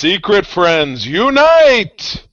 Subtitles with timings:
[0.00, 2.26] Secret friends, unite!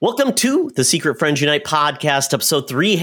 [0.00, 2.96] Welcome to the Secret Friends Unite podcast, episode 3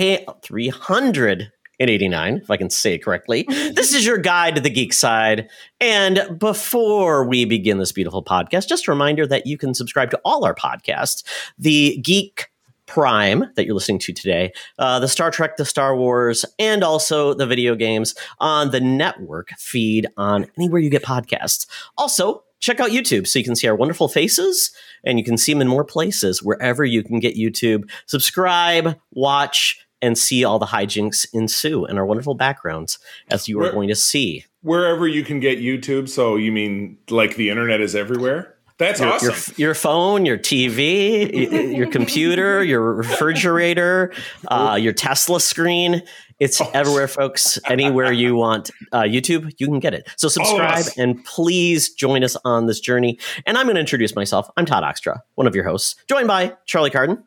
[0.44, 3.44] 389, if I can say it correctly.
[3.50, 5.50] this is your guide to the geek side.
[5.82, 10.22] And before we begin this beautiful podcast, just a reminder that you can subscribe to
[10.24, 11.22] all our podcasts.
[11.58, 12.53] The Geek
[12.94, 17.34] Prime that you're listening to today, uh, the Star Trek, the Star Wars, and also
[17.34, 21.66] the video games on the network feed on anywhere you get podcasts.
[21.98, 24.72] Also, check out YouTube so you can see our wonderful faces
[25.04, 27.90] and you can see them in more places wherever you can get YouTube.
[28.06, 33.00] Subscribe, watch, and see all the hijinks ensue and our wonderful backgrounds
[33.32, 34.46] as you are Where- going to see.
[34.62, 38.53] Wherever you can get YouTube, so you mean like the internet is everywhere?
[38.84, 39.54] That's Your, awesome.
[39.58, 44.14] your, your phone, your TV, your computer, your refrigerator,
[44.50, 46.02] uh, your Tesla screen.
[46.40, 46.70] It's Oh.
[46.74, 47.58] everywhere, folks.
[47.70, 50.10] Anywhere you want uh, YouTube, you can get it.
[50.18, 50.98] So subscribe us.
[50.98, 53.20] and please join us on this journey.
[53.46, 54.50] And I'm going to introduce myself.
[54.58, 57.24] I'm Todd Oxtra, one of your hosts, joined by Charlie Carden.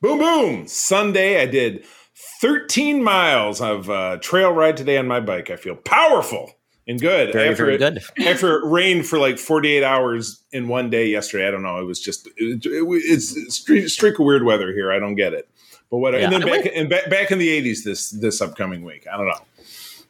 [0.00, 0.68] boom, boom.
[0.68, 1.84] Sunday, I did
[2.40, 5.50] 13 miles of uh, trail ride today on my bike.
[5.50, 6.52] I feel powerful
[6.86, 7.32] and good.
[7.32, 8.02] Very, after very it, good.
[8.26, 11.48] after it rained for like 48 hours in one day yesterday.
[11.48, 11.80] I don't know.
[11.80, 14.92] It was just, it, it, it's streak, streak of weird weather here.
[14.92, 15.48] I don't get it.
[15.90, 16.20] But whatever.
[16.20, 19.06] Yeah, and then back, and back, back in the 80s this this upcoming week.
[19.10, 19.40] I don't know.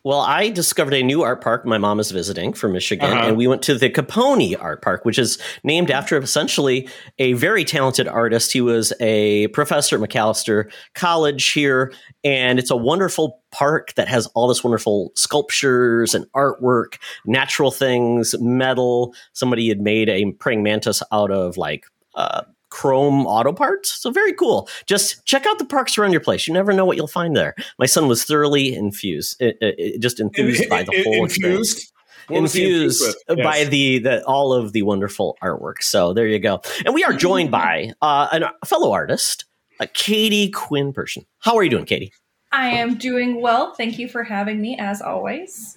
[0.06, 3.28] Well, I discovered a new art park my mom is visiting from Michigan, Uh-huh.
[3.28, 6.86] and we went to the Caponi Art Park, which is named after essentially
[7.19, 8.52] a very talented artist.
[8.52, 11.91] He was a professor at Macalester College here,
[12.22, 18.34] and it's a wonderful park that has all this wonderful sculptures and artwork, natural things,
[18.41, 19.14] metal.
[19.33, 22.42] Somebody had made a praying mantis out of like uh,
[22.75, 23.92] chrome auto parts.
[23.92, 24.69] So very cool.
[24.86, 26.48] Just check out the parks around your place.
[26.48, 27.55] You never know what you'll find there.
[27.78, 31.68] My son was thoroughly infused, uh, uh, just enthused by the In- whole experience.
[31.73, 31.90] infused?
[32.29, 33.39] What was Infused with?
[33.45, 35.83] by the, the all of the wonderful artwork.
[35.83, 36.62] So there you go.
[36.85, 39.45] And we are joined by uh, a fellow artist,
[39.79, 41.27] uh, Katie Quinn Person.
[41.41, 42.12] How are you doing, Katie?
[42.51, 43.74] I am doing well.
[43.74, 45.77] Thank you for having me, as always.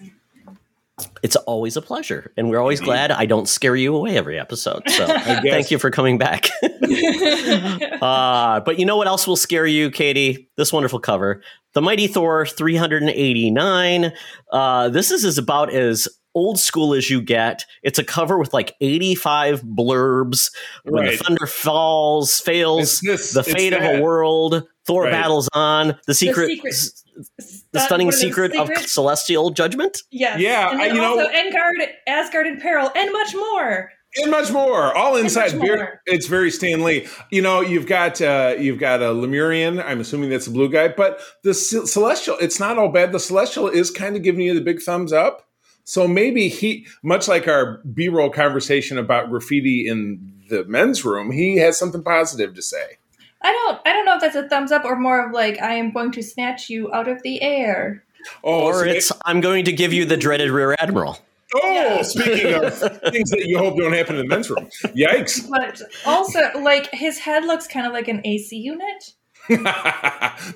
[1.24, 4.84] It's always a pleasure, and we're always glad I don't scare you away every episode.
[4.90, 6.48] So thank you for coming back.
[7.98, 10.50] Uh, but you know what else will scare you, Katie?
[10.56, 11.42] This wonderful cover.
[11.74, 14.14] The Mighty Thor 389.
[14.52, 17.66] Uh, this is, is about as old school as you get.
[17.82, 20.52] It's a cover with like 85 blurbs.
[20.84, 25.12] When the thunder falls, fails, It's this- the fate of a world, Thor Right.
[25.12, 26.76] battles on, the secret, secret-
[27.74, 28.94] the stunning What secret of secrets?
[28.94, 30.02] celestial judgment.
[30.12, 30.40] Yes.
[30.40, 33.92] Yeah, and I- then you know- also Asgard, Asgard in peril, and much more.
[34.22, 36.02] and much more all inside Very- more.
[36.06, 40.30] it's very stan lee you know you've got uh you've got a lemurian i'm assuming
[40.30, 43.92] that's a blue guy but the Ce- celestial it's not all bad the celestial is
[43.92, 45.46] kind of giving you the big thumbs up
[45.84, 51.58] so maybe he much like our b-roll conversation about graffiti in the men's room he
[51.58, 52.98] has something positive to say
[53.42, 53.80] I don't.
[53.86, 56.12] I don't know if that's a thumbs up or more of like I am going
[56.14, 58.04] to snatch you out of the air.
[58.44, 61.20] oh Or so may- it's, I'm going to give you the dreaded rear admiral.
[61.64, 62.74] oh speaking of
[63.12, 67.20] things that you hope don't happen in the men's room yikes But also, like his
[67.20, 69.14] head looks kind of like an AC unit.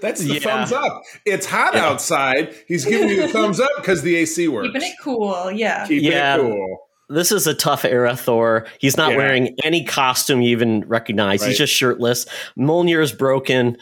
[0.02, 0.40] that's the Yeah.
[0.40, 1.86] thumbs up it's hot Yeah.
[1.86, 5.50] outside he's giving you the thumbs up because the ac works Keeping it cool.
[5.52, 5.88] Yeah.
[5.88, 6.36] Keeping Yeah.
[6.36, 6.88] it cool.
[7.11, 8.66] This is a tough era Thor.
[8.79, 9.17] He's not Yeah.
[9.17, 11.41] wearing any costume you even recognize.
[11.41, 11.49] Right.
[11.49, 12.25] He's just shirtless.
[12.57, 13.77] Mjolnir is broken.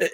[0.00, 0.06] Uh,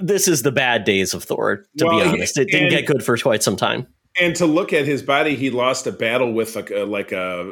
[0.00, 2.36] This is the bad days of Thor, to Well, be honest.
[2.36, 3.86] It didn't and- get good for quite some time.
[4.20, 7.48] And to look at his body, he lost a battle with like a, like a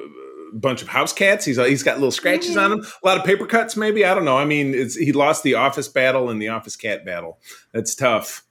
[0.52, 1.44] bunch of house cats.
[1.44, 3.76] He's he's got little scratches on him, a lot of paper cuts.
[3.76, 4.38] Maybe I don't know.
[4.38, 7.38] I mean, it's, he lost the office battle and the office cat battle.
[7.72, 8.42] That's tough.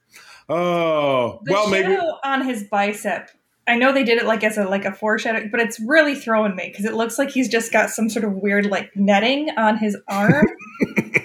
[0.50, 3.30] Oh The well, maybe on his bicep.
[3.72, 6.56] I know they did it like as a like a foreshadow, but it's really throwing
[6.58, 9.78] me because it looks like he's just got some sort of weird like netting on
[9.78, 10.46] his arm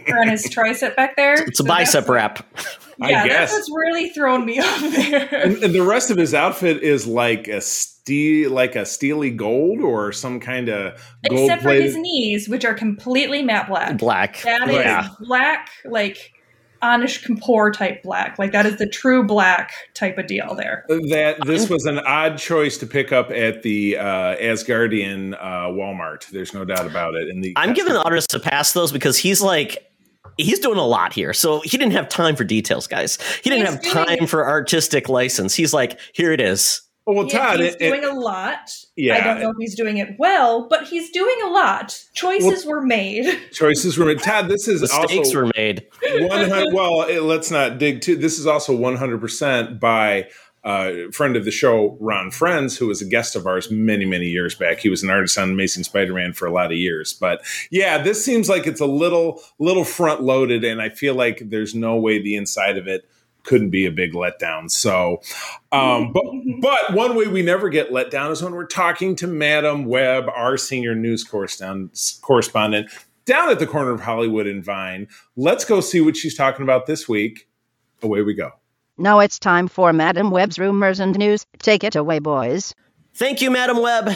[0.08, 1.34] or on his tricep back there.
[1.34, 2.46] It's a So bicep wrap.
[3.02, 3.50] I Yeah, guess.
[3.52, 5.28] that's what's really thrown me off there.
[5.34, 9.80] and, and the rest of his outfit is like a steel, like a steely gold
[9.80, 10.94] or some kind of
[11.28, 13.98] gold Except for his knees, which are completely matte black.
[13.98, 14.40] Black.
[14.42, 15.08] That is Yeah.
[15.20, 16.32] black, like
[16.82, 18.38] Anish Kapoor type black.
[18.38, 20.84] Like that is the true black type of deal there.
[20.88, 26.28] That this was an odd choice to pick up at the uh, Asgardian uh, Walmart.
[26.30, 27.28] There's no doubt about it.
[27.28, 29.90] In the I'm giving the artist a pass, those, because he's like,
[30.36, 31.32] he's doing a lot here.
[31.32, 33.18] So he didn't have time for details, guys.
[33.42, 35.54] He didn't He's have time for artistic license.
[35.54, 36.82] He's like, here it is.
[37.08, 38.76] Oh, well, Yeah, Todd, he's it- it- doing a lot.
[38.96, 39.14] Yeah.
[39.16, 42.02] I don't know if he's doing it well, but he's doing a lot.
[42.14, 43.26] Choices were made.
[43.52, 44.20] choices were made.
[44.20, 45.86] Todd, this is Mistakes were made.
[46.02, 50.28] 100 well eh, let's not dig too this is also 100% by
[50.64, 54.26] uh, friend of the show ron frenz who was a guest of ours many many
[54.26, 57.40] years back he was an artist on amazing spider-man for a lot of years but
[57.70, 61.72] yeah this seems like it's a little little front loaded and i feel like there's
[61.74, 63.08] no way the inside of it
[63.46, 65.22] couldn't be a big letdown so
[65.72, 66.24] um, but
[66.60, 70.28] but one way we never get let down is when we're talking to madam webb
[70.34, 72.90] our senior news correspondent correspondent
[73.26, 75.08] down at the corner of Hollywood and Vine.
[75.36, 77.48] Let's go see what she's talking about this week.
[78.02, 78.52] Away we go.
[78.96, 81.44] Now it's time for Madam Webb's rumors and news.
[81.58, 82.74] Take it away, boys.
[83.14, 84.10] Thank you, Madam Webb.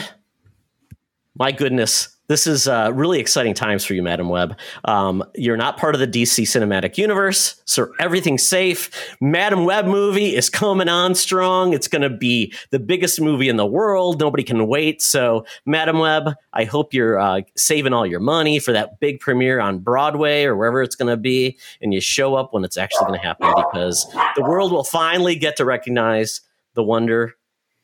[1.35, 4.57] My goodness, this is uh, really exciting times for you, Madam Webb.
[4.85, 8.89] Um, you're not part of the DC cinematic universe, so everything's safe.
[9.19, 11.73] Madam Webb movie is coming on strong.
[11.73, 14.21] It's going to be the biggest movie in the world.
[14.21, 15.01] Nobody can wait.
[15.01, 19.59] So, Madam Webb, I hope you're uh, saving all your money for that big premiere
[19.59, 23.07] on Broadway or wherever it's going to be, and you show up when it's actually
[23.07, 24.07] going to happen because
[24.37, 26.39] the world will finally get to recognize
[26.75, 27.35] the wonder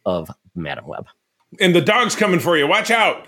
[0.06, 1.08] of Madam Webb.
[1.60, 2.66] And the dog's coming for you.
[2.66, 3.28] Watch out.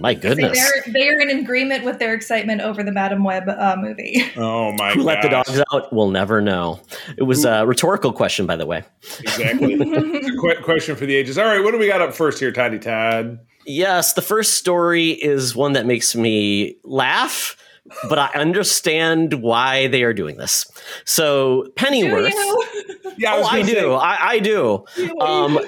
[0.00, 0.58] My So goodness.
[0.58, 4.22] they're they're in agreement with their excitement over the Madam Web uh, movie.
[4.36, 5.04] Oh my Who god.
[5.06, 5.92] let the dogs out?
[5.92, 6.80] We'll never know.
[7.18, 8.82] It was a rhetorical question, by the way.
[9.20, 9.74] Exactly.
[9.80, 11.36] it's a que- question for the ages.
[11.38, 13.38] All right, what do we got up first here, Toddy Todd?
[13.66, 17.56] Yes, the first story is one that makes me laugh,
[18.08, 20.64] but I understand why they are doing this.
[21.04, 22.32] So, Do Pennyworth.
[22.32, 22.64] you?
[23.18, 23.92] Yeah, Oh, I gonna do.
[23.94, 24.84] I, I do.
[25.20, 25.58] Um,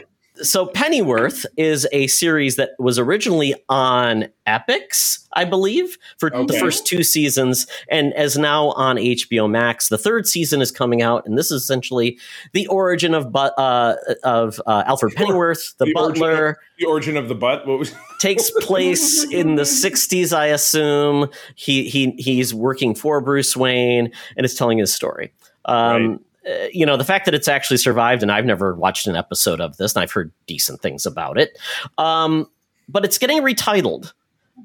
[0.42, 6.86] so Pennyworth is a series that was originally on Epix, I believe, for the first
[6.86, 9.88] two seasons, and is now on HBO Max.
[9.88, 12.18] The third season is coming out, and this is essentially
[12.52, 16.58] the origin of but uh, of uh, Alfred Pennyworth, the, The origin butler.
[16.78, 17.66] the origin of the butt.
[17.66, 23.56] What was takes place in the 60s i assume he he he's working for bruce
[23.56, 25.32] wayne and is telling his story
[25.64, 29.16] um uh, you know the fact that it's actually survived and i've never watched an
[29.16, 31.58] episode of this and i've heard decent things about it
[31.98, 32.48] um
[32.88, 34.12] but it's getting retitled.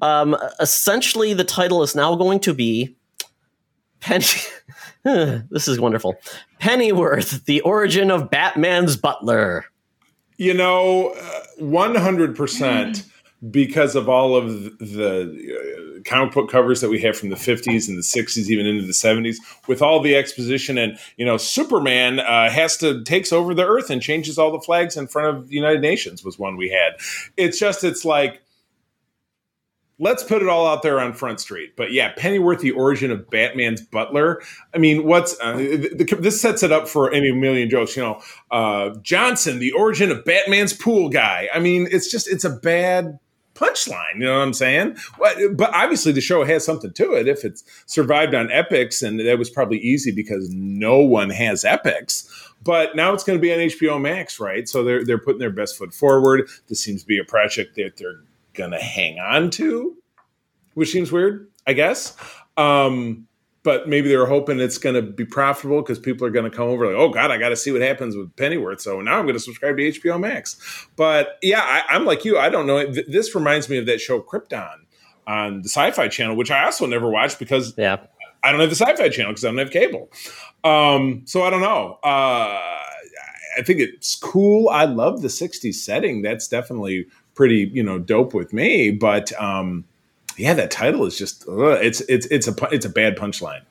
[0.02, 2.96] Um essentially the title is now going to be
[4.00, 4.26] penny
[5.04, 6.16] this is wonderful.
[6.60, 9.64] Pennyworth the origin of batman's butler.
[10.36, 11.14] You know,
[11.58, 13.04] one hundred percent
[13.50, 17.88] because of all of the uh, comic book covers that we have from the fifties
[17.88, 22.20] and the sixties, even into the seventies, with all the exposition and you know, Superman
[22.20, 25.48] uh, has to takes over the Earth and changes all the flags in front of
[25.48, 26.94] the United Nations was one we had.
[27.36, 28.42] It's just it's like.
[30.00, 31.74] Let's put it all out there on Front Street.
[31.76, 34.40] But yeah, Pennyworth, the origin of Batman's butler.
[34.72, 37.96] I mean, what's uh, this sets it up for any million jokes.
[37.96, 41.48] You know, uh, Johnson, the origin of Batman's pool guy.
[41.52, 43.18] I mean, it's just it's a bad
[43.58, 44.14] punchline.
[44.14, 44.96] You know what I'm saying?
[45.18, 47.28] But, obviously, the show has something to it.
[47.28, 52.30] If it's survived on Epix, and that was probably easy because no one has Epix.
[52.64, 54.68] But now it's going to be on HBO Max, right?
[54.68, 56.48] So they're they're putting their best foot forward.
[56.68, 58.20] This seems to be a project that they're
[58.54, 59.96] going to hang on to,
[60.74, 62.16] which seems weird, I guess.
[62.56, 63.27] Um,
[63.62, 66.68] but maybe they're hoping it's going to be profitable because people are going to come
[66.68, 68.80] over like, oh god, I got to see what happens with Pennyworth.
[68.80, 70.86] So now I'm going to subscribe to HBO Max.
[70.96, 72.38] But yeah, I, I'm like you.
[72.38, 72.84] I don't know.
[72.90, 74.74] Th- This reminds me of that show Krypton
[75.26, 77.96] on the Sci-Fi Channel, which I also never watched because yeah
[78.42, 80.10] I don't have the Sci-Fi Channel because I don't have cable.
[80.64, 81.98] Um, so I don't know.
[82.04, 82.78] Uh,
[83.58, 84.68] I think it's cool.
[84.68, 86.22] I love the '60s setting.
[86.22, 88.90] That's definitely pretty, you know, dope with me.
[88.92, 89.84] But um,
[90.38, 93.62] yeah, that title is just ugh, it's it's it's a it's a bad punchline.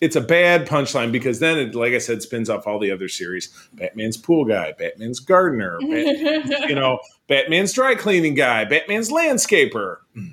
[0.00, 3.08] It's a bad punchline because then, it, like I said, spins off all the other
[3.08, 9.98] series: Batman's pool guy, Batman's gardener, you know, Batman's dry cleaning guy, Batman's landscaper.
[10.14, 10.28] Hmm.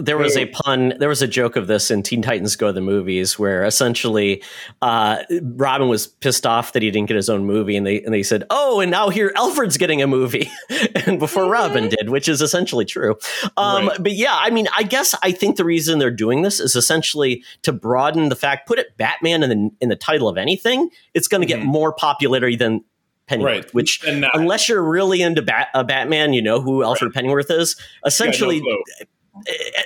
[0.00, 2.72] There was a pun there was a joke of this in teen titans go to
[2.72, 4.42] the movies where essentially
[4.80, 5.22] uh,
[5.56, 8.22] robin was pissed off that he didn't get his own movie and they and they
[8.22, 10.48] said oh and now here alfred's getting a movie
[11.06, 13.16] and before robin did which is essentially true
[13.56, 14.02] um, Right.
[14.02, 17.42] but yeah i mean i guess i think the reason they're doing this is essentially
[17.62, 21.26] to broaden the fact put it batman in the in the title of anything it's
[21.28, 21.64] going to get Mhm.
[21.64, 22.84] more popularity than
[23.26, 23.74] Pennyworth, Right.
[23.74, 24.02] which
[24.32, 27.76] unless you're really into Bat- uh, Batman, you know who Alfred Pennyworth is.
[27.78, 28.82] Yeah, no Essentially, clue.
[29.02, 29.04] uh,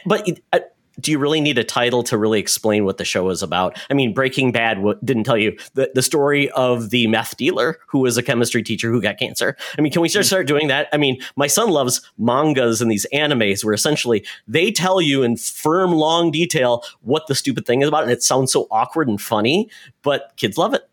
[0.06, 0.60] but uh,
[1.00, 3.78] do you really need a title to really explain what the show is about?
[3.90, 7.78] I mean, Breaking Bad w- didn't tell you the, the story of the meth dealer
[7.86, 9.56] who was a chemistry teacher who got cancer.
[9.78, 10.88] I mean, can we just start doing that?
[10.92, 15.36] I mean, my son loves mangas and these animes where essentially they tell you in
[15.36, 19.20] firm, long detail what the stupid thing is about, and it sounds so awkward and
[19.20, 19.70] funny,
[20.02, 20.88] but kids love it.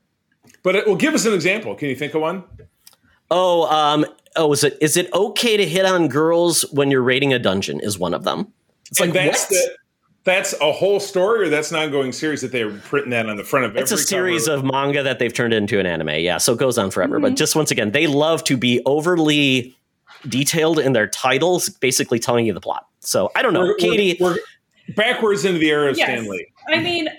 [0.64, 1.76] But it, will give us an example.
[1.76, 2.44] Can you think of one?
[3.32, 4.06] Oh, um,
[4.40, 7.80] oh, is it is it okay to hit on girls when you're raiding a dungeon?
[7.82, 8.52] Is one of them.
[8.90, 9.50] It's and like that's what?
[9.50, 9.78] the,
[10.24, 13.44] that's a whole story, or that's an ongoing series that they're printing that on the
[13.44, 13.82] front of every.
[13.82, 14.66] It's a series cover.
[14.66, 16.10] of manga that they've turned into an anime.
[16.20, 17.18] Yeah, so it goes on forever.
[17.18, 17.24] Mm-hmm.
[17.24, 19.78] But just once again, they love to be overly
[20.28, 22.88] detailed in their titles, basically telling you the plot.
[23.00, 24.18] So I don't know, We're- we're- Katie.
[24.24, 24.38] We're,
[24.96, 26.10] backwards into the era of Yes.
[26.10, 26.48] Stan Lee.
[26.68, 27.10] I mean,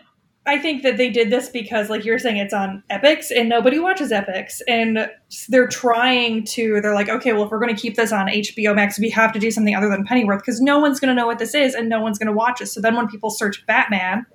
[0.51, 3.79] I think that they did this because, like you're saying, it's on Epix and nobody
[3.79, 4.61] watches Epix.
[4.67, 5.09] And
[5.49, 8.75] they're trying to, they're like, okay, well, if we're going to keep this on HBO
[8.75, 11.29] Max, we have to do something other than Pennyworth because no one's going to know
[11.29, 12.67] what this is and no one's going to watch it.
[12.67, 14.27] So then when people search Batman,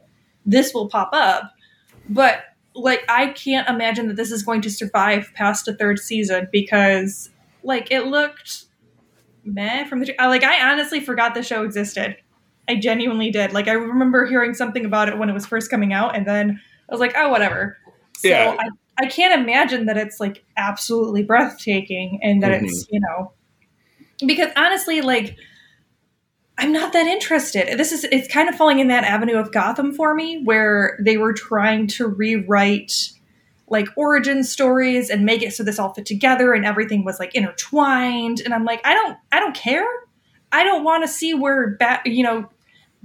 [0.45, 1.51] this will pop up.
[2.07, 2.43] But,
[2.75, 7.29] like, I can't imagine that this is going to survive past a third season because,
[7.61, 8.67] like, it looked
[9.43, 10.15] meh from the.
[10.17, 12.15] Like, I honestly forgot the show existed.
[12.67, 13.53] I genuinely did.
[13.53, 16.59] Like I remember hearing something about it when it was first coming out, and then
[16.89, 17.77] I was like, oh, whatever.
[18.17, 18.55] So Yeah.
[18.59, 22.65] I, I can't imagine that it's like absolutely breathtaking and that Mm-hmm.
[22.65, 23.33] it's, you know,
[24.25, 25.35] because honestly, like,
[26.57, 27.77] I'm not that interested.
[27.77, 31.17] This is, it's kind of falling in that avenue of Gotham for me where they
[31.17, 32.93] were trying to rewrite
[33.67, 37.35] like origin stories and make it so this all fit together and everything was like
[37.35, 38.39] intertwined.
[38.39, 39.85] And I'm like, I don't, I don't care.
[40.53, 42.47] I don't want to see where, Bat, you know,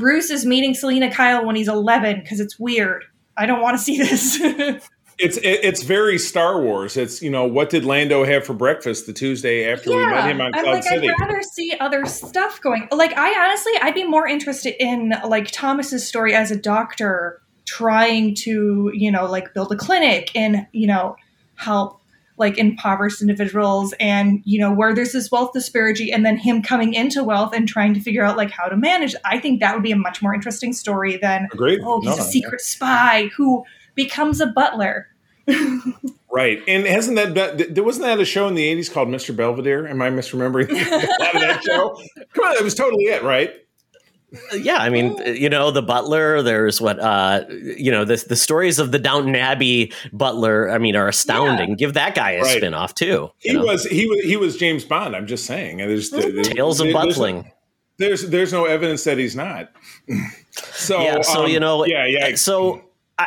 [0.00, 3.04] Bruce is meeting Selina Kyle when he's 11 because it's weird.
[3.36, 4.88] I don't want to see this.
[5.22, 6.96] It's it, it's very Star Wars.
[6.96, 10.40] It's you know what did Lando have for breakfast the Tuesday after we met him
[10.40, 11.10] on I'm Cloud like, City?
[11.10, 12.88] I'd rather see other stuff going.
[12.90, 18.34] Like, I honestly, I'd be more interested in like Thomas's story as a doctor trying
[18.36, 21.16] to, you know, like build a clinic and you know
[21.56, 21.99] help
[22.40, 26.94] like impoverished individuals and you know where there's this wealth disparity and then him coming
[26.94, 29.82] into wealth and trying to figure out like how to manage i think that would
[29.82, 31.80] be a much more interesting story than Agreed.
[31.84, 35.06] oh he's No, a secret spy who becomes a butler
[36.32, 39.34] Right, and hasn't that been, there wasn't that a show in the '80s called Mr.
[39.34, 39.88] Belvedere?
[39.88, 42.00] Am I misremembering a lot of that show?
[42.34, 43.52] Come on, that was totally it, right?
[44.56, 46.42] Yeah, I mean, you know, the Butler.
[46.42, 50.70] There's what, uh, you know, the the stories of the Downton Abbey Butler.
[50.70, 51.74] I mean, are astounding.
[51.74, 52.56] Give that guy a Right.
[52.58, 53.30] spin off too.
[53.38, 53.64] He know?
[53.64, 55.16] was he was he was James Bond.
[55.16, 55.78] I'm just saying.
[55.78, 57.50] There's, there's Tales of there's- Butling.
[57.98, 59.70] There's there's no evidence that he's not.
[60.52, 62.34] So yeah, so um, you know, yeah, yeah.
[62.34, 62.82] So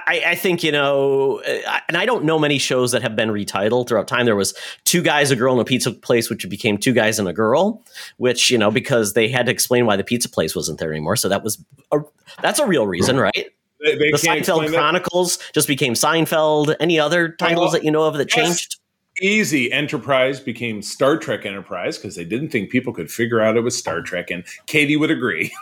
[0.07, 3.29] I, I think you know, uh, and I don't know many shows that have been
[3.29, 4.25] retitled throughout time.
[4.25, 4.53] There was
[4.85, 7.83] two guys, a girl, and a pizza place, which became two guys and a girl,
[8.17, 11.15] which you know because they had to explain why the pizza place wasn't there anymore.
[11.15, 11.99] So that was a,
[12.41, 13.49] that's a real reason, right?
[13.81, 14.77] They, they The Seinfeld explain that.
[14.77, 16.75] Chronicles just became Seinfeld.
[16.79, 18.47] Any other titles that you know of that yes.
[18.47, 18.77] changed?
[19.21, 23.61] Easy Enterprise became Star Trek Enterprise because they didn't think people could figure out it
[23.61, 25.53] was Star Trek, and Katie would agree.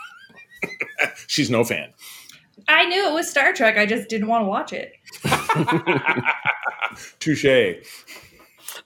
[1.28, 1.94] She's no fan.
[2.72, 4.94] I knew it was star trek i just didn't want to watch it
[7.20, 7.46] Touche.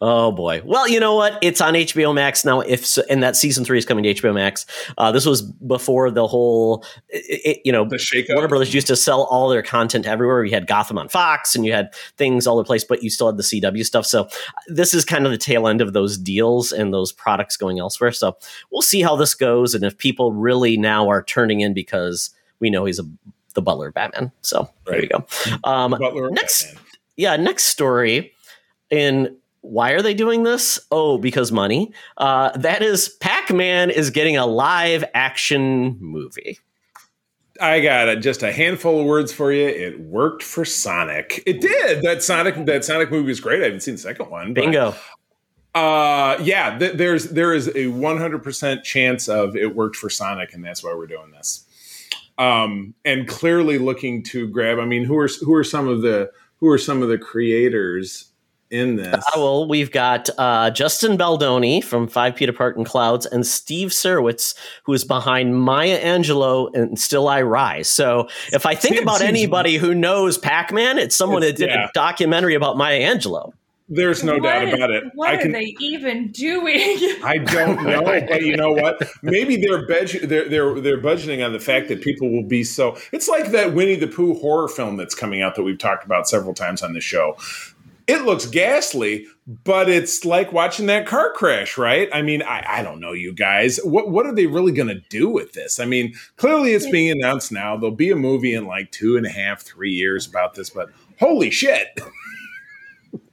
[0.01, 0.61] Oh boy.
[0.65, 1.37] Well, you know what?
[1.41, 2.59] It's on HBO Max now.
[2.61, 4.65] If so, and that season three is coming to HBO Max.
[4.97, 8.87] Uh, this was before the whole, it, it- you know, The shake Warner Brothers used
[8.87, 10.43] to sell all their content everywhere.
[10.43, 13.09] You had Gotham on Fox, and you had things all over the place, but you
[13.09, 14.05] still had the CW stuff.
[14.05, 14.29] So uh,
[14.67, 18.11] this is kind of the tail end of those deals and those products going elsewhere.
[18.11, 18.37] So
[18.71, 22.69] we'll see how this goes, and if people really now are turning in because we
[22.69, 23.03] know he's a
[23.55, 24.31] the Butler Batman.
[24.41, 25.25] So there you go.
[25.63, 25.95] Um,
[26.31, 26.83] next- Batman.
[27.17, 28.33] yeah, next story.
[28.91, 30.79] And why are they doing this?
[30.91, 31.91] Oh, because money.
[32.17, 36.59] Uh, that is, Pac Man is getting a live action movie.
[37.59, 39.65] I got a, just a handful of words for you.
[39.65, 41.41] It worked for Sonic.
[41.47, 42.03] It did.
[42.03, 43.61] That Sonic that Sonic movie was great.
[43.61, 44.53] I haven't seen the second one.
[44.53, 44.93] but- Bingo.
[45.73, 50.63] Uh, yeah, th- there's there is a 100% chance of it worked for Sonic, and
[50.63, 51.65] that's why we're doing this.
[52.37, 54.77] Um, and clearly looking to grab.
[54.79, 58.31] I mean, who are who are some of the who are some of the creators
[58.69, 59.13] in this?
[59.13, 63.89] Uh, well, we've got uh, Justin Baldoni from Five Feet Apart in Clouds and Steve
[63.89, 67.87] Sarowitz, who is behind Maya Angelou and Still I Rise.
[67.87, 71.73] So if I think about anybody who knows Pac Man, it's someone It's- that did
[71.73, 71.85] yeah.
[71.85, 73.53] a documentary about Maya Angelou.
[73.87, 75.03] There's no What doubt about it.
[75.13, 76.75] What I are they even doing?
[77.23, 79.07] I don't know, but you know what?
[79.21, 82.97] Maybe they're, budget, they're they're they're budgeting on the fact that people will be so.
[83.11, 86.27] It's like that Winnie the Pooh horror film that's coming out that we've talked about
[86.27, 87.37] several times on the show.
[88.07, 92.07] It looks ghastly, but it's like watching that car crash, right?
[92.13, 93.77] I mean, I, I don't know, you guys.
[93.83, 95.79] What what are they really going to do with this?
[95.79, 97.77] I mean, clearly it's being announced now.
[97.77, 100.89] There'll be a movie in like two and a half, three years about this, but
[101.19, 101.87] holy shit,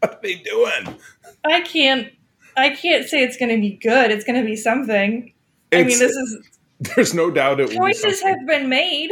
[0.09, 0.97] what are they doing?
[1.45, 2.09] I can't.
[2.57, 4.11] I can't say it's going to be good.
[4.11, 5.33] It's going to be something.
[5.73, 6.49] I mean, this is
[6.97, 9.11] There's no doubt it will be choices have been made.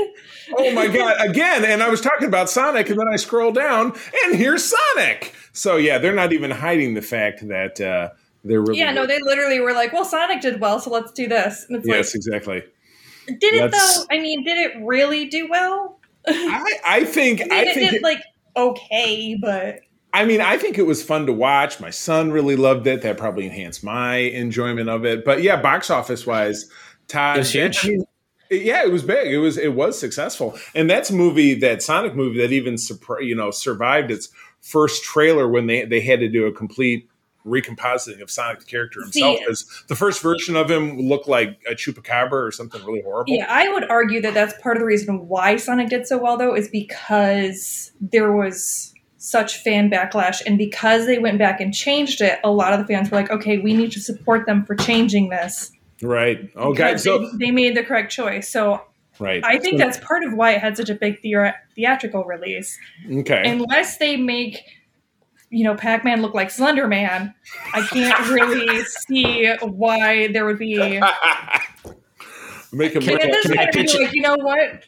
[0.57, 1.17] Oh my god!
[1.25, 3.95] Again, and I was talking about Sonic, and then I scroll down,
[4.25, 5.33] and here's Sonic.
[5.53, 8.11] So yeah, they're not even hiding the fact that uh,
[8.45, 11.29] They're really yeah, no, they literally were like, "Well, Sonic did well, so let's do
[11.29, 12.57] this." And it's yes, exactly.
[12.57, 14.05] like, did it That's- though?
[14.11, 16.01] I mean, did it really do well?
[16.27, 18.23] I, I think I mean, I it think did it- like
[18.57, 19.81] okay, but
[20.13, 21.81] I mean, I think it was fun to watch.
[21.81, 23.03] My son really loved it.
[23.03, 25.25] That probably enhanced my enjoyment of it.
[25.25, 26.69] But yeah, box office wise,
[27.07, 27.85] Todd, It huge.
[27.85, 28.05] I mean,
[28.51, 29.33] yeah, it was big.
[29.33, 33.25] It was it was successful, and that's a movie that Sonic movie that even surpri-
[33.25, 34.29] you know survived its
[34.61, 37.09] first trailer when they they had to do a complete
[37.45, 41.61] recompositing of Sonic the character himself See- because the first version of him looked like
[41.69, 43.33] a chupacabra or something really horrible.
[43.33, 46.37] yeah, I would argue that that's part of the reason why Sonic did so well,
[46.37, 48.90] though, is because there was
[49.23, 52.87] such fan backlash, and because they went back and changed it, a lot of the
[52.87, 55.71] fans were like, "Okay, we need to support them for changing this."
[56.03, 56.51] Right.
[56.57, 56.97] Okay.
[56.97, 58.49] So they, they made the correct choice.
[58.51, 58.81] So
[59.19, 59.45] right.
[59.45, 62.79] I think So- that's part of why it had such a big theor- theatrical release.
[63.13, 63.43] okay.
[63.47, 64.63] Unless they make,
[65.51, 67.35] you know, Pac Man look like Slender Man,
[67.75, 70.99] I can't really see why there would be.
[72.73, 74.85] Make him Can- look at can I point, I'd be pitch like, you know what?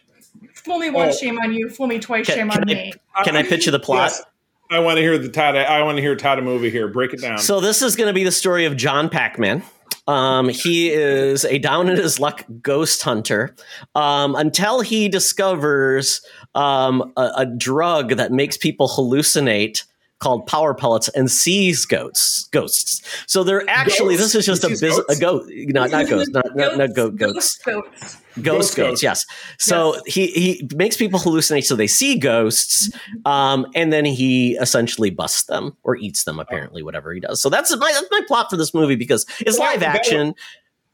[0.65, 1.19] Fool me once, Oh.
[1.19, 1.69] shame on you.
[1.69, 2.93] Fool me twice, Can- shame can on I- me.
[3.25, 4.11] Can I pitch you the plot?
[4.13, 4.23] Yes.
[4.71, 5.55] I want to hear the Todd.
[5.55, 6.89] I want to hear Todd a movie here.
[6.89, 7.37] Break it down.
[7.39, 9.63] So this is going to be the story of John Pac-Man.
[10.09, 13.55] Um, he is a down in his luck ghost hunter
[13.95, 16.23] um, until he discovers
[16.55, 19.85] um, a, a drug that makes people hallucinate
[20.19, 22.49] called power pellets and sees ghosts.
[22.51, 23.03] Ghosts.
[23.27, 24.33] So they're actually Ghosts?
[24.33, 25.45] this is just a biz- a goat.
[25.51, 26.31] Not not ghosts.
[26.33, 27.59] Not not, not goat goats.
[27.59, 27.59] Ghosts.
[27.65, 28.17] Goats.
[28.41, 29.03] Ghost Ghost goats, goats.
[29.03, 29.27] yes.
[29.59, 32.91] So he he makes people hallucinate so they see ghosts,
[33.25, 36.39] um, and then he essentially busts them or eats them.
[36.39, 37.43] Apparently, whatever he does.
[37.43, 40.35] So that's my that's my plot for this movie because it's live action.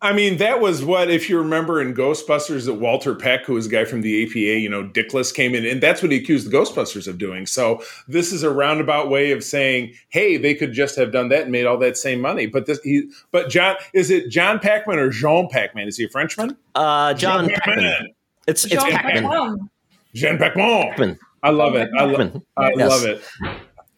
[0.01, 3.67] I mean, that was what, if you remember in Ghostbusters, that Walter Peck, who was
[3.67, 6.49] a guy from the EPA, you know, Dickless came in, and that's what he accused
[6.49, 7.47] the Ghostbusters of doing.
[7.47, 11.43] So this is a roundabout way of saying, hey, they could just have done that
[11.43, 12.47] and made all that same money.
[12.47, 15.89] But this, he, but John, is it John Pac-Man or Jean Pac-Man?
[15.89, 16.57] Is he a Frenchman?
[16.77, 18.07] Uh, John Jean Pac-Man.
[18.47, 19.23] It's it's Jean Pac-Man.
[19.25, 19.71] Pac-Man.
[20.15, 20.89] Jean Pac-Man.
[20.91, 21.19] Pac-Man.
[21.43, 21.91] I love it.
[21.99, 22.43] I, lo- Pac-Man.
[22.57, 22.89] I Yes.
[22.89, 23.23] love it.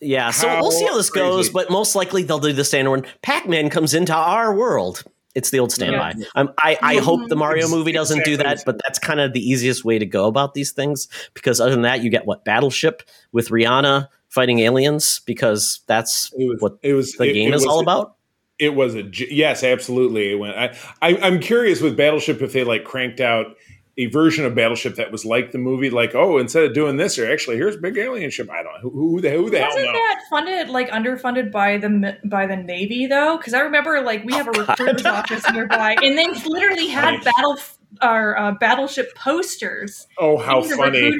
[0.00, 0.30] Yeah.
[0.30, 3.04] So How we'll see how this goes, but most likely they'll do the standard one.
[3.20, 5.04] Pac-Man comes into our world.
[5.34, 6.14] It's the old standby.
[6.34, 9.40] Um, I, I hope the Mario movie doesn't do that, but that's kind of the
[9.40, 13.02] easiest way to go about these things because other than that, you get what Battleship
[13.30, 17.54] with Rihanna fighting aliens because that's It was, what it was the it- game it
[17.56, 18.16] is was- all about.
[18.58, 20.32] It was a yes, absolutely.
[20.32, 20.54] It went.
[20.54, 23.56] I, I I'm curious with Battleship if they like cranked out
[24.00, 27.18] a version of Battleship that was like the movie, like oh, instead of doing this,
[27.18, 28.48] or actually here's big alien ship.
[28.50, 29.94] I don't know who, who the who the hell Wasn't knows.
[29.94, 33.36] that funded like underfunded by the by the Navy though?
[33.36, 37.24] Because I remember like we have a recruiter's office nearby, and they literally had Right.
[37.24, 37.58] battle
[38.00, 41.16] our uh, battleship posters Oh, how in the funny!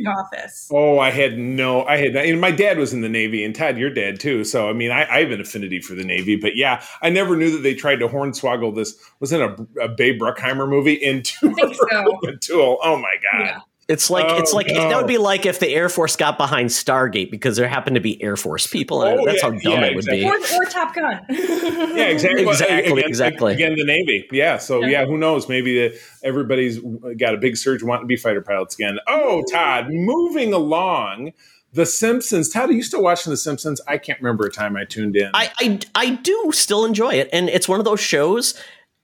[0.71, 3.79] Oh, I had no, I had, and my dad was in the Navy, and Todd,
[3.79, 4.45] your dad too.
[4.45, 7.37] So, I mean, I, I have an affinity for the Navy, but yeah, I never
[7.37, 8.95] knew that they tried to hornswoggle this.
[9.21, 12.19] Was it a, a Babe Bruckheimer movie into so.
[12.29, 12.79] a tool?
[12.83, 13.45] Oh my god!
[13.47, 13.61] Yeah.
[13.90, 14.88] It's like Oh, it's like no.
[14.88, 18.00] that would be like if the Air Force got behind Stargate because there happened to
[18.00, 19.03] be Air Force people.
[19.03, 19.18] in.
[19.18, 20.20] Oh, That's yeah, how dumb yeah, it would exactly.
[20.20, 20.57] be.
[20.57, 21.20] Or, or Top Gun.
[21.96, 22.42] Yeah, exactly.
[22.46, 23.53] Exactly, Again, exactly.
[23.55, 24.29] Again, the Navy.
[24.33, 24.59] Yeah.
[24.59, 25.00] So, Yeah.
[25.00, 25.48] yeah, who knows?
[25.48, 26.79] Maybe the, everybody's
[27.18, 28.98] got a big surge wanting to be fighter pilots again.
[29.09, 31.33] Oh, Todd, moving along.
[31.72, 32.48] The Simpsons.
[32.48, 33.81] Todd, are you still watching The Simpsons?
[33.87, 35.31] I can't remember a time I tuned in.
[35.35, 38.55] I, I I do still enjoy it, and it's one of those shows.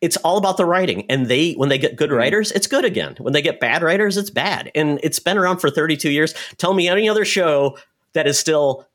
[0.01, 2.19] It's all about the writing, and they when they get good Mm-hmm.
[2.19, 3.17] writers, it's good again.
[3.19, 6.35] When they get bad writers, it's bad, and it's been around for 32 years.
[6.59, 7.79] Tell me any other show
[8.13, 8.87] that is still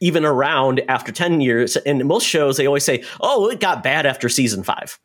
[0.00, 1.76] even around after 10 years.
[1.76, 4.98] And most shows they always say, "Oh, it got bad after season five.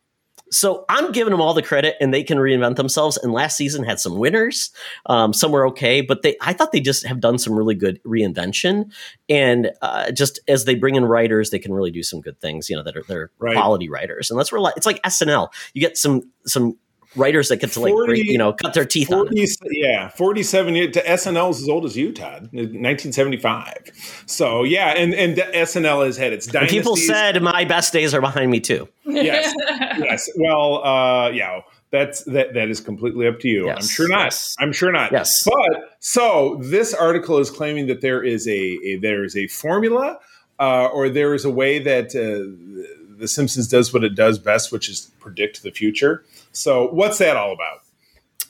[0.51, 3.17] So I'm giving them all the credit, and they can reinvent themselves.
[3.17, 4.71] And last season had some winners.
[5.05, 8.01] Um, some were okay, but they I thought they just have done some really good
[8.03, 8.91] reinvention.
[9.29, 12.69] And uh, just as they bring in writers, they can really do some good things.
[12.69, 13.55] You know that are they're Right.
[13.55, 15.49] quality writers, and that's where it's like SNL.
[15.73, 16.77] You get some some
[17.15, 19.27] writers that get to like 40 bring, you know cut their teeth on.
[19.31, 19.57] it.
[19.71, 24.23] yeah, 47 years to SNL is as old as you, Todd, 1975.
[24.25, 26.79] So, yeah, and, and SNL has had its And dynasties.
[26.79, 28.87] people said my best days are behind me too.
[29.05, 29.53] Yes.
[29.69, 30.29] yes.
[30.37, 32.53] Well, uh, yeah, that's that.
[32.53, 33.65] That is completely up to you.
[33.67, 34.23] Yes, I'm sure not.
[34.25, 34.55] yes.
[34.59, 35.11] I'm sure not.
[35.11, 35.43] Yes.
[35.45, 38.51] But so this article is claiming that there is a,
[38.83, 40.19] a there is a formula,
[40.59, 44.71] uh, or there is a way that uh, the Simpsons does what it does best,
[44.71, 46.23] which is predict the future.
[46.51, 47.81] So what's that all about?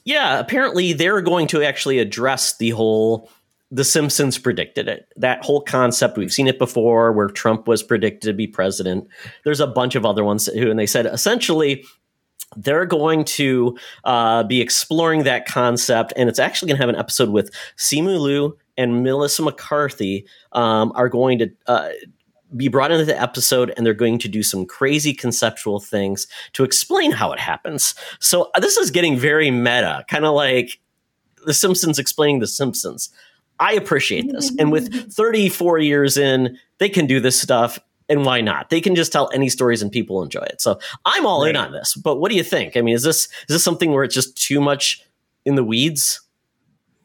[0.04, 3.30] Yeah, apparently they're going to actually address the whole
[3.70, 5.12] the Simpsons predicted it.
[5.18, 9.08] That whole concept, we've seen it before where Trump was predicted to be president.
[9.44, 11.84] There's a bunch of other ones who, and they said essentially
[12.56, 16.96] they're going to uh, be exploring that concept, and it's actually going to have an
[16.96, 21.90] episode with Simu Liu and Melissa McCarthy um, are going to uh,
[22.56, 26.64] be brought into the episode and they're going to do some crazy conceptual things to
[26.64, 27.94] explain how it happens.
[28.20, 30.80] So uh, this is getting very meta, kind of like
[31.46, 33.10] The Simpsons explaining The Simpsons.
[33.60, 34.54] I appreciate this.
[34.58, 37.80] And with 34 years in, they can do this stuff.
[38.10, 38.70] And why not?
[38.70, 40.62] They can just tell any stories and people enjoy it.
[40.62, 41.94] So I'm all in on this.
[41.96, 42.78] But what do you think?
[42.78, 45.04] I mean, is this is this something where it's just too much
[45.44, 46.22] in the weeds?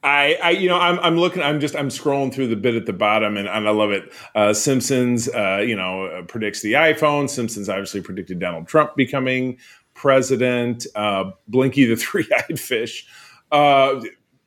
[0.03, 2.87] I, I, you know, I'm, I'm looking, I'm just, I'm scrolling through the bit at
[2.87, 4.13] the bottom, and, and I love it.
[4.35, 7.31] Uh, Simpsons, uh, you know, uh, predicts the iPhone.
[7.31, 9.59] Simpsons obviously predicted Donald Trump becoming
[9.95, 10.87] president.
[10.95, 13.07] Uh, Blinky the three-eyed fish,
[13.53, 14.01] uh,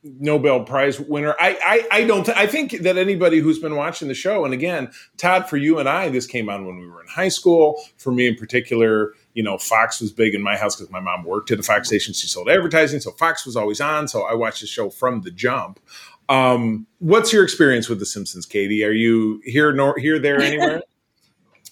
[0.04, 1.36] Nobel Prize winner.
[1.40, 1.58] I,
[1.92, 2.28] I, I don't.
[2.30, 5.90] I think that anybody who's been watching the show, and again, Todd, for you and
[5.90, 7.82] I, this came on when we were in high school.
[7.98, 11.24] For me in particular, you know, Fox was big in my house because my mom
[11.24, 12.14] worked at a Fox station.
[12.16, 14.08] She sold advertising, so Fox was always on.
[14.08, 15.80] So I watched the show from the jump.
[16.28, 18.84] Um, what's your experience with The Simpsons, Katie?
[18.84, 20.82] Are you here, nor here, there, anywhere?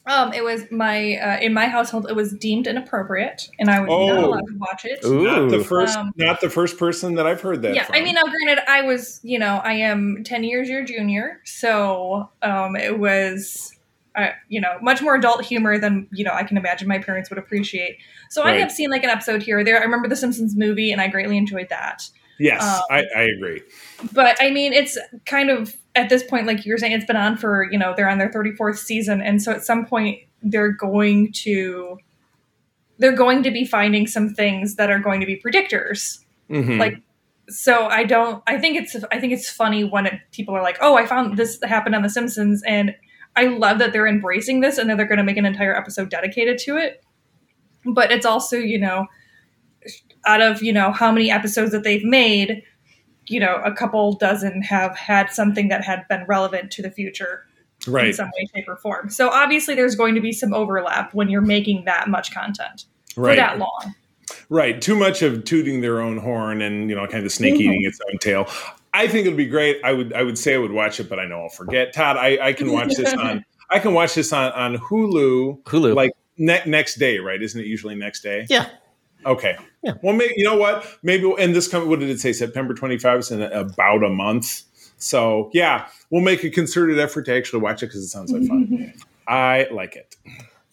[0.05, 2.07] Um, it was my uh, in my household.
[2.09, 4.25] It was deemed inappropriate, and I was not Oh.
[4.25, 4.99] allowed to watch it.
[5.05, 5.23] Ooh.
[5.23, 7.73] not the first, Um, not the first person that I've heard that.
[7.73, 7.95] yeah, from.
[7.95, 12.29] I mean, now granted, I was, you know, I am ten years your junior, so
[12.41, 13.73] um, it was,
[14.15, 17.29] uh, you know, much more adult humor than you know I can imagine my parents
[17.29, 17.97] would appreciate.
[18.29, 19.79] So I have seen like an episode here or there.
[19.79, 22.07] I remember the Simpsons movie, and I greatly enjoyed that.
[22.39, 23.61] yes, um, I, I agree.
[24.11, 27.37] But I mean, it's kind of at this point, like you're saying, it's been on
[27.37, 31.31] for you know they're on their 34th season, and so at some point they're going
[31.31, 31.97] to
[32.99, 36.19] they're going to be finding some things that are going to be predictors.
[36.49, 36.77] Mhm.
[36.77, 36.99] Like,
[37.49, 38.43] so I don't.
[38.47, 41.37] I think it's I think it's funny when it, people are like, "Oh, I found
[41.37, 42.95] this happened on The Simpsons," and
[43.35, 46.09] I love that they're embracing this and that they're going to make an entire episode
[46.09, 47.03] dedicated to it.
[47.85, 49.07] But it's also, you know,
[50.25, 52.63] out of you know how many episodes that they've made,
[53.27, 57.45] you know, a couple dozen have had something that had been relevant to the future
[57.87, 58.07] right.
[58.07, 59.09] in some way, shape, or form.
[59.09, 63.23] So obviously, there's going to be some overlap when you're making that much content for
[63.23, 63.35] right.
[63.37, 63.95] that long.
[64.49, 64.81] Right.
[64.81, 67.61] Too much of tooting their own horn and you know, kind of the snake Mm-hmm.
[67.63, 68.47] eating its own tail.
[68.93, 69.79] I think it'd be great.
[69.83, 71.93] I would I would say I would watch it, but I know I'll forget.
[71.93, 75.95] Todd, I, I can watch this on I can watch this on, on Hulu Hulu.
[75.95, 77.41] like ne- next day, right?
[77.41, 78.45] Isn't it usually next day?
[78.49, 78.69] yeah.
[79.25, 79.57] Okay.
[79.83, 79.93] Yeah.
[80.01, 80.85] Well, maybe you know what?
[81.01, 81.87] Maybe and this come.
[81.87, 82.33] What did it say?
[82.33, 84.63] September twenty five is in about a month.
[84.97, 88.47] So yeah, we'll make a concerted effort to actually watch it because it sounds like
[88.47, 88.93] fun.
[89.27, 90.15] I like it.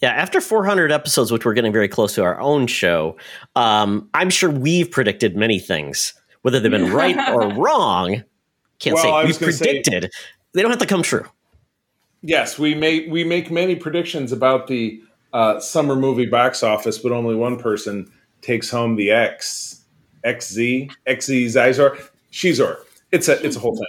[0.01, 3.17] Yeah, after 400 episodes, which we're getting very close to our own show,
[3.55, 8.23] um, I'm sure we've predicted many things, whether they've been right or wrong.
[8.79, 10.11] Can't Well, say we gonna say- predicted.
[10.55, 11.27] they don't have to come true.
[12.23, 15.01] Yes, we make we make many predictions about the
[15.33, 18.11] uh, summer movie box office, but only one person
[18.43, 19.85] takes home the X
[20.25, 22.77] XZ XZ Zizor Shizor.
[23.13, 23.87] It's a it's a whole thing.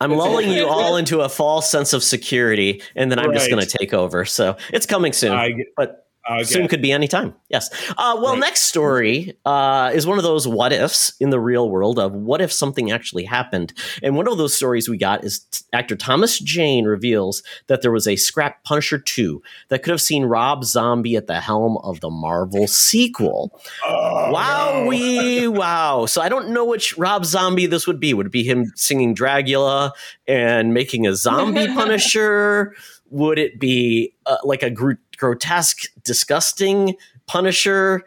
[0.00, 3.64] I'm lulling you all into a false sense of security, and then I'm just going
[3.64, 4.24] to take over.
[4.24, 7.34] So it's coming soon, I but I soon could be any time.
[7.48, 7.68] Yes.
[7.90, 8.38] Uh, well, Right.
[8.40, 12.40] next story uh, is one of those what ifs in the real world of what
[12.40, 13.72] if something actually happened.
[14.02, 17.90] And one of those stories we got is t- actor Thomas Jane reveals that there
[17.90, 22.00] was a scrap Punisher 2 that could have seen Rob Zombie at the helm of
[22.00, 23.60] the Marvel sequel.
[23.84, 24.86] Oh, wow, no.
[24.86, 26.06] we wow.
[26.06, 28.14] So I don't know which Rob Zombie this would be.
[28.14, 29.92] Would it be him singing Dracula
[30.28, 32.74] and making a zombie Punisher?
[33.10, 36.94] Would it be uh, like a gr- grotesque, disgusting
[37.26, 38.02] Punisher?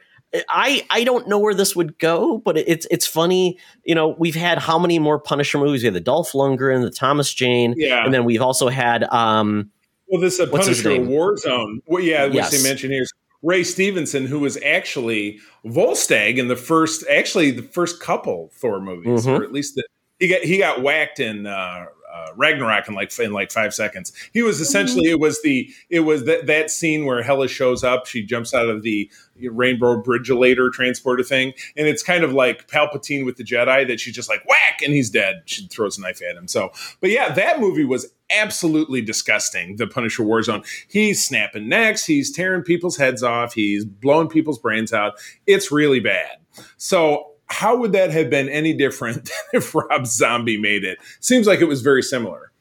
[0.49, 3.58] I I don't know where this would go, but it's it's funny.
[3.86, 5.82] You know, we've had how many more Punisher movies?
[5.82, 8.04] We had the Dolph Lundgren, the Thomas Jane, Yeah.
[8.04, 9.71] and then we've also had um
[10.10, 11.01] Well, this is a Punisher?
[11.01, 11.80] War Zone.
[11.88, 12.51] Well, yeah, which Yes.
[12.51, 13.06] they mentioned here
[13.43, 19.25] Ray Stevenson, who was actually Volstagg in the first, actually the first couple Thor movies,
[19.25, 19.39] Mhm.
[19.39, 19.84] or at least the,
[20.19, 24.13] he got he got whacked in uh, uh, Ragnarok in like in like five seconds.
[24.34, 28.06] He was essentially it was the it was that that scene where Hela shows up.
[28.06, 33.25] She jumps out of the rainbow bridgelator transporter thing, and it's kind of like Palpatine
[33.25, 35.43] with the Jedi that she's just like whack and he's dead.
[35.45, 36.47] She throws a knife at him.
[36.47, 39.75] So, but yeah, that movie was absolutely disgusting.
[39.75, 40.65] The Punisher Warzone.
[40.88, 42.06] He's snapping necks.
[42.06, 43.54] He's tearing people's heads off.
[43.54, 45.15] He's blowing people's brains out.
[45.45, 46.38] It's really bad.
[46.78, 47.32] So.
[47.47, 50.97] How would that have been any different than if Rob Zombie made it?
[51.19, 52.51] Seems like it was very similar.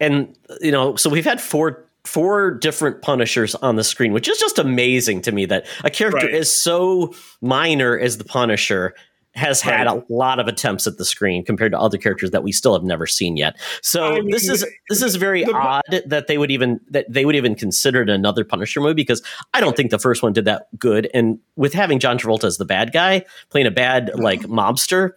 [0.00, 4.38] and you know, so we've had four four different Punishers on the screen, which is
[4.38, 6.34] just amazing to me that a character Right.
[6.36, 8.94] as so minor as the Punisher
[9.38, 9.96] has had Right.
[9.96, 12.82] a lot of attempts at the screen compared to other characters that we still have
[12.82, 13.56] never seen yet.
[13.80, 17.06] So I mean, this is this is very the- odd that they would even that
[17.08, 19.22] they would even consider it another Punisher movie because
[19.54, 21.08] I don't think the first one did that good.
[21.14, 24.20] And with having John Travolta as the bad guy playing a bad mm-hmm.
[24.20, 25.12] like mobster,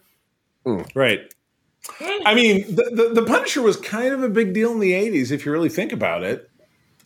[0.64, 0.88] mm.
[0.94, 1.32] Right.
[2.00, 5.32] I mean, the, the, the Punisher was kind of a big deal in the 80s,
[5.32, 6.48] if you really think about it.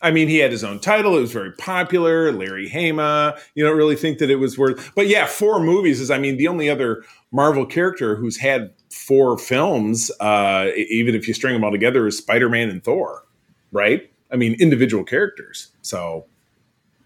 [0.01, 1.17] I mean, he had his own title.
[1.17, 2.31] It was very popular.
[2.31, 3.37] Larry Hama.
[3.55, 6.11] You don't really think that it was worth, but yeah, four movies is.
[6.11, 11.33] I mean, the only other Marvel character who's had four films, uh, even if you
[11.33, 13.23] string them all together, is Spider Man and Thor,
[13.71, 14.09] right?
[14.31, 15.69] I mean, individual characters.
[15.81, 16.25] So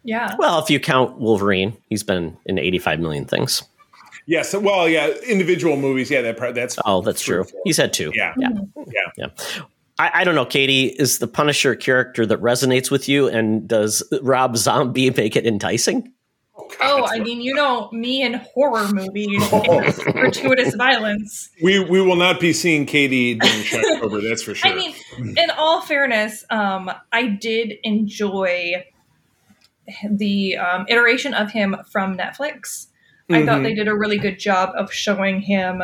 [0.03, 0.35] Yeah.
[0.37, 3.63] Well, if you count Wolverine, he's been in 85 million things.
[4.25, 6.09] yes, well, yeah, individual movies.
[6.09, 6.55] Yeah, that.
[6.55, 7.43] That's Oh, that's three true.
[7.45, 7.61] four.
[7.65, 8.11] He's had two.
[8.15, 8.33] Yeah.
[8.37, 8.49] Yeah.
[8.87, 9.01] Yeah.
[9.17, 9.27] Yeah.
[10.01, 14.01] I, I don't know, Katie, is the Punisher character that resonates with you, and does
[14.23, 16.11] Rob Zombie make it enticing?
[16.81, 21.49] Oh, I mean, you know, me and horror movies, and gratuitous violence.
[21.61, 24.27] We we will not be seeing Katie during Shocktober.
[24.27, 24.71] That's for sure.
[24.71, 28.85] I mean, in all fairness, um, I did enjoy
[30.09, 32.87] the um, iteration of him from Netflix.
[33.29, 33.63] I thought Mhm.
[33.63, 35.83] they did a really good job of showing him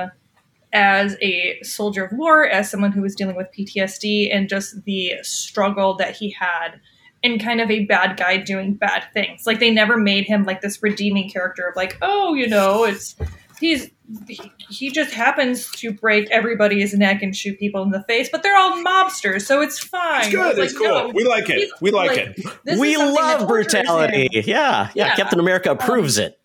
[0.73, 5.13] as a soldier of war, as someone who was dealing with PTSD, and just the
[5.23, 6.79] struggle that he had
[7.23, 9.45] in kind of a bad guy doing bad things.
[9.47, 13.15] Like they never made him like this redeeming character of like, oh, you know, it's
[13.59, 13.89] he's
[14.27, 18.43] he, he just happens to break everybody's neck and shoot people in the face, but
[18.43, 20.21] they're all mobsters, so it's fine.
[20.21, 20.57] it's good.
[20.57, 20.87] Like, It's cool.
[20.87, 21.69] no, we like it.
[21.81, 22.79] We like, like, it.
[22.79, 24.29] we love brutality.
[24.31, 24.91] Yeah, yeah.
[24.95, 25.15] Yeah.
[25.15, 26.39] Captain America approves it.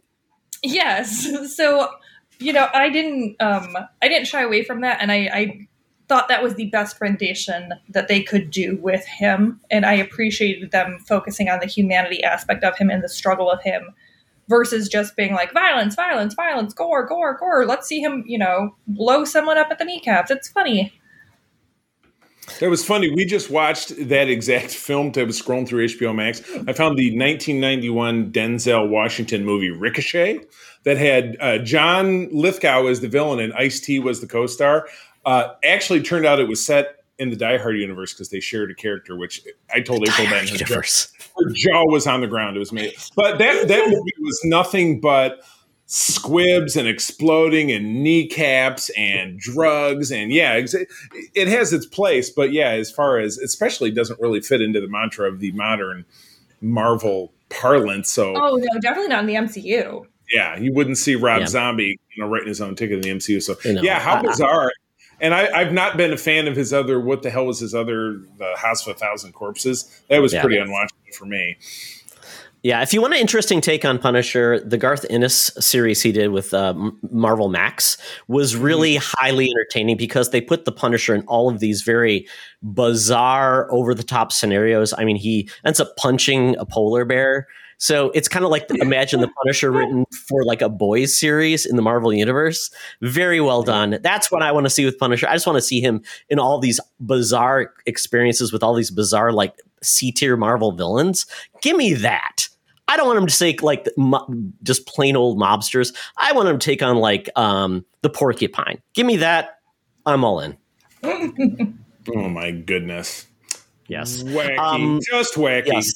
[0.63, 1.29] Yes.
[1.55, 1.89] So,
[2.43, 5.69] you know, I didn't um I didn't shy away from that and I, I
[6.09, 9.61] thought that was the best rendition that they could do with him.
[9.71, 13.63] And I appreciated them focusing on the humanity aspect of him and the struggle of
[13.63, 13.95] him
[14.49, 17.65] versus just being like violence, violence, violence, gore, gore, gore.
[17.65, 20.31] Let's see him, you know, blow someone up at the kneecaps.
[20.31, 20.93] It's funny.
[22.59, 23.11] That was funny.
[23.15, 25.13] We just watched that exact film.
[25.17, 26.41] I was scrolling through HBO Max.
[26.67, 30.41] I found the 1991 Denzel Washington movie Ricochet
[30.85, 34.89] that had uh, John Lithgow as the villain and Ice T was the co-star.
[35.25, 38.71] Uh, actually, turned out it was set in the Die Hard universe because they shared
[38.73, 39.17] a character.
[39.17, 40.83] Which I told April then her jaw,
[41.37, 42.57] her jaw was on the ground.
[42.57, 45.41] It was made, but that that movie was nothing but
[45.95, 50.87] squibs and exploding and kneecaps and drugs and yeah exa-
[51.35, 54.89] it has its place but yeah as far as especially doesn't really fit into the
[54.89, 56.03] mantra of the modern
[56.63, 60.07] marvel parlance so Oh no, definitely not in the MCU.
[60.33, 61.47] yeah you wouldn't see rob Yeah.
[61.49, 64.15] zombie you know writing his own ticket in the mcu so You know, yeah how
[64.15, 64.73] I- I- bizarre
[65.21, 66.99] and I, I've not been a fan of his other.
[66.99, 68.23] What the hell was his other?
[68.39, 69.85] The House of a Thousand Corpses.
[70.09, 70.41] That was Yeah.
[70.43, 71.59] pretty unwatchable for me.
[72.63, 76.31] Yeah, if you want an interesting take on Punisher, the Garth Ennis series he did
[76.31, 76.75] with uh,
[77.11, 77.99] Marvel Max
[78.29, 82.25] was really highly entertaining because they put the Punisher in all of these very
[82.63, 84.95] bizarre, over the top scenarios.
[84.97, 87.49] I mean, he ends up punching a polar bear.
[87.79, 91.75] So it's kind of like imagine the Punisher written for like a boys series in
[91.75, 92.71] the Marvel universe.
[93.01, 93.99] Very well done.
[94.03, 95.27] That's what I want to see with Punisher.
[95.29, 99.33] I just want to see him in all these bizarre experiences with all these bizarre
[99.33, 101.27] like C tier Marvel villains.
[101.61, 102.49] Give me that.
[102.93, 104.27] I don't want them to take like mo-
[104.63, 105.95] just plain old mobsters.
[106.19, 108.83] I want them to take on like um, the porcupine.
[108.95, 109.59] Give me that.
[110.05, 110.57] I'm all in.
[112.15, 113.29] Oh my goodness,
[113.87, 114.25] Yes.
[114.25, 115.67] wacky, Um, just wacky.
[115.69, 115.93] Yes.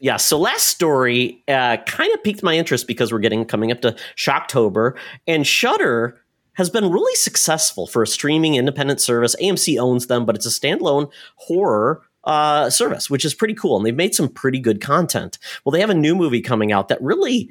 [0.00, 0.16] Yeah.
[0.16, 3.94] So last story uh, kind of piqued my interest because we're getting coming up to
[4.16, 6.18] Shocktober, and Shudder
[6.54, 9.36] has been really successful for a streaming independent service.
[9.42, 13.76] AMC owns them, but it's a standalone horror uh, service, which is pretty cool.
[13.76, 15.38] And they've made some pretty good content.
[15.64, 17.50] Well, they have a new movie coming out that really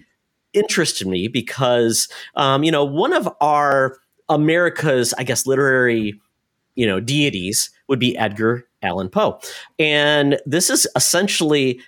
[0.54, 3.98] interested me because um, you know one of our
[4.30, 6.20] America's, I guess, literary
[6.76, 9.40] you know deities would be Edgar Allan Poe,
[9.80, 11.80] and this is essentially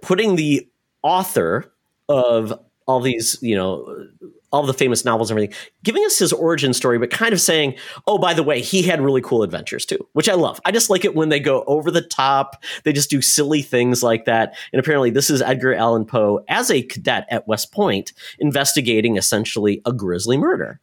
[0.00, 0.68] putting the
[1.02, 1.72] author
[2.08, 2.52] of
[2.86, 4.06] all these, you know,
[4.52, 7.74] all the famous novels and everything, giving us his origin story, but kind of saying,
[8.06, 10.60] oh, by the way, he had really cool adventures too, which I love.
[10.64, 12.62] I just like it when they go over the top.
[12.84, 14.54] They just do silly things like that.
[14.72, 19.80] And apparently, this is Edgar Allan Poe as a cadet at West Point investigating essentially
[19.86, 20.80] a grisly murder.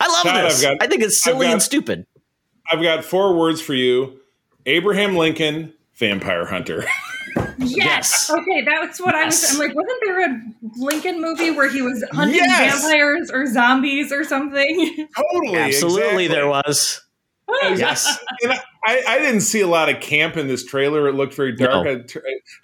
[0.00, 0.62] I love Todd, this.
[0.62, 2.06] Got- I think it's silly got- and stupid.
[2.70, 4.20] I've got four words for you:
[4.66, 6.84] Abraham Lincoln, vampire hunter.
[7.58, 8.30] Yes.
[8.30, 9.52] Okay, that's what I was.
[9.52, 10.40] I'm like, wasn't there a
[10.76, 12.82] Lincoln movie where he was hunting Yes.
[12.82, 15.08] vampires or zombies or something?
[15.32, 16.28] totally, Absolutely, exactly.
[16.28, 17.00] there was.
[17.76, 18.18] Yes.
[18.42, 18.52] And
[18.84, 21.06] I, I didn't see a lot of camp in this trailer.
[21.08, 21.84] It looked very dark.
[21.84, 21.92] No.
[21.92, 22.18] I t-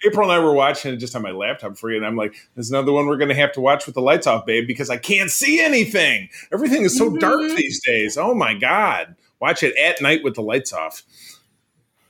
[0.05, 2.33] April and I were watching it just on my laptop for you, and I'm like,
[2.55, 4.89] "There's another one we're going to have to watch with the lights off, babe, because
[4.89, 6.29] I can't see anything.
[6.51, 7.55] Everything is so dark Mhm.
[7.55, 8.17] these days.
[8.17, 9.15] Oh my god!
[9.39, 11.03] Watch it at night with the lights off.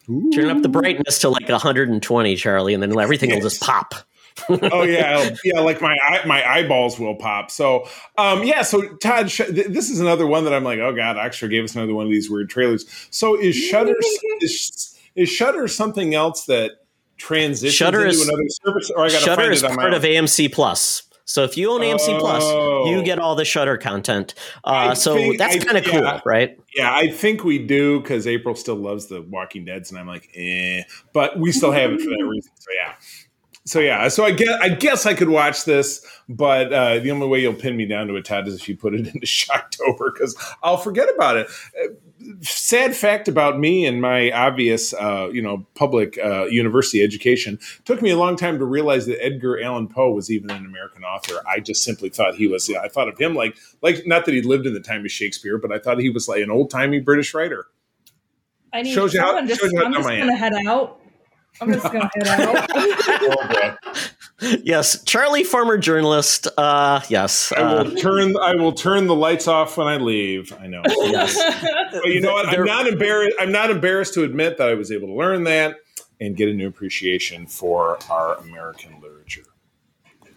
[0.07, 3.93] Turn up the brightness to like 120, Charlie, and then everything will just pop.
[4.49, 5.59] oh yeah, yeah.
[5.59, 7.51] Like my eye, my eyeballs will pop.
[7.51, 7.87] So
[8.17, 8.61] um, yeah.
[8.61, 11.63] So Todd, sh- th- this is another one that I'm like, oh god, Extra gave
[11.65, 12.85] us another one of these weird trailers.
[13.11, 13.95] So is Shudder
[14.41, 16.71] is, is Shudder something else that
[17.17, 19.75] transitions Shudder into is- another service, or I got to Shudder find is it on
[19.75, 21.03] my part of AMC Plus.
[21.31, 22.89] So if you own AMC Plus, Oh.
[22.89, 24.33] you get all the Shudder content.
[24.65, 25.91] Uh, so think- that's kind of yeah.
[26.11, 26.59] cool, right?
[26.75, 30.29] Yeah, I think we do because April still loves the Walking Dead's, and I'm like,
[30.35, 30.83] eh.
[31.13, 32.51] But we still have it for that reason.
[32.59, 32.93] So yeah.
[33.63, 37.27] So yeah, so I guess I guess I could watch this, but uh, the only
[37.27, 40.11] way you'll pin me down to it, Todd, is if you put it into Shocktober
[40.13, 41.47] because I'll forget about it.
[42.41, 48.01] Sad fact about me and my obvious, uh, you know, public uh, university education took
[48.01, 51.41] me a long time to realize that Edgar Allan Poe was even an American author.
[51.47, 52.69] I just simply thought he was.
[52.69, 55.57] I thought of him like like not that he lived in the time of Shakespeare,
[55.57, 57.67] but I thought he was like an old timey British writer.
[58.73, 58.93] I need.
[58.93, 60.99] Shows you how- I'm just, shows you how I'm just gonna head out.
[61.59, 62.69] I'm just gonna head out.
[63.23, 64.07] Oh.
[64.63, 66.47] Yes, Charlie, former journalist.
[66.57, 67.51] Uh, yes.
[67.51, 68.35] I Uh, will turn.
[68.37, 70.51] I will turn the lights off when I leave.
[70.59, 70.81] I know.
[70.87, 71.37] yes.
[71.93, 72.47] But you know what?
[72.47, 73.35] I'm not embarrassed.
[73.39, 75.77] I'm not embarrassed to admit that I was able to learn that
[76.19, 79.43] and get a new appreciation for our American literature.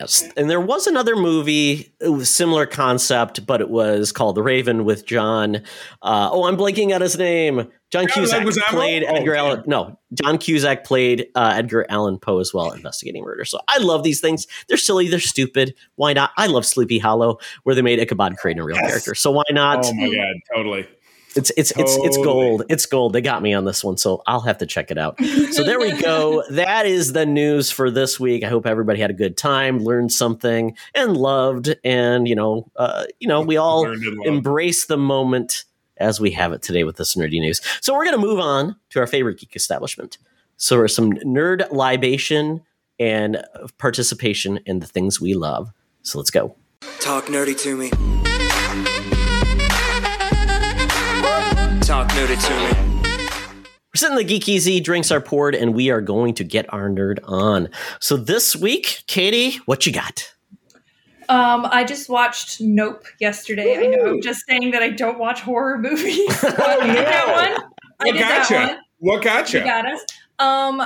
[0.01, 0.29] Yes.
[0.37, 4.85] And there was another movie, it was similar concept, but it was called The Raven
[4.85, 5.57] with John.
[6.03, 7.71] Uh, oh, I'm blanking out his name.
[7.93, 9.45] John Cusack played Oh, Edgar damn.
[9.47, 9.63] Allan.
[9.67, 13.45] No, John Cusack played uh, Edgar Allan Poe as well, investigating murder.
[13.45, 14.49] So I love these things.
[14.69, 15.09] They're silly.
[15.09, 15.75] They're stupid.
[15.95, 16.33] Why not?
[16.37, 18.89] I love Sleepy Hollow, where they made Ichabod Crane a real Yes.
[18.91, 19.15] character.
[19.15, 19.85] So why not?
[19.85, 20.89] Oh my god, totally.
[21.37, 22.63] It's it's it's it's gold.
[22.69, 23.13] It's gold.
[23.13, 25.19] They got me on this one, so I'll have to check it out.
[25.53, 26.43] So there we go.
[26.51, 28.45] That is the news for this week.
[28.45, 31.75] I hope everybody had a good time, learned something, and loved.
[31.85, 34.29] And you know, uh, you know, we all Learned and loved.
[34.29, 35.65] embrace the moment
[35.97, 37.61] as we have it today with this nerdy news.
[37.81, 40.19] So we're going to move on to our favorite geek establishment.
[40.57, 42.63] So there's some nerd libation
[43.01, 43.45] and
[43.79, 45.73] participation in the things we love.
[46.03, 46.57] So let's go.
[47.01, 49.14] Talk nerdy to me.
[52.05, 53.63] Talk nerdy to me.
[53.65, 56.71] We're sitting in the Geek Easy, drinks are poured, and we are going to get
[56.71, 57.71] our nerd on.
[57.99, 60.31] So this week, Katie, what you got?
[61.31, 63.79] Um, I just watched Nope yesterday.
[63.79, 66.19] I know I'm just saying that I don't watch horror movies.
[66.45, 67.71] I did that one.
[68.01, 68.53] I What did gotcha?
[68.53, 68.79] that one.
[68.99, 69.59] What gotcha?
[69.61, 70.01] You got us.
[70.39, 70.83] Um,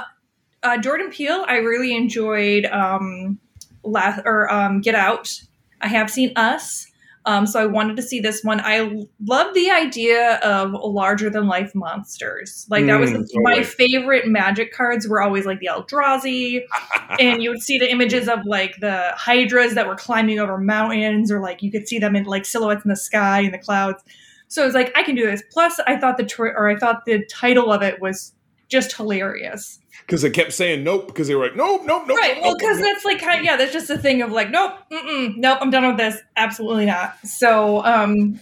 [0.62, 1.44] uh, Jordan Peele.
[1.48, 3.40] I really enjoyed um,
[3.82, 5.40] la- or um, Get Out.
[5.80, 6.86] I have seen Us.
[7.24, 8.60] Um, so I wanted to see this one.
[8.62, 12.66] I love the idea of larger than life monsters.
[12.70, 13.64] Like that was Mm, my totally.
[13.64, 15.06] favorite magic cards.
[15.06, 16.62] Were always like the Eldrazi,
[17.20, 21.30] and you would see the images of like the hydras that were climbing over mountains,
[21.30, 24.02] or like you could see them in like silhouettes in the sky and the clouds.
[24.48, 25.42] So it was like I can do this.
[25.50, 28.32] Plus, I thought the tra- or I thought the title of it was
[28.68, 29.78] just hilarious.
[30.06, 32.18] Because I kept saying nope because they were like nope, nope, nope.
[32.18, 32.36] right.
[32.36, 32.86] nope, Well, because nope.
[32.86, 35.70] that's like kind of, yeah, that's just a thing of like nope, mm-mm, nope, I'm
[35.70, 36.20] done with this.
[36.36, 37.16] Absolutely not.
[37.26, 38.40] So um,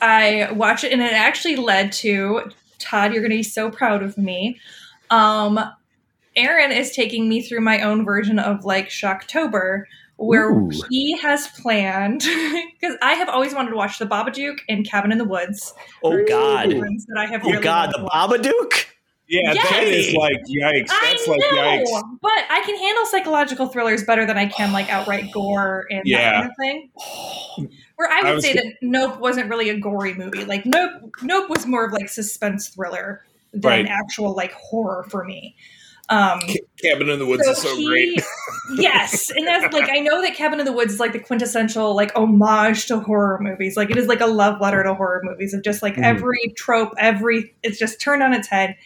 [0.00, 3.12] I watched it, and it actually led to Todd.
[3.12, 4.60] You're going to be so proud of me.
[5.10, 5.58] Um,
[6.36, 9.84] Aaron is taking me through my own version of like Shocktober,
[10.16, 10.70] where Ooh.
[10.88, 12.20] he has planned
[12.80, 15.74] because I have always wanted to watch The Babadook and Cabin in the Woods.
[16.02, 16.70] Oh God!
[16.70, 17.92] that I have Oh really God!
[17.92, 18.04] The to.
[18.04, 18.84] Babadook.
[19.28, 19.70] Yeah, Yes!
[19.70, 20.88] that is like yikes.
[20.88, 22.02] That's I like know, yikes.
[22.22, 26.18] but I can handle psychological thrillers better than I can like outright gore and Yeah.
[26.32, 26.56] that kind of
[27.56, 27.70] thing.
[27.96, 30.44] Where I I would was say go- that Nope wasn't really a gory movie.
[30.44, 33.86] Like Nope, Nope was more of like suspense thriller than Right.
[33.86, 35.56] actual like horror for me.
[36.10, 36.40] Um,
[36.82, 38.24] Cabin in the Woods is so he- great.
[38.78, 41.94] yes, and that's like I know that Cabin in the Woods is like the quintessential
[41.94, 43.76] like homage to horror movies.
[43.76, 46.04] Like it is like a love letter to horror movies of just like Mhm.
[46.04, 48.76] every trope, every it's just turned on its head.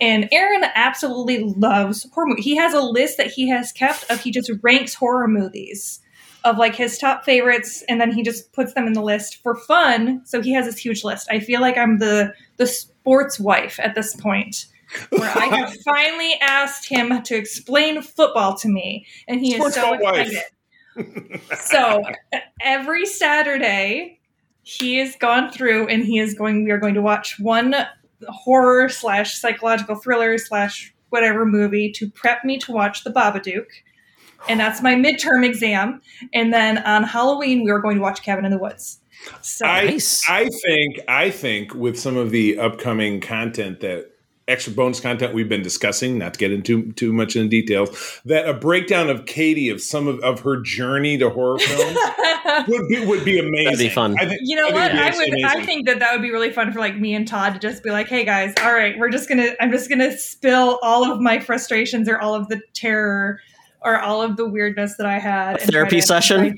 [0.00, 2.44] And Aaron absolutely loves horror movies.
[2.44, 6.00] He has a list that he has kept of he just ranks horror movies
[6.44, 9.54] of like his top favorites, and then he just puts them in the list for
[9.54, 10.22] fun.
[10.24, 11.28] So he has this huge list.
[11.30, 14.66] I feel like I'm the the sports wife at this point,
[15.10, 19.82] where I have finally asked him to explain football to me, and he Sports is
[19.82, 20.38] so excited.
[21.58, 22.02] so
[22.62, 24.18] every Saturday,
[24.62, 26.64] he has gone through and he is going.
[26.64, 27.74] We are going to watch one
[28.28, 33.66] horror slash psychological thriller slash whatever movie to prep me to watch the Babadook.
[34.48, 36.00] And that's my midterm exam.
[36.32, 39.00] And then on Halloween, we are going to watch Cabin in the Woods.
[39.42, 40.22] So I Nice.
[40.28, 44.09] I think I think with some of the upcoming content that
[44.50, 48.48] extra bonus content we've been discussing, not to get into too much in details, that
[48.48, 51.98] a breakdown of Katie of some of, of her journey to horror films
[52.68, 53.64] would be would be amazing.
[53.64, 54.16] That'd be fun.
[54.18, 54.92] I think, You know I think what?
[55.20, 55.62] it'd be I would.
[55.62, 57.82] I think that that would be really fun for like me and Todd to just
[57.82, 59.50] be like, "Hey guys, all right, we're just gonna.
[59.60, 63.40] I'm just gonna spill all of my frustrations or all of the terror
[63.82, 65.56] or all of the weirdness that I had.
[65.56, 66.54] A therapy session?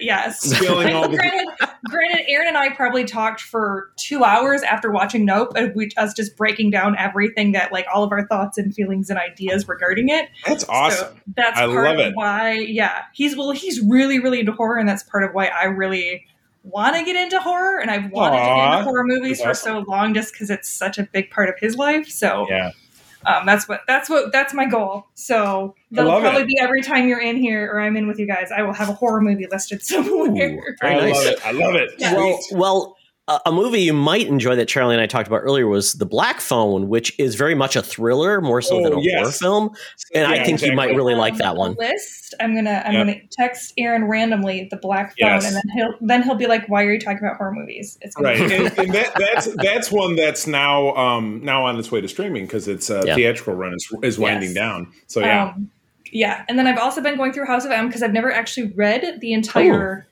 [0.00, 0.40] Yes.
[0.42, 1.48] Spilling all the- granted,
[1.88, 6.14] granted, Aaron and I probably talked for two hours after watching Nope, and we us
[6.14, 10.08] just breaking down everything that like all of our thoughts and feelings and ideas regarding
[10.08, 10.28] it.
[10.46, 11.14] That's awesome.
[11.14, 12.16] So that's I part love of it.
[12.16, 15.64] why, yeah, he's well, he's really, really into horror, and that's part of why I
[15.64, 16.26] really
[16.62, 19.78] want to get into horror, and I've wanted to get into horror movies for so
[19.80, 22.08] long, just because it's such a big part of his life.
[22.08, 22.72] So yeah.
[23.26, 25.06] Um, that's what that's what that's my goal.
[25.14, 26.48] So that'll probably it.
[26.48, 28.88] be every time you're in here or I'm in with you guys, I will have
[28.88, 30.76] a horror movie listed somewhere.
[30.80, 31.14] Very I nice.
[31.14, 31.46] love it.
[31.46, 31.90] I love it.
[31.98, 32.14] Yeah.
[32.14, 32.95] Well, well,
[33.28, 36.06] a, a movie you might enjoy that Charlie and I talked about earlier was The
[36.06, 39.18] Black Phone, which is very much a thriller more so Oh, than a yes.
[39.20, 39.70] horror film.
[40.14, 40.96] And I Yeah, think you might exactly.
[40.96, 41.74] really like Um, that one.
[41.78, 42.34] List.
[42.40, 43.00] I'm gonna I'm Yeah.
[43.04, 45.46] gonna text Aaron randomly the black phone, Yes.
[45.46, 48.14] and then he'll then he'll be like, "Why are you talking about horror movies?" It's
[48.18, 52.00] Right, be- and, and that, that's that's one that's now um, now on its way
[52.00, 53.14] to streaming because its uh, Yeah.
[53.14, 54.54] theatrical run is, is winding Yes.
[54.54, 54.92] down.
[55.06, 55.70] So yeah, Um,
[56.12, 58.72] yeah, and then I've also been going through House of M because I've never actually
[58.74, 60.06] read the entire arc.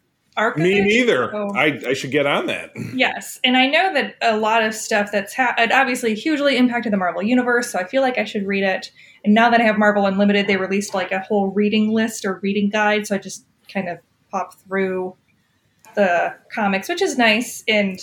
[0.57, 1.31] Me neither.
[1.33, 2.71] so- I, I should get on that.
[2.95, 6.93] Yes, and I know that a lot of stuff that's ha- it obviously hugely impacted
[6.93, 8.91] the Marvel universe, so I feel like I should read it.
[9.25, 12.39] And now that I have Marvel Unlimited, they released like a whole reading list or
[12.43, 13.99] reading guide, so I just kind of
[14.31, 15.17] pop through
[15.95, 17.63] the comics, which is nice.
[17.69, 17.99] And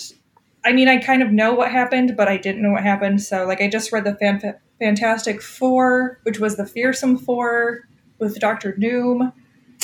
[0.64, 3.22] I mean, I kind of know what happened, but I didn't know what happened.
[3.22, 8.38] So like, I just read the Fan- Fantastic Four, which was the Fearsome Four with
[8.40, 9.32] Doctor Doom.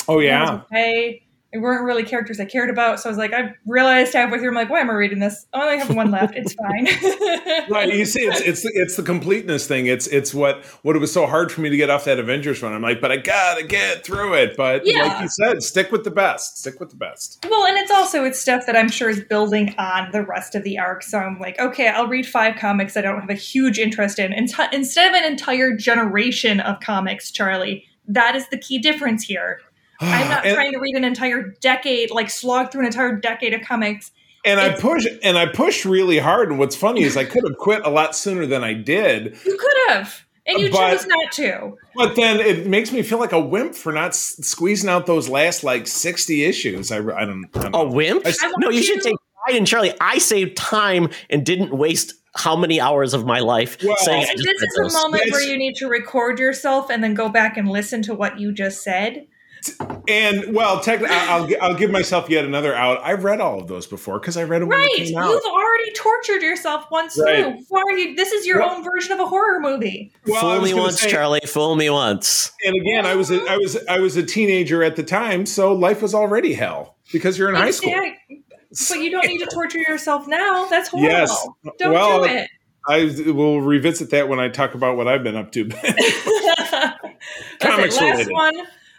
[0.07, 1.21] Oh yeah, was
[1.51, 4.49] They weren't really characters I cared about, so I was like, I realized halfway through,
[4.49, 5.47] I'm like, why am I reading this?
[5.51, 6.35] I only have one left.
[6.35, 6.85] It's fine.
[7.69, 7.91] right.
[7.91, 9.87] You see, it's it's the, it's the completeness thing.
[9.87, 12.61] It's it's what what it was so hard for me to get off that Avengers
[12.61, 12.73] run.
[12.73, 14.55] I'm like, but I gotta get through it.
[14.55, 15.03] But Yeah.
[15.03, 16.59] like you said, stick with the best.
[16.59, 17.43] Stick with the best.
[17.49, 20.63] Well, and it's also it's stuff that I'm sure is building on the rest of
[20.63, 21.01] the arc.
[21.03, 24.33] So I'm like, okay, I'll read five comics I don't have a huge interest in,
[24.33, 27.85] instead of an entire generation of comics, Charlie.
[28.07, 29.61] That is the key difference here.
[29.99, 33.53] I'm not And- trying to read an entire decade, like slog through an entire decade
[33.53, 34.11] of comics.
[34.45, 36.49] And I push and I pushed really hard.
[36.49, 39.37] And what's funny is I could have quit a lot sooner than I did.
[39.45, 41.77] You could have, and you But- chose not to.
[41.95, 45.27] But then it makes me feel like a wimp for not s- squeezing out those
[45.27, 46.89] last like sixty issues.
[46.91, 47.45] I, I don't.
[47.55, 48.25] I don't A wimp?
[48.25, 49.93] I- I No, want you should take pride in Charlie.
[49.99, 54.33] I saved time and didn't waste how many hours of my life Well, saying I
[54.35, 57.27] just this is a moment That's- where you need to record yourself and then go
[57.27, 59.27] back and listen to what you just said.
[60.07, 62.99] And well, technically, I'll, I'll I'll give myself yet another out.
[63.03, 65.43] I've read all of those before because I read them when Right, they came you've
[65.45, 67.43] already tortured yourself once Right.
[67.43, 67.63] through.
[67.69, 68.15] Why are you?
[68.15, 70.11] This is your Well- own version of a horror movie.
[70.25, 71.41] Well, I Fool me once, say- Charlie.
[71.45, 72.51] Fool me once.
[72.65, 75.73] And again, I was a, I was I was a teenager at the time, so
[75.73, 77.91] life was already hell because you're in high school.
[77.91, 80.65] Exact- But you don't need to torture yourself now.
[80.69, 81.11] That's horrible.
[81.11, 81.47] Yes.
[81.77, 82.49] Don't Well, do it.
[82.87, 85.65] I will revisit that when I talk about what I've been up to.
[87.59, 88.01] Comics it.
[88.01, 88.31] Last related.
[88.31, 88.55] one.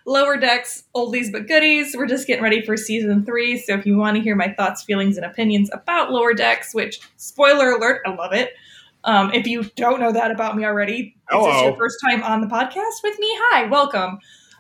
[0.07, 1.95] Lower decks, oldies but goodies.
[1.97, 3.59] We're just getting ready for season three.
[3.59, 7.01] So if you want to hear my thoughts, feelings, and opinions about Lower Decks, which
[7.17, 8.53] spoiler alert, I love it.
[9.05, 11.65] Um, if you don't know that about me already, is this Hello.
[11.65, 13.29] your first time on the podcast with me?
[13.31, 14.19] Hi, welcome.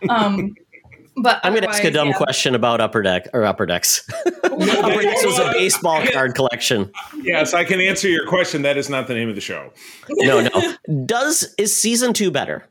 [0.08, 0.54] Um,
[1.16, 2.14] but I'm going to ask a dumb yeah.
[2.14, 4.08] question about Upper Deck or Upper Decks.
[4.44, 6.90] Upper Decks was a baseball card collection.
[7.22, 8.62] yes, I can answer your question.
[8.62, 9.72] That is not the name of the show.
[10.08, 11.04] No, no.
[11.04, 12.66] Does is season two better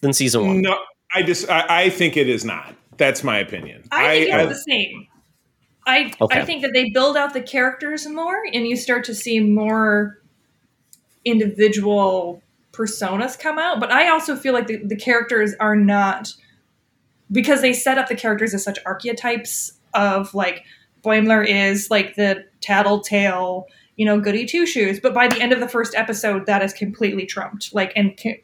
[0.00, 0.62] than season one?
[0.62, 0.78] No,
[1.14, 2.74] I just I, I think it is not.
[2.96, 3.84] That's my opinion.
[3.90, 5.08] I think I- it's the same.
[5.84, 6.40] I Okay.
[6.40, 10.20] I think that they build out the characters more, and you start to see more
[11.24, 12.42] individual
[12.72, 13.80] personas come out.
[13.80, 16.32] But I also feel like the, the characters are not
[17.30, 20.64] because they set up the characters as such archetypes of like
[21.02, 25.00] Boimler is like the tattletale, you know, goody two shoes.
[25.00, 28.36] But by the end of the first episode, that is completely trumped, like and co-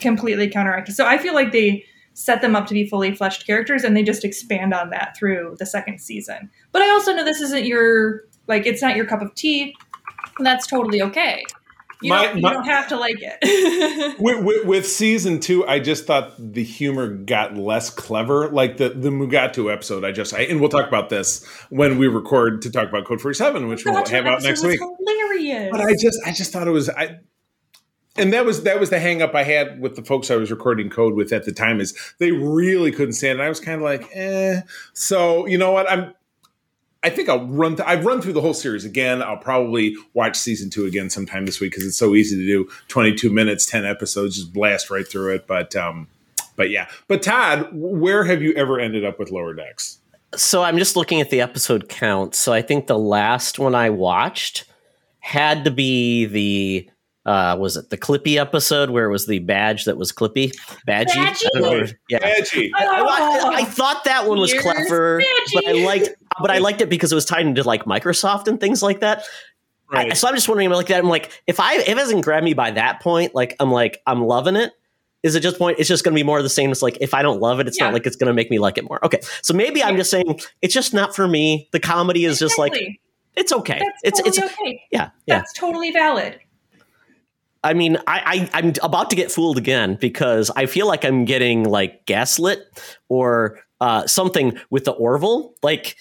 [0.00, 0.94] completely counteracted.
[0.94, 1.84] So I feel like they
[2.14, 5.56] set them up to be fully fleshed characters and they just expand on that through
[5.58, 6.50] the second season.
[6.72, 9.74] But I also know this isn't your like it's not your cup of tea.
[10.38, 11.44] And that's totally okay.
[12.02, 14.18] You, My- don't, you my- don't have to like it.
[14.20, 18.48] with, with, with season two, I just thought the humor got less clever.
[18.48, 22.08] Like the the Mugato episode, I just I, and we'll talk about this when we
[22.08, 24.80] record to talk about Code Forty Seven, which we'll have out next week.
[24.80, 25.68] Hilarious.
[25.70, 27.20] But I just I just thought it was I
[28.16, 30.50] and that was that was the hang up I had with the folks I was
[30.50, 33.42] recording code with at the time is they really couldn't stand it.
[33.42, 34.60] I was kind of like, eh.
[34.92, 35.90] So you know what?
[35.90, 36.14] I'm
[37.04, 39.22] I think I'll run th- I've run through the whole series again.
[39.22, 42.70] I'll probably watch season two again sometime this week because it's so easy to do.
[42.88, 45.46] 22 minutes, 10 episodes, just blast right through it.
[45.46, 46.08] But um
[46.54, 46.88] but yeah.
[47.08, 49.98] But Todd, where have you ever ended up with lower decks?
[50.34, 52.34] So I'm just looking at the episode count.
[52.34, 54.64] So I think the last one I watched
[55.20, 56.90] had to be the
[57.24, 60.52] uh, was it the Clippy episode where it was the badge that was Clippy?
[60.88, 61.06] Badgie?
[61.08, 61.46] Badgie?
[61.54, 61.86] I don't know.
[62.08, 62.18] Yeah.
[62.22, 62.72] Edgy.
[62.74, 62.86] I,
[63.42, 65.22] Oh, I thought that one was Here's clever,
[65.54, 66.08] but I liked,
[66.40, 69.24] but I liked it because it was tied into like Microsoft and things like that.
[69.90, 70.98] I- so I'm just wondering, like that.
[70.98, 74.00] I'm like, if I if it hasn't grabbed me by that point, like I'm like
[74.06, 74.72] I'm loving it.
[75.22, 75.78] Is it just point?
[75.78, 76.72] It's just going to be more of the same.
[76.72, 77.84] It's like if I don't love it, it's Yeah.
[77.84, 79.04] not like it's going to make me like it more.
[79.04, 81.68] Okay, so maybe I'm just saying it's just not for me.
[81.72, 82.74] The comedy is just like
[83.36, 83.78] it's okay.
[83.78, 84.82] That's it's totally it's okay.
[84.90, 85.36] yeah yeah.
[85.36, 86.40] That's totally valid.
[87.64, 91.24] I mean, I, I I'm about to get fooled again because I feel like I'm
[91.24, 92.60] getting like gaslit
[93.08, 95.54] or uh, something with the Orville.
[95.62, 95.96] Like,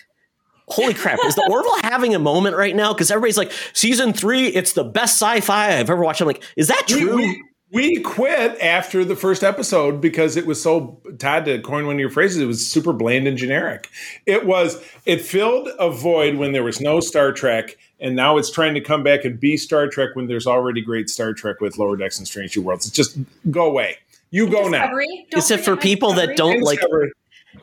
[0.67, 2.93] holy crap, is the Orville having a moment right now?
[2.93, 6.21] Because everybody's like, season three, it's the best sci-fi I've ever watched.
[6.21, 7.15] I'm like, is that We, true?
[7.15, 7.43] we,
[7.73, 11.99] we quit after the first episode because it was so Todd to coin one of
[11.99, 12.39] your phrases.
[12.39, 13.89] It was super bland and generic.
[14.25, 18.51] It was it filled a void when there was no Star Trek, and now it's
[18.51, 21.77] trying to come back and be Star Trek when there's already great Star Trek with
[21.77, 22.87] Lower Decks and Strange New Worlds.
[22.87, 23.17] It's just
[23.49, 23.97] go away.
[24.31, 24.87] You go now.
[24.89, 26.79] Don't Is it for forget people that don't like?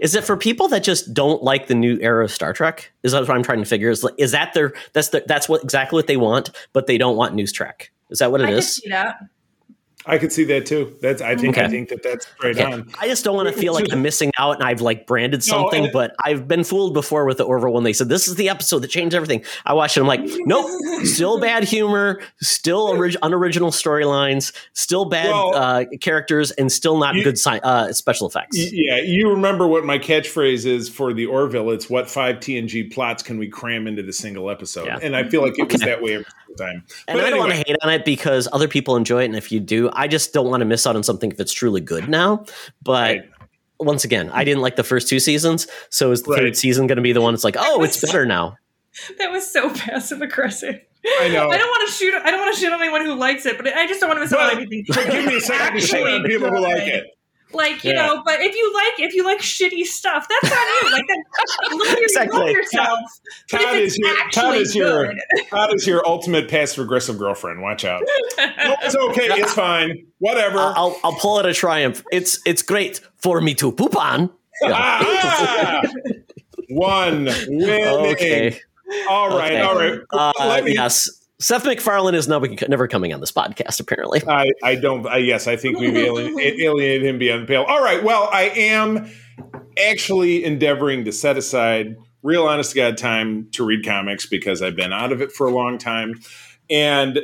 [0.00, 2.92] Is it for people that just don't like the new era of Star Trek?
[3.02, 3.90] Is that what I'm trying to figure?
[3.90, 7.16] Is is that their that's their, that's what exactly what they want, but they don't
[7.16, 7.90] want news Trek?
[8.10, 8.76] Is that what it I can is?
[8.76, 9.16] see that.
[10.08, 10.96] I could see that too.
[11.00, 12.70] That's I think I think that that's right Yeah.
[12.72, 12.90] on.
[13.00, 15.84] I just don't want to feel like I'm missing out and I've like branded something,
[15.84, 18.48] and- but I've been fooled before with the Orville when they said this is the
[18.48, 19.44] episode that changed everything.
[19.66, 20.00] I watched it.
[20.00, 20.66] I'm like, nope,
[21.04, 27.14] still bad humor, still orig- unoriginal storylines, still bad Well- uh, characters, and still not
[27.14, 28.56] You- good sci- uh, special effects.
[28.72, 31.70] Yeah, you remember what my catchphrase is for the Orville?
[31.70, 34.86] It's what five TNG plots can we cram into the single episode?
[34.86, 34.98] Yeah.
[35.02, 36.24] And I feel like it was that way every
[36.56, 36.82] time.
[37.06, 39.36] and But I don't want to hate on it because other people enjoy it, and
[39.36, 41.80] if you do, I just don't want to miss out on something if it's truly
[41.80, 42.44] good now.
[42.82, 43.22] But Right.
[43.80, 46.38] once again, I didn't like the first two seasons, so is the Right.
[46.40, 47.34] third season going to be the one?
[47.34, 48.56] that's like, oh, it's better now.
[49.18, 50.80] That was so passive aggressive.
[51.20, 51.48] I know.
[51.50, 52.12] I don't want to shoot.
[52.14, 54.18] I don't want to shoot on anyone who likes it, but I just don't want
[54.18, 54.84] to miss out on anything.
[54.88, 57.04] but give me a second to shit on people who like it.
[57.52, 58.06] Like you Yeah.
[58.06, 60.92] know, but if you like if you like shitty stuff, that's on you.
[60.92, 62.38] Like that, look at Exactly.
[62.38, 62.98] love yourself.
[63.50, 65.18] But Todd if is your Todd actually is your good,
[65.50, 67.62] Todd is your ultimate passive aggressive girlfriend.
[67.62, 68.02] Watch out.
[68.36, 69.26] No, it's okay.
[69.30, 70.04] It's fine.
[70.18, 70.58] Whatever.
[70.58, 72.04] I'll, I'll, I'll pull it a triumph.
[72.12, 74.30] It's it's great for me to poop on.
[74.62, 74.70] Yeah.
[74.74, 75.82] Ah!
[76.68, 77.86] One winning.
[78.12, 78.60] Okay.
[79.08, 79.52] All right.
[79.52, 79.60] Okay.
[79.62, 80.00] All right.
[80.12, 81.08] Uh, Let me- yes.
[81.40, 84.20] Seth MacFarlane is never, never coming on this podcast, apparently.
[84.26, 85.06] I, I don't.
[85.06, 87.62] I, yes, I think we've alien, alienated him beyond the pale.
[87.62, 88.02] All right.
[88.02, 89.08] Well, I am
[89.78, 94.74] actually endeavoring to set aside real honest to God time to read comics because I've
[94.74, 96.14] been out of it for a long time.
[96.68, 97.20] And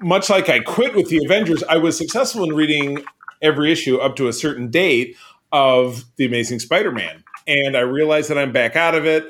[0.00, 3.02] much like I quit with the Avengers, I was successful in reading
[3.42, 5.16] every issue up to a certain date
[5.50, 7.24] of The Amazing Spider Man.
[7.48, 9.24] And I realized that I'm back out of it.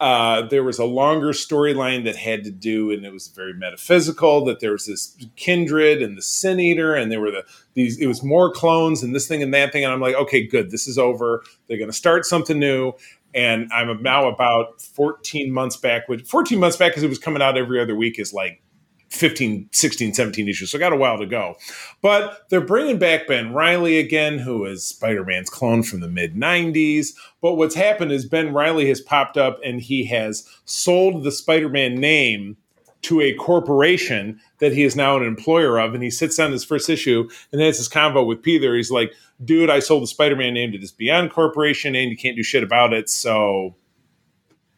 [0.00, 4.44] Uh, there was a longer storyline that had to do, and it was very metaphysical.
[4.44, 7.44] That there was this kindred and the sin eater, and there were the
[7.74, 7.98] these.
[7.98, 10.70] It was more clones and this thing and that thing, and I'm like, okay, good,
[10.70, 11.42] this is over.
[11.66, 12.92] They're going to start something new,
[13.34, 16.08] and I'm now about 14 months back.
[16.08, 18.62] Which 14 months back because it was coming out every other week is like
[19.10, 20.70] 15, 16, 17 issues.
[20.70, 21.56] So I got a while to go.
[22.02, 26.34] But they're bringing back Ben Riley again, who is Spider Man's clone from the mid
[26.34, 27.14] 90s.
[27.40, 31.68] But what's happened is Ben Riley has popped up and he has sold the Spider
[31.68, 32.56] Man name
[33.00, 35.94] to a corporation that he is now an employer of.
[35.94, 38.74] And he sits down his first issue and has this convo with Peter.
[38.76, 39.12] He's like,
[39.44, 42.42] dude, I sold the Spider Man name to this Beyond Corporation and you can't do
[42.42, 43.08] shit about it.
[43.08, 43.74] So.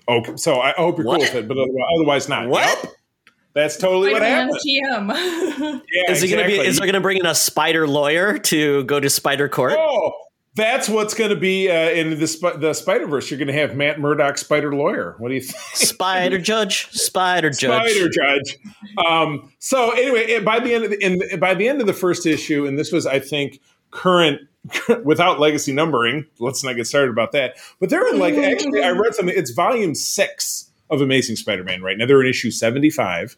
[0.09, 1.17] Okay, so I hope you're What?
[1.17, 1.57] cool with it, but
[1.97, 2.49] otherwise not.
[2.49, 2.79] What?
[2.85, 2.95] Yep.
[3.53, 4.61] That's totally what Spider-Man happened.
[5.61, 5.83] TM.
[5.93, 6.53] Yeah, is he gonna be?
[6.53, 6.69] exactly.
[6.69, 9.75] Is there gonna bring in a spider lawyer to go to Spider Court?
[9.77, 10.13] Oh,
[10.55, 13.31] that's what's going to be uh, in the Sp- the Spider Verse.
[13.31, 15.15] You're going to have Matt Murdock, Spider Lawyer.
[15.19, 15.57] What do you think?
[15.75, 17.93] Spider Judge, Spider Judge.
[17.93, 18.59] Spider Judge.
[19.07, 22.27] Um, so anyway, by the end of the, in, by the end of the first
[22.27, 23.61] issue, and this was, I think,
[23.93, 24.41] current
[25.05, 26.27] without legacy numbering.
[26.41, 27.57] Let's not get started about that.
[27.79, 29.35] But they're in like actually, I read something.
[29.37, 32.07] It's volume six of Amazing Spider-Man right now.
[32.07, 33.37] They're in issue seventy-five.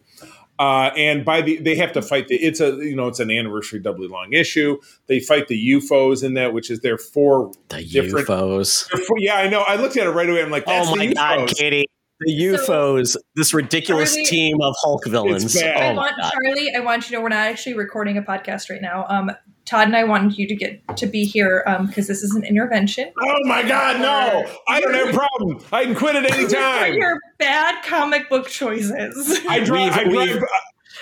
[0.59, 3.31] Uh, and by the they have to fight the it's a you know it's an
[3.31, 4.79] anniversary doubly long issue.
[5.07, 8.89] They fight the UFOs in that, which is their four The different UFOs.
[9.07, 9.63] four- yeah, I know.
[9.67, 10.43] I looked at it right away.
[10.43, 11.85] I'm like, Oh my God, UFOs.
[12.27, 12.49] Katie!
[12.49, 13.17] The UFOs.
[13.37, 15.55] This ridiculous Charlie- team of Hulk villains.
[15.55, 15.77] bad.
[15.77, 16.33] I Oh want God.
[16.33, 16.73] Charlie.
[16.75, 19.07] I want you to know we're not actually recording a podcast right now.
[19.09, 19.31] Um,
[19.65, 23.13] Todd and I wanted you to get to be here because this is an intervention.
[23.23, 24.45] Oh my God, no!
[24.69, 25.65] I don't have a problem.
[25.71, 26.95] I can quit at any For time.
[26.95, 29.39] your bad comic book choices.
[29.49, 29.93] I drive.
[29.93, 30.43] I drive.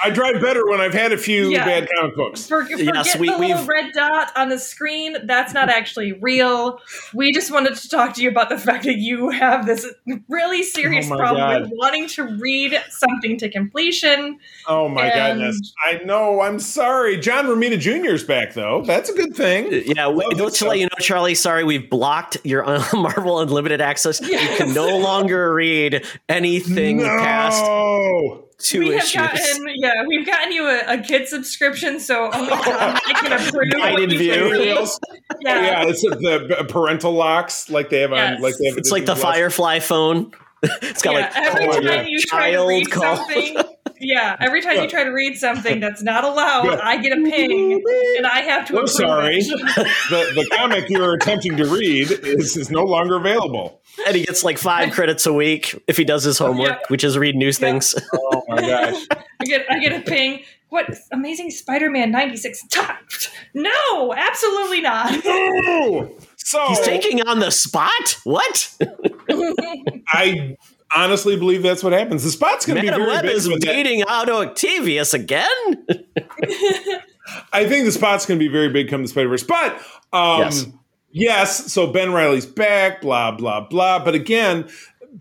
[0.04, 1.64] We've- I drive better when I've had a few Yeah.
[1.64, 2.46] bad comic books.
[2.46, 5.16] For, forget Yes, we- the little we've- red dot on the screen.
[5.24, 6.80] That's not actually real.
[7.14, 9.86] We just wanted to talk to you about the fact that you have this
[10.28, 11.60] really serious Oh problem God.
[11.62, 14.38] with wanting to read something to completion.
[14.66, 15.72] Oh my And- goodness!
[15.84, 16.40] I know.
[16.40, 17.16] I'm sorry.
[17.18, 18.10] John Romita Jr.
[18.14, 18.82] is back though.
[18.86, 19.68] That's a good thing.
[19.86, 21.34] Yeah, we, Love let's this let you know, Charlie.
[21.34, 24.20] Sorry, we've blocked your uh, Marvel Unlimited access.
[24.20, 28.44] You can no longer read anything past No.
[28.60, 32.60] Two we have gotten, yeah, we've gotten you a, a kid subscription, so only John
[32.68, 34.58] I can approve Guided what you view.
[35.40, 38.36] Yeah, Yeah, it's the parental locks like they have Yes.
[38.36, 38.78] on like they have.
[38.78, 39.22] It's like the Plus.
[39.22, 40.32] Firefly phone.
[40.62, 41.20] it's got yeah.
[41.20, 42.06] like every time God.
[42.06, 43.16] you try to Child read call.
[43.16, 43.56] something,
[44.00, 46.80] yeah, every time you try to read something that's not allowed, Yeah.
[46.82, 47.82] I get a ping,
[48.16, 48.78] and I have to.
[48.78, 49.40] I'm sorry.
[49.40, 53.80] the the comic you're attempting to read is is no longer available.
[54.06, 56.78] and he gets like five credits a week if he does his homework, Yeah.
[56.88, 57.68] which is read news Yeah.
[57.70, 57.94] things.
[58.32, 59.06] Oh my gosh!
[59.40, 60.42] I get I get a ping.
[60.70, 62.62] What Amazing Spider-Man '96?
[63.54, 65.12] No, absolutely not.
[65.26, 66.16] Ooh.
[66.36, 68.18] So He's taking on the spot.
[68.24, 68.72] What?
[70.08, 70.56] I
[70.94, 72.24] honestly believe that's what happens.
[72.24, 73.30] The spot's going to be very big.
[73.32, 73.72] is with that.
[73.74, 75.46] beating Otto Octavius again.
[77.52, 79.42] I think the spot's going to be very big come the Spider Verse.
[79.44, 79.74] But
[80.12, 80.66] um, Yes.
[81.12, 81.72] yes.
[81.72, 84.04] so Ben Riley's back, blah, blah, blah.
[84.04, 84.68] But again,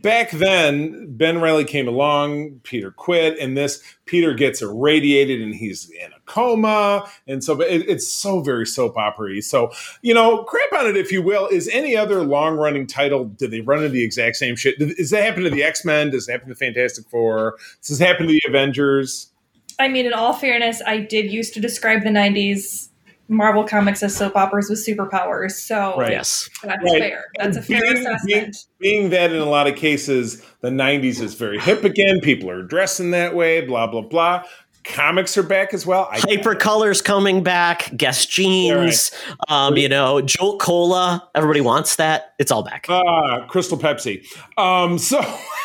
[0.01, 5.89] back then, Ben Riley came along, Peter quit, and this Peter gets irradiated and he's
[5.89, 7.09] in a coma.
[7.27, 9.71] And so it, it's so very soap opera So,
[10.01, 11.47] you know, crap on it, if you will.
[11.47, 14.79] Is any other long running title, do they run into the exact same shit?
[14.79, 16.11] Does that happen to the X Men?
[16.11, 17.57] Does it happen to Fantastic Four?
[17.85, 19.31] Does it happen to the Avengers?
[19.79, 22.88] I mean, in all fairness, I did used to describe the '90s
[23.29, 26.11] Marvel comics as soap operas with superpowers, so Right.
[26.11, 26.49] Yes.
[26.63, 26.99] that's Right.
[27.01, 27.25] fair.
[27.37, 28.57] That's a fair Being- assessment.
[28.79, 32.63] being that in a lot of cases the 90s is very hip again people are
[32.63, 34.43] dressing that way blah blah blah
[34.83, 37.91] comics are back as well I, Hypercolor's coming back.
[37.95, 39.11] Guess jeans.
[39.47, 41.27] Um, you know, Jolt Cola.
[41.35, 42.33] Everybody wants that.
[42.39, 42.87] It's all back.
[42.89, 44.25] uh, crystal pepsi
[44.57, 45.19] um so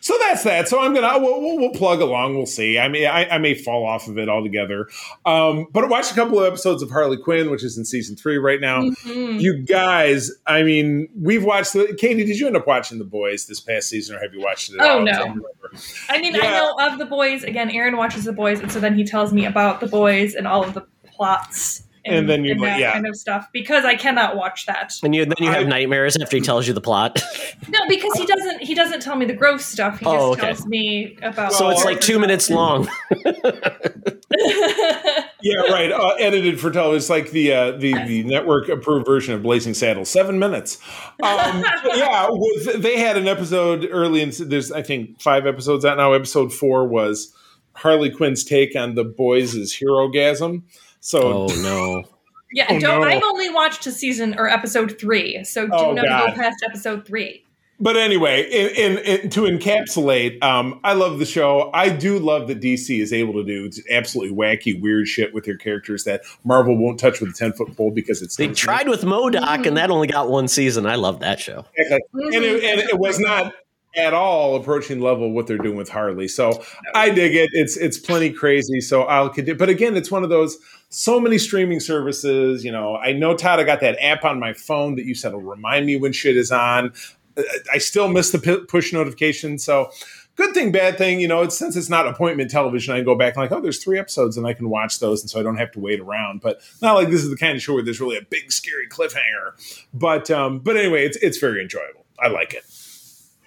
[0.00, 3.06] so that's that so i'm gonna we'll, we'll, we'll plug along we'll see i mean
[3.06, 4.88] I, I may fall off of it altogether
[5.24, 8.16] um but i watched a couple of episodes of harley quinn which is in season
[8.16, 9.40] three right now Mhm.
[9.40, 13.46] you guys i mean we've watched the katie did you end up watching the boys
[13.46, 15.02] this past season or have you watched it Oh, all?
[15.04, 15.12] no.
[15.12, 16.16] I.
[16.16, 16.42] I mean, Yeah.
[16.44, 17.42] I know of the boys.
[17.42, 20.46] Again, Aaron watches the boys, and so then he tells me about the boys and
[20.46, 21.82] all of the plots.
[22.06, 22.92] And then you're and like, that yeah.
[22.92, 24.94] kind of stuff because I cannot watch that.
[25.02, 27.22] And you then you have I- nightmares after he tells you the plot.
[27.68, 28.62] No, because he doesn't.
[28.62, 29.98] He doesn't tell me the gross stuff.
[29.98, 30.42] He just Oh, okay.
[30.42, 31.52] tells me about.
[31.52, 32.88] so it's like two minutes long.
[35.42, 35.92] Yeah, right.
[35.92, 36.96] Uh, edited for television.
[36.96, 40.08] It's like the uh, the the network approved version of Blazing Saddles.
[40.08, 40.78] Seven minutes.
[41.22, 41.62] Um,
[41.94, 44.32] yeah, with, they had an episode early in.
[44.38, 46.14] There's I think five episodes out now.
[46.14, 47.32] Episode four was
[47.74, 50.62] Harley Quinn's take on the boys' Herogasm.
[51.06, 52.04] So Oh no.
[52.52, 53.00] yeah, Oh, don't.
[53.02, 53.06] no.
[53.06, 56.30] I've only watched a season or episode three, so do Oh, not God.
[56.30, 57.44] go past episode three.
[57.78, 61.70] But anyway, in, in, in, to encapsulate, um, I love the show.
[61.74, 65.58] I do love that DC is able to do absolutely wacky, weird shit with their
[65.58, 69.02] characters that Marvel won't touch with a ten foot pole because it's They tried with
[69.02, 69.66] MODOK, Mhm.
[69.66, 70.86] and that only got one season.
[70.86, 71.66] I love that show.
[71.76, 73.52] and it, and it was not
[73.96, 76.28] at all approaching level of what they're doing with Harley.
[76.28, 76.62] So
[76.94, 77.50] I dig it.
[77.52, 78.80] It's it's plenty crazy.
[78.80, 79.58] So I'll continue.
[79.58, 80.58] But again, it's one of those
[80.90, 82.64] so many streaming services.
[82.64, 83.58] You know, I know Todd.
[83.58, 86.36] I got that app on my phone that you said will remind me when shit
[86.36, 86.92] is on.
[87.36, 87.42] Uh,
[87.72, 89.58] I still miss the pu- push notification.
[89.58, 89.90] So.
[90.36, 91.40] Good thing, bad thing, you know.
[91.40, 92.92] It's since it's not appointment television.
[92.92, 95.22] I can go back and like, oh, there's three episodes, and I can watch those,
[95.22, 96.42] and so I don't have to wait around.
[96.42, 98.86] But not like this is the kind of show where there's really a big scary
[98.86, 99.86] cliffhanger.
[99.94, 102.04] But um, but anyway, it's it's very enjoyable.
[102.20, 102.64] I like it.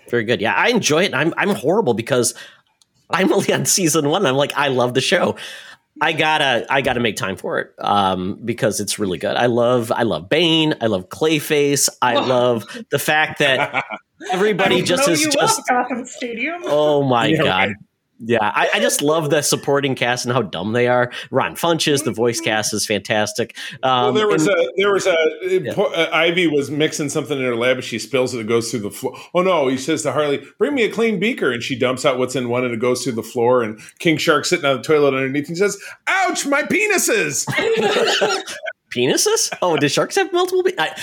[0.10, 0.42] Very good.
[0.42, 1.14] Yeah, I enjoy it.
[1.14, 2.34] I'm I'm horrible because
[3.10, 4.26] I'm only on season one.
[4.26, 5.36] I'm like, I love the show.
[6.02, 9.36] I gotta I gotta make time for it um, because it's really good.
[9.36, 10.74] I love I love Bane.
[10.80, 11.90] I love Clayface.
[12.02, 12.22] I Oh.
[12.22, 13.84] love the fact that
[14.32, 16.62] everybody just is just Gotham Stadium.
[16.66, 17.48] oh my Yeah, god.
[17.48, 17.76] right.
[18.22, 21.10] Yeah, I, I just love the supporting cast and how dumb they are.
[21.32, 23.56] Ron Funches, the voice cast is fantastic.
[23.82, 25.74] Well, Um, there was and- a there was a Yeah.
[25.74, 28.40] po- uh, Ivy was mixing something in her lab and she spills it.
[28.42, 29.16] And it goes through the floor.
[29.34, 29.68] Oh no!
[29.70, 32.50] He says to Harley, "Bring me a clean beaker," and she dumps out what's in
[32.50, 33.64] one and it goes through the floor.
[33.64, 37.46] And King Shark sitting on the toilet underneath and says, "Ouch, my penises!"
[38.94, 39.52] penises?
[39.62, 40.64] Oh, do sharks have multiple?
[40.64, 40.94] Pe- I,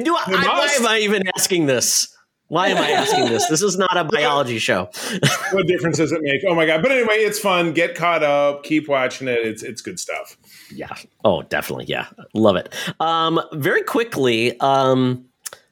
[0.00, 2.08] do I, I, why am I even asking this?
[2.48, 3.46] Why am I asking this?
[3.46, 4.88] This is not a biology show.
[5.50, 6.42] what difference does it make?
[6.46, 6.80] Oh my god!
[6.80, 7.72] But anyway, it's fun.
[7.72, 8.62] Get caught up.
[8.62, 9.38] Keep watching it.
[9.38, 10.36] It's it's good stuff.
[10.72, 10.94] Yeah.
[11.24, 11.86] Oh, definitely.
[11.86, 12.06] Yeah.
[12.34, 12.72] Love it.
[13.00, 15.24] Um, very quickly, um,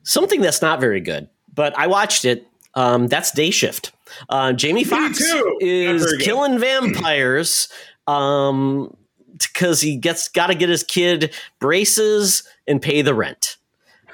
[0.03, 2.47] something that's not very good, but I watched it.
[2.75, 3.93] Um, that's Day Shift.
[4.29, 4.85] Uh, Jamie.
[4.85, 5.13] Not
[5.61, 7.69] is killing vampires
[8.09, 8.97] um,
[9.39, 13.59] because he gets got to get his kid braces and pay the rent.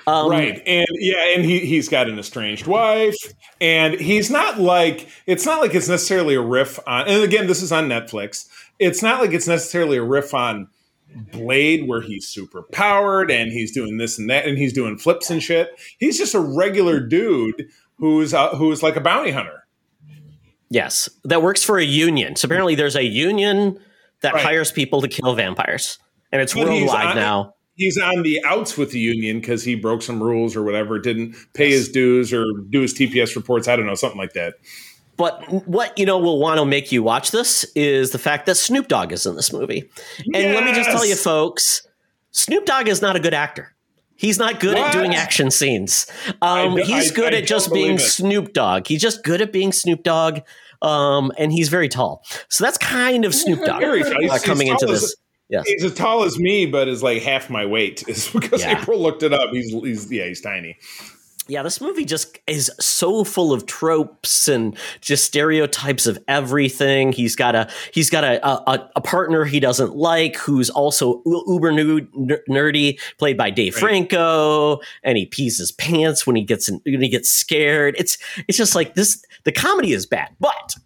[0.06, 0.60] Um, right.
[0.66, 3.16] And yeah and he, he's got an estranged wife.
[3.60, 7.62] And he's not like it's not like it's necessarily a riff on and again this
[7.62, 8.48] is on netflix.
[8.78, 10.68] It's not like it's necessarily a riff on
[11.32, 15.30] blade where he's super powered and he's doing this and that and he's doing flips
[15.30, 15.70] and shit.
[15.98, 19.66] He's just a regular dude who's uh, who's like a bounty hunter.
[20.70, 22.36] Yes, that works for a union.
[22.36, 23.78] So apparently, there's a union
[24.20, 24.42] that Right.
[24.44, 25.98] hires people to kill vampires,
[26.30, 27.54] and it's But worldwide on- now.
[27.80, 31.34] He's on the outs with the union because he broke some rules or whatever didn't
[31.54, 34.54] pay his dues or do his tps reports i don't know something like that
[35.16, 38.54] But what you know will want to make you watch this is the fact that
[38.56, 39.90] Snoop Dogg is in this movie.
[40.34, 41.86] And let me just tell you, folks,
[42.30, 43.74] Snoop Dogg is not a good actor.
[44.16, 44.86] He's not good What?
[44.86, 46.06] at doing action scenes.
[46.40, 48.00] Um, I- he's I- good I at just being it.
[48.00, 48.86] Snoop Dogg.
[48.86, 50.40] He's just good at being Snoop Dogg.
[50.80, 52.22] Um, and he's very tall.
[52.48, 54.20] So that's kind of Snoop Dogg Very tall.
[54.20, 55.14] He's- uh, coming into this.
[55.50, 55.66] Yes.
[55.68, 58.80] he's as tall as me but is like half my weight is because Yeah.
[58.80, 60.78] april looked it up he's, he's yeah he's tiny
[61.48, 67.10] Yeah, this movie just is so full of tropes and just stereotypes of everything.
[67.10, 71.72] He's got a he's got a a, a partner he doesn't like who's also uber
[71.72, 72.06] nude,
[72.48, 73.80] nerdy, played by Dave Right.
[73.80, 77.96] Franco, and he pees his pants when he gets in, when he gets scared.
[77.98, 79.20] It's it's just like this.
[79.42, 80.76] The comedy is bad, but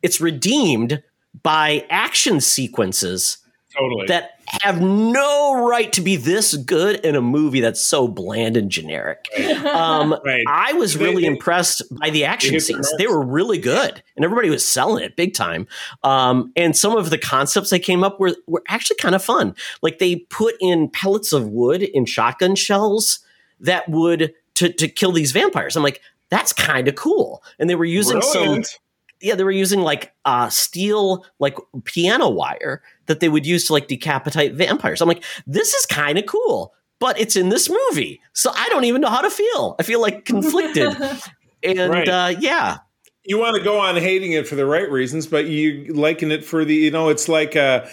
[0.00, 1.02] it's redeemed
[1.42, 3.38] by action sequences
[3.76, 4.30] totally that
[4.62, 9.26] have no right to be this good in a movie that's so bland and generic.
[9.64, 10.44] Um, Right.
[10.46, 12.92] I was really they- impressed by the action scenes.
[12.98, 15.66] They were really good, and everybody was selling it big time.
[16.02, 19.54] Um, and some of the concepts they came up with were actually kind of fun.
[19.82, 23.20] Like they put in pellets of wood in shotgun shells
[23.60, 25.76] that would to to kill these vampires.
[25.76, 27.42] I'm like, that's kind of cool.
[27.58, 28.78] And they were using some Brilliant.
[29.20, 33.72] Yeah, they were using like uh steel like piano wire that they would use to
[33.72, 35.00] like decapitate vampires.
[35.00, 38.84] I'm like, this is kind of cool, but it's in this movie, so I don't
[38.84, 39.76] even know how to feel.
[39.78, 40.96] I feel like conflicted,
[41.62, 42.08] and Right.
[42.08, 42.78] uh, yeah,
[43.24, 46.44] you want to go on hating it for the right reasons, but you liking it
[46.44, 47.88] for the you know it's like a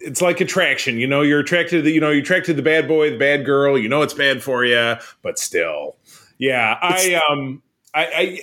[0.00, 0.98] it's like attraction.
[0.98, 3.18] You know, you're attracted to the, you know you're attracted to the bad boy, the
[3.18, 3.76] bad girl.
[3.78, 5.96] You know it's bad for you, but still,
[6.38, 6.78] yeah.
[6.80, 7.62] I um.
[7.98, 8.40] I, I,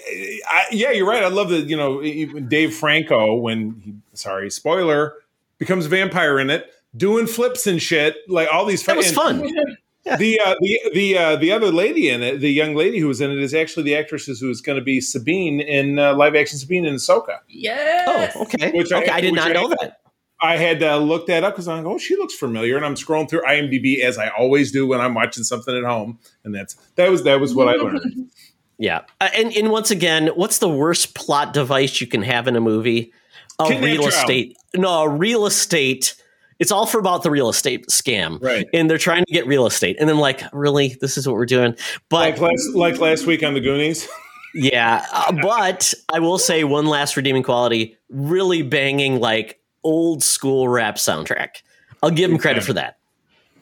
[0.49, 1.23] I, yeah, you're right.
[1.23, 5.13] I love the, you know, even Dave Franco when he, sorry, spoiler,
[5.57, 8.83] becomes a vampire in it, doing flips and shit, like all these.
[8.83, 9.39] that was and- fun.
[10.19, 13.21] the uh, the the uh, the other lady in it, the young lady who was
[13.21, 16.35] in it, is actually the actress who is going to be Sabine in uh, live
[16.35, 17.39] action Sabine in Ahsoka.
[17.49, 18.33] yes.
[18.35, 19.97] Oh, okay, Which I- okay, I, did which not I- know that.
[20.41, 22.95] I had uh, looked that up because I'm like, oh, she looks familiar, and I'm
[22.95, 26.75] scrolling through IMDb as I always do when I'm watching something at home, and that's
[26.97, 28.29] that was that was what I learned.
[28.77, 32.55] Yeah, uh, and and once again, what's the worst plot device you can have in
[32.55, 33.13] a movie?
[33.59, 34.13] A Kidnap real child.
[34.13, 34.57] estate.
[34.75, 36.15] No, a real estate.
[36.59, 38.65] It's all for about the real estate scam, Right.
[38.73, 41.45] And they're trying to get real estate, and then like, really, this is what we're
[41.45, 41.75] doing.
[42.09, 44.07] But like last like last week on the Goonies.
[44.57, 50.69] Yeah, uh, but I will say one last redeeming quality: really banging like old school
[50.69, 51.61] rap soundtrack.
[52.01, 52.97] I'll give him credit for that.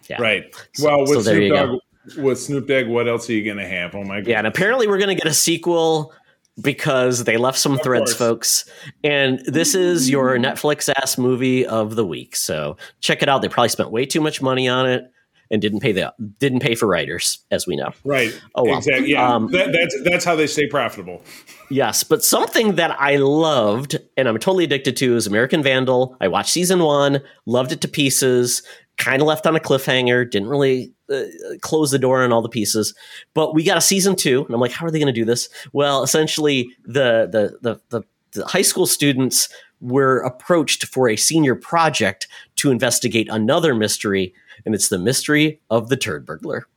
[0.07, 0.21] Yeah.
[0.21, 0.43] Right.
[0.75, 1.65] So- Well, so with there Snoop you go.
[1.65, 1.79] Dogg,
[2.17, 3.95] with Snoop Dogg, what else are you going to have?
[3.95, 4.27] Oh my god.
[4.27, 6.13] Yeah, and apparently we're going to get a sequel
[6.61, 8.17] because they left some threads, course.
[8.17, 8.65] folks.
[9.03, 12.35] And this is your Netflix ass movie of the week.
[12.35, 13.41] So check it out.
[13.41, 15.03] They probably spent way too much money on it
[15.51, 17.91] and didn't pay the didn't pay for writers, as we know.
[18.03, 18.39] Right.
[18.55, 18.77] Oh, well.
[18.77, 19.11] Exactly.
[19.11, 19.35] Yeah.
[19.35, 21.21] Um, that, that's that's how they stay profitable.
[21.69, 26.17] Yes, but something that I loved and I'm totally addicted to is American Vandal.
[26.19, 28.63] I watched season one, loved it to pieces,
[28.97, 31.23] kind of left on a cliffhanger, didn't really uh,
[31.61, 32.93] close the door on all the pieces.
[33.33, 35.25] But we got a season two, and I'm like, how are they going to do
[35.25, 35.49] this?
[35.71, 39.49] Well, essentially, the the the the, the high school students
[39.81, 44.33] were approached for a senior project to investigate another mystery,
[44.65, 46.67] and it's the mystery of the turd burglar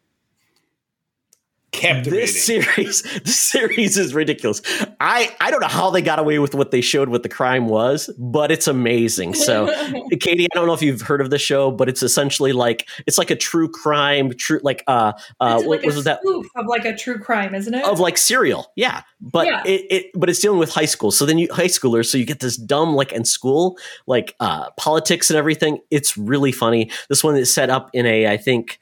[1.76, 2.20] Captivating.
[2.20, 4.62] this series this series is ridiculous.
[5.00, 7.68] I i don't know how they got away with what they showed what the crime
[7.68, 9.34] was but it's amazing.
[9.34, 9.66] So
[10.20, 13.18] katie i don't know if you've heard of the show but it's essentially like it's
[13.18, 16.20] like a true crime true like uh uh it's what like was that?
[16.56, 17.84] of like a true crime, isn't it?
[17.84, 19.02] of like serial yeah.
[19.20, 19.62] But Yeah.
[19.64, 21.10] it, it but it's dealing with high school.
[21.10, 24.70] So then you high schoolers so you get this dumb like in school like uh
[24.78, 25.78] politics and everything.
[25.90, 26.90] It's really funny.
[27.08, 28.78] This one is set up in a i think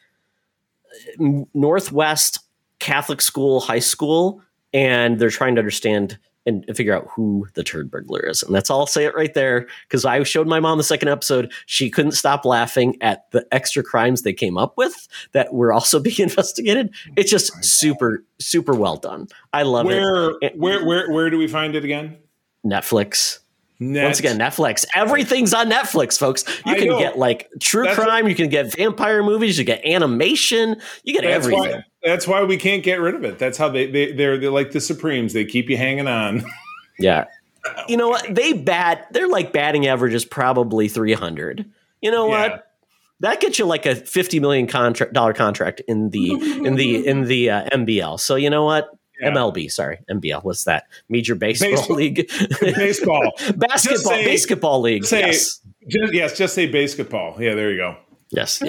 [1.53, 2.39] northwest
[2.85, 4.43] catholic school high school
[4.75, 8.69] and they're trying to understand and figure out who the turd burglar is and that's
[8.69, 11.89] all i'll say it right there because i showed my mom the second episode she
[11.89, 16.19] couldn't stop laughing at the extra crimes they came up with that were also being
[16.19, 21.39] investigated it's just super super well done i love where it where where where do
[21.39, 22.19] we find it again?
[22.67, 23.39] netflix
[23.81, 24.87] Net- Once again, Netflix.
[24.95, 26.45] Everything's on Netflix, folks.
[26.65, 26.99] You I can know.
[27.01, 31.25] get like true That's crime, you can get vampire movies, you get animation, you get
[31.25, 31.73] that's everything.
[31.73, 31.85] why.
[32.05, 33.39] That's why we can't get rid of it.
[33.39, 35.33] That's how they, they they're they're like the Supremes.
[35.33, 36.45] They keep you hanging on.
[36.97, 37.25] Yeah.
[37.89, 38.33] You know what?
[38.33, 39.09] They bat.
[39.11, 41.69] They're like batting average is probably three hundred.
[42.01, 42.49] You know Yeah.
[42.51, 42.67] what?
[43.19, 46.31] That gets you like a fifty million contract dollar contract in the
[46.65, 48.21] in the in the uh, MBL.
[48.21, 48.91] So you know what?
[49.21, 49.31] Yeah.
[49.31, 50.45] MLB, sorry, MBL.
[50.45, 50.85] What's that?
[51.09, 51.97] Major Baseball Baseball.
[51.97, 52.31] League,
[52.61, 53.33] Baseball.
[53.57, 55.05] basketball, say- basketball league.
[55.05, 57.37] say- yes, Just, yes, just say basketball.
[57.43, 57.97] Yeah, there you go.
[58.35, 58.61] Yes.
[58.65, 58.67] oh,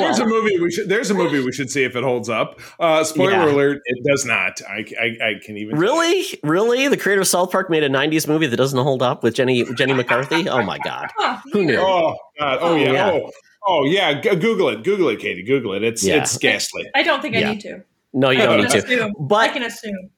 [0.00, 0.88] there's a movie we should.
[0.88, 2.60] There's a movie we should see if it holds up.
[2.78, 3.44] Uh, spoiler Yeah.
[3.52, 4.60] alert: it does not.
[4.68, 8.26] I, I, I can even Really, really, the creator of South Park made a '90s
[8.28, 10.48] movie that doesn't hold up with Jenny Jenny McCarthy.
[10.52, 11.08] Oh my god,
[11.52, 11.78] who knew?
[11.78, 12.58] Oh God!
[12.60, 12.92] Oh, Oh, yeah!
[12.92, 13.10] yeah.
[13.10, 13.30] Oh,
[13.66, 14.20] oh yeah!
[14.20, 14.82] G- Google it.
[14.84, 15.42] Google it, Katie.
[15.42, 15.82] Google it.
[15.82, 16.16] It's Yeah.
[16.22, 16.88] it's ghastly.
[16.94, 17.52] I don't think I Yeah.
[17.52, 17.82] need to.
[18.12, 18.78] No, you I don't can need to.
[19.08, 19.14] assume.
[19.32, 20.10] I can assume.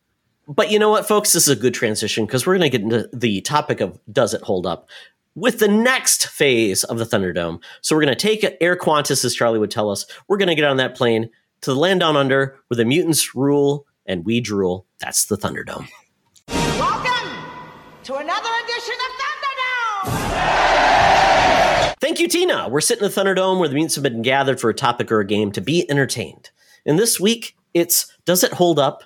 [0.48, 1.32] But you know what, folks?
[1.32, 4.34] This is a good transition because we're going to get into the topic of does
[4.34, 4.88] it hold up
[5.34, 7.62] with the next phase of the Thunderdome.
[7.80, 10.06] So we're going to take Air Qantas, as Charlie would tell us.
[10.28, 11.30] We're going to get on that plane
[11.62, 14.86] to the land down under where the mutants rule and we drool.
[15.00, 15.88] That's the Thunderdome.
[16.48, 17.30] Welcome
[18.04, 19.10] to another edition of
[20.06, 20.24] Thunderdome!
[22.00, 22.68] Thank you, Tina.
[22.68, 25.20] We're sitting in the Thunderdome where the mutants have been gathered for a topic or
[25.20, 26.50] a game to be entertained.
[26.86, 29.04] And this week, it's Does It Hold Up?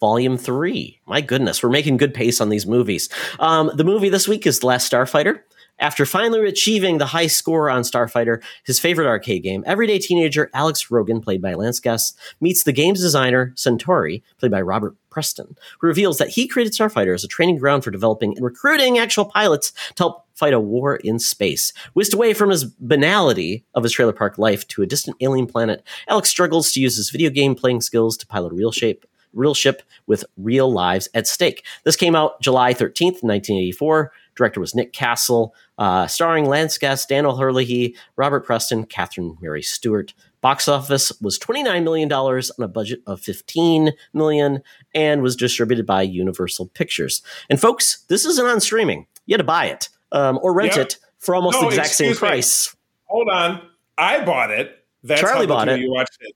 [0.00, 1.00] Volume 3.
[1.06, 3.08] My goodness, we're making good pace on these movies.
[3.38, 5.40] Um, the movie this week is The Last Starfighter.
[5.78, 10.88] After finally achieving the high score on Starfighter, his favorite arcade game, everyday teenager Alex
[10.90, 15.88] Rogan, played by Lance Guest, meets the game's designer, Centauri, played by Robert Preston, who
[15.88, 19.72] reveals that he created Starfighter as a training ground for developing and recruiting actual pilots
[19.96, 21.72] to help fight a war in space.
[21.92, 25.82] Whisked away from his banality of his trailer park life to a distant alien planet,
[26.08, 29.54] Alex struggles to use his video game playing skills to pilot a real shape real
[29.54, 31.64] ship with real lives at stake.
[31.84, 34.12] This came out July 13th, 1984.
[34.36, 40.12] Director was Nick Castle, uh, starring Lance Guest, Dan O'Herlihy, Robert Preston, Catherine Mary Stewart.
[40.40, 44.62] Box office was $29 million on a budget of 15 million
[44.94, 47.22] and was distributed by Universal Pictures.
[47.48, 49.06] And folks, this isn't on streaming.
[49.26, 50.82] You had to buy it um, or rent Yeah.
[50.82, 52.28] it for almost No, the exact same excuse me.
[52.28, 52.76] price.
[53.06, 53.62] Hold on.
[53.96, 54.84] I bought it.
[55.02, 55.80] That's Charlie how bought it.
[55.80, 56.34] You watched it.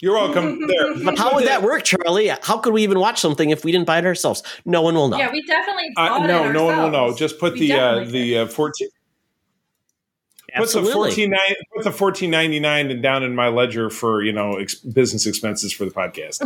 [0.00, 0.60] You're welcome.
[0.66, 1.04] There.
[1.04, 2.28] But how would that work, Charlie?
[2.28, 4.42] How could we even watch something if we didn't buy it ourselves?
[4.64, 5.16] No one will know.
[5.16, 5.84] Yeah, we definitely.
[5.96, 7.14] Uh, bought no, it no one will know.
[7.14, 8.88] Just put We the uh, the uh, fourteen.
[10.56, 10.92] Put the Absolutely.
[10.92, 11.54] fourteen nine.
[11.74, 15.26] Put the fourteen ninety nine and down in my ledger for you know ex- business
[15.26, 16.40] expenses for the podcast.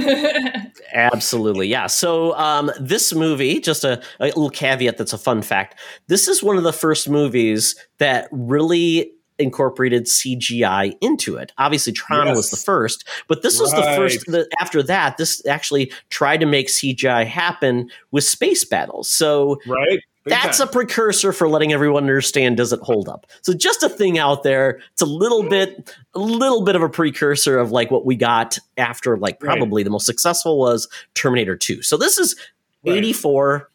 [0.92, 1.86] Absolutely, yeah.
[1.86, 5.78] So um, this movie, just a, a little caveat that's a fun fact.
[6.08, 11.52] This is one of the first movies that really incorporated CGI into it.
[11.58, 12.36] Obviously, Tron Yes.
[12.36, 14.26] was the first, but this was the first.
[14.26, 19.10] That after that, this actually tried to make CGI happen with space battles.
[19.10, 20.00] So right.
[20.24, 20.68] Big that's time.
[20.68, 23.26] a precursor for letting everyone understand does it hold up.
[23.40, 24.80] So just a thing out there.
[24.92, 25.48] It's a little hmm.
[25.48, 29.56] bit, a little bit of a precursor of like what we got after, like Right.
[29.56, 31.80] probably the most successful was Terminator Two.
[31.80, 32.36] So this is
[32.84, 32.98] Right.
[32.98, 33.70] eighty four.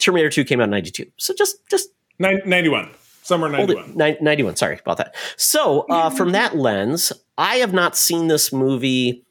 [0.00, 1.06] Terminator Two came out in ninety two.
[1.16, 2.90] So just just Nin- 91.
[3.24, 3.90] Somewhere hold 91.
[3.90, 4.54] it, Nin- ninety one.
[4.54, 5.14] Sorry about that.
[5.36, 9.24] So uh, from that lens, I have not seen this movie.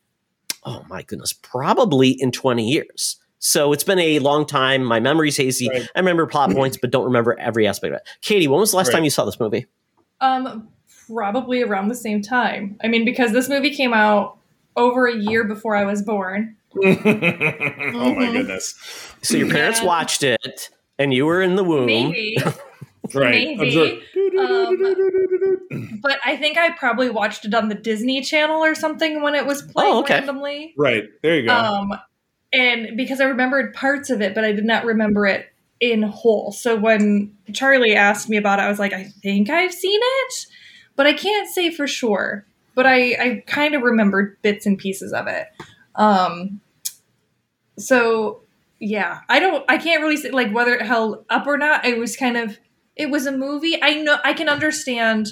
[0.66, 3.18] Oh my goodness, probably in twenty years.
[3.40, 4.84] So it's been a long time.
[4.84, 5.70] My memory's hazy.
[5.70, 5.88] Right.
[5.96, 8.08] I remember plot points, but don't remember every aspect of it.
[8.22, 8.94] Katie, when was the last Right.
[8.96, 9.68] time you saw this movie?
[10.22, 10.68] um,
[11.08, 12.78] probably around the same time.
[12.84, 14.38] I mean, because this movie came out
[14.78, 16.56] over a year before I was born.
[16.84, 18.74] oh my goodness.
[19.22, 19.86] So your parents Yeah.
[19.88, 21.86] watched it, and you were in the womb.
[21.88, 22.38] Maybe,
[23.16, 23.58] Right.
[23.58, 23.68] Maybe.
[23.68, 24.02] Observe-
[26.02, 29.46] but I think I probably watched it on the Disney Channel or something when it
[29.46, 30.16] was playing Oh, okay.
[30.16, 30.74] randomly.
[30.78, 31.06] right.
[31.22, 31.54] There you go.
[31.56, 31.94] Um,
[32.52, 35.48] and because I remembered parts of it, but I did not remember it
[35.80, 36.52] in whole.
[36.52, 40.46] So when Charlie asked me about it, I was like, I think I've seen it,
[40.96, 42.46] but I can't say for sure.
[42.76, 45.48] But I, I kind of remembered bits and pieces of it.
[45.96, 46.60] Um,
[47.78, 48.42] so
[48.80, 51.86] yeah, I don't, I can't really say like whether it held up or not.
[51.86, 52.58] It was kind of,
[52.96, 53.82] it was a movie.
[53.82, 55.28] I know, I can understand.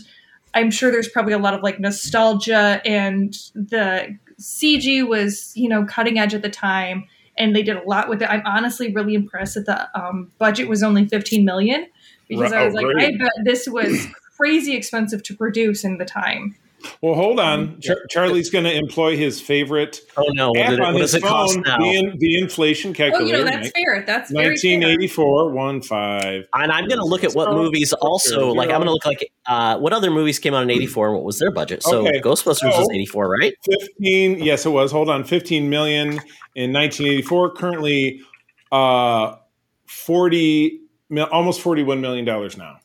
[0.53, 5.85] I'm sure there's probably a lot of like nostalgia and the CG was, you know,
[5.85, 7.05] cutting edge at the time
[7.37, 8.29] and they did a lot with it.
[8.29, 11.87] I'm honestly really impressed that the um, budget was only 15 million
[12.27, 12.51] because.
[12.51, 13.15] I was like, great.
[13.15, 16.55] I bet this was crazy expensive to produce in the time.
[17.01, 17.79] Well, hold on.
[17.81, 20.49] Char- Charlie's going to employ his favorite Oh no!
[20.49, 21.77] What, app it, on what his does it cost phone, now?
[21.77, 23.37] the, in, the inflation Oh, calculator.
[23.39, 24.03] you know, that's fair.
[24.05, 24.71] That's very fair.
[24.79, 26.47] 1984, one five.
[26.53, 28.69] and I'm going to look at what So- movies also like.
[28.69, 31.23] I'm going to look like uh, what other movies came out in '84 and what
[31.23, 31.83] was their budget.
[31.83, 32.19] So Okay.
[32.21, 33.53] Ghostbusters was '84, right?
[33.65, 36.09] 15 yes it was hold on 15 million
[36.55, 38.21] in 1984 currently
[38.71, 39.35] uh
[39.87, 40.79] 40
[41.31, 42.77] almost forty-one million dollars now.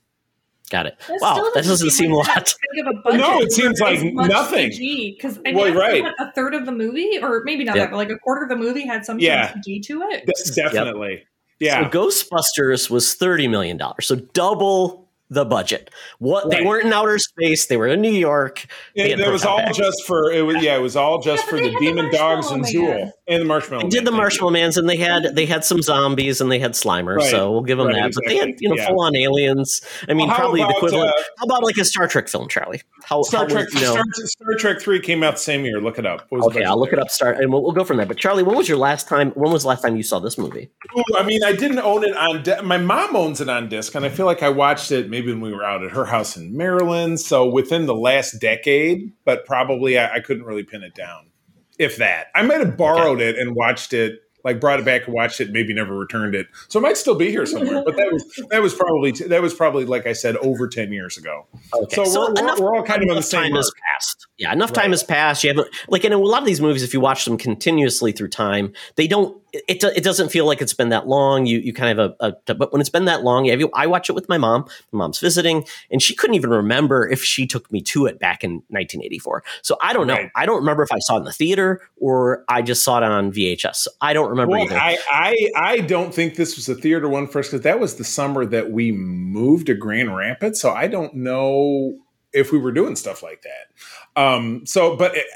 [0.71, 0.97] Got it.
[1.07, 2.37] That wow, that doesn't seem a lot.
[2.39, 4.71] of a No, it seems like as much nothing.
[4.71, 6.03] Because I Well, mean, right.
[6.03, 7.83] what, a third of the movie, or maybe not Yeah.
[7.85, 9.53] that, but like a quarter of the movie had some Yeah.
[9.53, 10.27] CG to it.
[10.27, 11.25] De- definitely.
[11.61, 11.89] Yeah.
[11.91, 15.91] So Ghostbusters was thirty million dollars, so double the budget.
[16.19, 18.67] What they weren't in outer space; they were in New York.
[18.95, 19.77] It, it was all packs.
[19.77, 22.13] just for it was yeah it was all just Yeah, for the had the demon
[22.13, 23.83] dogs and Marshmallow Zuul and the marshmallow.
[23.83, 24.21] They did Man, the thank.
[24.23, 27.31] Marshmallow Mans, and they had they had some zombies and they had Slimers, Right.
[27.31, 28.13] so we'll give them Right, that.
[28.15, 28.87] But they had you know Yeah.
[28.89, 29.81] full on aliens.
[30.09, 31.11] I mean, Well, how probably the equivalent.
[31.11, 32.83] uh, how about like a Star Trek film, Charlie?
[33.05, 35.65] How, Star how Trek, was, you know, Star, Star Trek Three came out the same
[35.65, 35.81] year.
[35.81, 36.27] Look it up.
[36.29, 36.99] What was Okay, I'll look there?
[37.01, 37.11] it up.
[37.11, 38.07] Start, and we'll, we'll go from there.
[38.07, 39.31] But Charlie, when was your last time?
[39.33, 40.71] When was the last time you saw this movie?
[40.97, 42.43] Ooh, I mean, I didn't own it on.
[42.43, 45.33] Di- my mom owns it on disc, and I feel like I watched it maybe
[45.33, 47.19] when we were out at her house in Maryland.
[47.19, 51.31] So within the last decade, but probably I, I couldn't really pin it down,
[51.79, 52.27] if that.
[52.35, 55.51] I might have borrowed it and watched it, like brought it back and watched it,
[55.53, 56.49] maybe never returned it.
[56.69, 57.83] So it might still be here somewhere.
[57.83, 61.17] But that was that was probably that was probably like I said over ten years
[61.17, 61.47] ago.
[61.75, 64.27] Okay, So we're- we're- we're all kind of on the enough same time has passed.
[64.39, 65.43] Yeah, enough time has passed.
[65.43, 66.83] You haven't like in a lot of these movies.
[66.83, 69.37] If you watch them continuously through time, they don't.
[69.69, 71.47] It, it doesn't feel like it's been that long.
[71.47, 73.87] You you kind of a, a but when it's been that long, yeah, you, I
[73.87, 74.67] watch it with my mom.
[74.93, 78.45] My mom's visiting, and she couldn't even remember if she took me to it back
[78.45, 79.45] in 1984.
[79.63, 80.15] So I don't know.
[80.15, 80.31] Right.
[80.35, 83.05] I don't remember if I saw it in the theater or I just saw it
[83.05, 83.77] on VHS.
[83.77, 84.77] So I don't remember Well, either.
[84.77, 88.05] I, I I don't think this was a theater one us because that was the
[88.05, 90.61] summer that we moved to Grand Rapids.
[90.61, 91.99] So I don't know
[92.33, 94.21] if we were doing stuff like that.
[94.21, 95.27] Um, so, but it,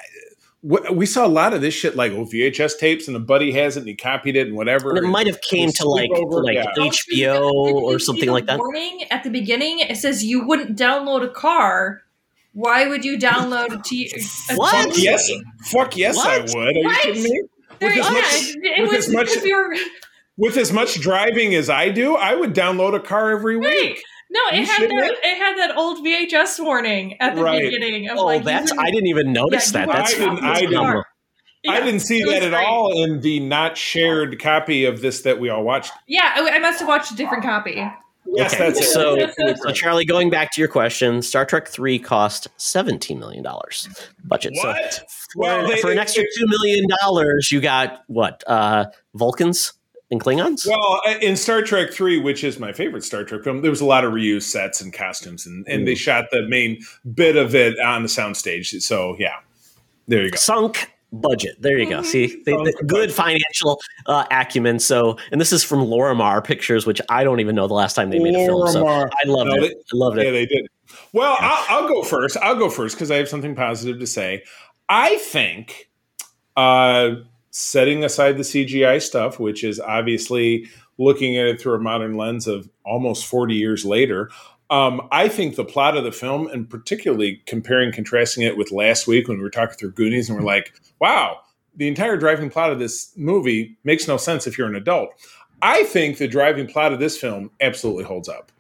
[0.63, 3.77] we saw a lot of this shit like oh, VHS tapes, and a buddy has
[3.77, 4.91] it and he copied it and whatever.
[4.91, 6.67] and it might have came to like over, like yeah.
[6.77, 8.59] HBO or something like that.
[8.59, 12.03] Warning at the beginning, it says you wouldn't download a car.
[12.53, 14.13] Why would you download a T?
[14.51, 14.73] a What?
[14.89, 15.31] Fuck yes,
[15.65, 16.55] fuck yes, I would.
[16.57, 17.43] Are you kidding me?
[17.79, 18.13] There With as go.
[18.13, 19.75] much- it with was as much- we were
[20.37, 23.71] With as much driving as I do, I would download a car every right.
[23.71, 24.03] week.
[24.33, 25.17] No, it You had that.
[25.25, 27.63] It had that old VHS warning at the Right.
[27.63, 28.09] beginning.
[28.09, 29.93] Of Oh, like, you that's I didn't even notice Yeah, that.
[29.93, 31.05] That's I didn't- I didn't- phenomenal.
[31.69, 32.65] I didn't see that at great.
[32.65, 35.93] all in the not shared copy of this that we all watched.
[36.07, 37.73] Yeah, I, I must have watched a different copy.
[38.33, 38.85] Yes, Okay, that's it.
[38.85, 39.19] so,
[39.57, 43.89] so Charlie, going back to your question, Star Trek Three cost seventeen million dollars
[44.25, 44.55] budget.
[44.57, 45.05] So What?
[45.35, 48.43] for, they- for an extra two million dollars, you got what?
[48.47, 49.73] Uh, Vulcans
[50.11, 50.67] and Klingons.
[50.67, 53.87] Well, in Star Trek Three, which is my favorite Star Trek film, there was a
[53.87, 56.81] lot of reused sets and costumes, and, and they shot the main
[57.15, 58.81] bit of it on the soundstage.
[58.83, 59.37] So yeah,
[60.09, 60.37] there you go.
[60.37, 61.61] Sunk budget.
[61.61, 62.03] There you go.
[62.03, 64.79] See, they, Sunk they- good financial uh, acumen.
[64.79, 68.11] So, and this is from Lorimar Pictures, which I don't even know the last time
[68.11, 68.69] they made a film.
[68.69, 69.61] So I loved No, it.
[69.61, 70.25] they- I loved it.
[70.25, 70.67] Yeah, they did.
[71.13, 72.37] Well, I'll, I'll go first.
[72.37, 74.43] I'll go first because I have something positive to say.
[74.89, 75.89] I think,
[76.57, 77.11] uh,
[77.51, 82.47] setting aside the CGI stuff, which is obviously looking at it through a modern lens
[82.47, 84.31] of almost 40 years later,
[84.71, 89.09] um, I think the plot of the film, and particularly comparing, contrasting it with last
[89.09, 91.41] week when we were talking through Goonies and we're like, wow,
[91.75, 95.11] the entire driving plot of this movie makes no sense if you're an adult.
[95.61, 98.53] I think the driving plot of this film absolutely holds up.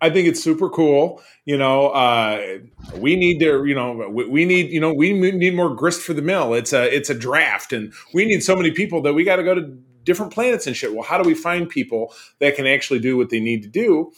[0.00, 1.22] I think it's super cool.
[1.44, 2.58] You know, uh,
[2.96, 6.14] we need to, you know, we, we need, you know, we need more grist for
[6.14, 6.54] the mill.
[6.54, 9.42] It's a, it's a draft, and we need so many people that we got to
[9.42, 9.62] go to
[10.04, 10.94] different planets and shit.
[10.94, 14.12] Well, how do we find people that can actually do what they need to do?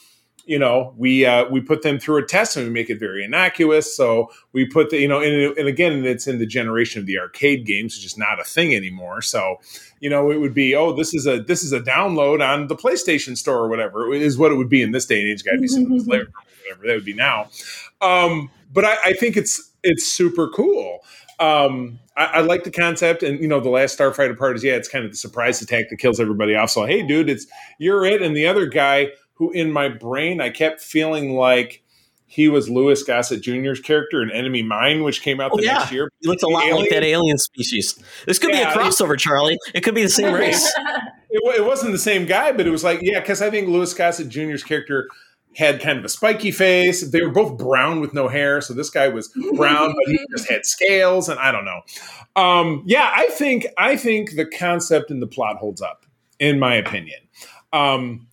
[0.51, 3.23] You know, we uh, we put them through a test and we make it very
[3.25, 3.97] innocuous.
[3.97, 7.21] So we put the, you know, and, and again, it's in the generation of the
[7.21, 9.23] arcade games, which is not a thing anymore.
[9.23, 9.61] So,
[10.01, 12.75] you know, it would be, oh, this is a this is a download on the
[12.75, 15.45] PlayStation Store or whatever is what it would be in this day and age.
[15.45, 17.49] Got to be sitting in this living room, or whatever that would be now.
[18.01, 20.99] Um, but I, I think it's it's super cool.
[21.39, 24.75] Um, I, I like the concept, and you know, the last Starfighter part is yeah,
[24.75, 26.71] it's kind of the surprise attack that kills everybody off.
[26.71, 27.47] So hey, dude, it's
[27.79, 31.83] you're it, and the other guy who in my brain I kept feeling like
[32.27, 35.79] he was Louis Gossett Jr.'s character in Enemy Mine, which came out Oh, the yeah.
[35.79, 36.09] next year.
[36.21, 36.77] He looks a lot Alien?
[36.83, 37.99] like that alien species.
[38.27, 39.57] This could Yeah, be a crossover, Charlie.
[39.75, 40.73] It could be the same race.
[41.33, 43.95] It, it wasn't the same guy, but it was like, yeah, because I think Louis
[43.95, 45.09] Gossett Jr.'s character
[45.55, 47.09] had kind of a spiky face.
[47.09, 48.61] They were both brown with no hair.
[48.61, 51.83] So this guy was brown, but he just had scales, and I don't know.
[52.35, 56.05] Um, yeah, I think I think the concept and the plot holds up,
[56.41, 57.21] in my opinion.
[57.73, 58.27] Um,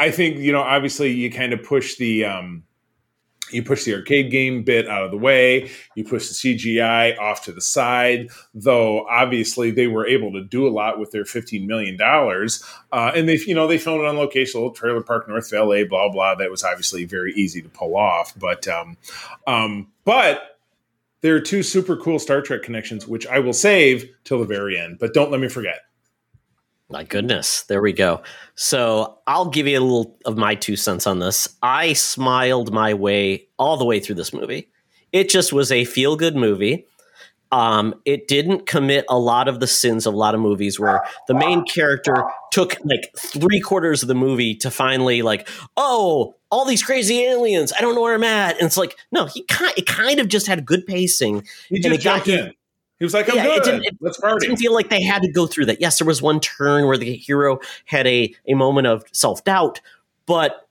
[0.00, 2.24] I think you know, obviously, you kind of push the.
[2.24, 2.64] Um,
[3.52, 5.70] you push the arcade game bit out of the way.
[5.96, 10.68] You push the CGI off to the side, though obviously they were able to do
[10.68, 11.98] a lot with their $15 million.
[12.00, 15.68] Uh, and they, you know, they filmed it on location, little trailer park north of
[15.68, 16.36] LA, blah, blah.
[16.36, 18.32] That was obviously very easy to pull off.
[18.38, 18.96] But, um,
[19.48, 20.60] um, but
[21.22, 24.78] there are two super cool Star Trek connections, which I will save till the very
[24.78, 25.80] end, but don't let me forget.
[26.90, 28.22] My goodness, there we go.
[28.56, 31.56] So I'll give you a little of my two cents on this.
[31.62, 34.68] I smiled my way all the way through this movie.
[35.12, 36.86] It just was a feel good movie.
[37.52, 41.04] Um, it didn't commit a lot of the sins of a lot of movies where
[41.26, 46.64] the main character took like three quarters of the movie to finally like, oh, all
[46.64, 47.72] these crazy aliens.
[47.76, 48.56] I don't know where I'm at.
[48.56, 51.44] And it's like, no, he kind it kind of just had good pacing.
[51.68, 52.52] He And just it got in.
[53.00, 53.64] He was like, "I'm Yeah, it good.
[53.64, 55.80] didn't- it Let's I party." didn't feel like they had to go through that.
[55.80, 59.80] Yes, there was one turn where the hero had a, a moment of self doubt,
[60.26, 60.68] but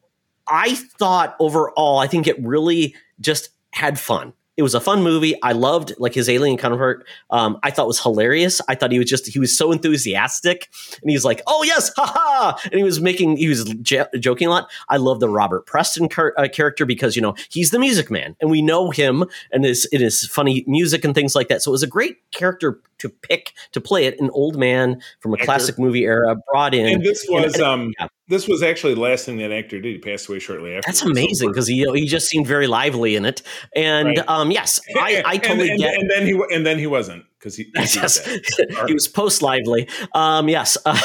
[0.47, 4.33] I thought overall, I think it really just had fun.
[4.59, 5.41] It was a fun movie.
[5.41, 7.07] I loved like his alien counterpart.
[7.29, 8.59] Um, I thought was hilarious.
[8.67, 10.67] I thought he was just he was so enthusiastic,
[11.01, 14.47] and he was like, "Oh yes, haha!" And he was making he was j- joking
[14.47, 14.69] a lot.
[14.89, 18.35] I love the Robert Preston car- uh, character because you know he's the music man,
[18.41, 21.61] and we know him and his it is funny music and things like that.
[21.61, 24.19] So it was a great character to pick to play it.
[24.19, 26.85] An old man from a classic movie era brought in.
[26.95, 28.07] and this was and- um yeah.
[28.29, 29.91] This was actually the last thing that actor did.
[29.93, 30.87] He passed away shortly after.
[30.87, 33.41] That's amazing because he he just seemed very lively in it.
[33.75, 34.29] And Right.
[34.29, 35.93] um, yes, I, I totally and, get.
[35.93, 38.25] and, and then he and then he wasn't because he, he Yes,
[38.87, 39.87] he was post lively.
[40.13, 40.77] Um, yes.
[40.85, 40.99] Uh,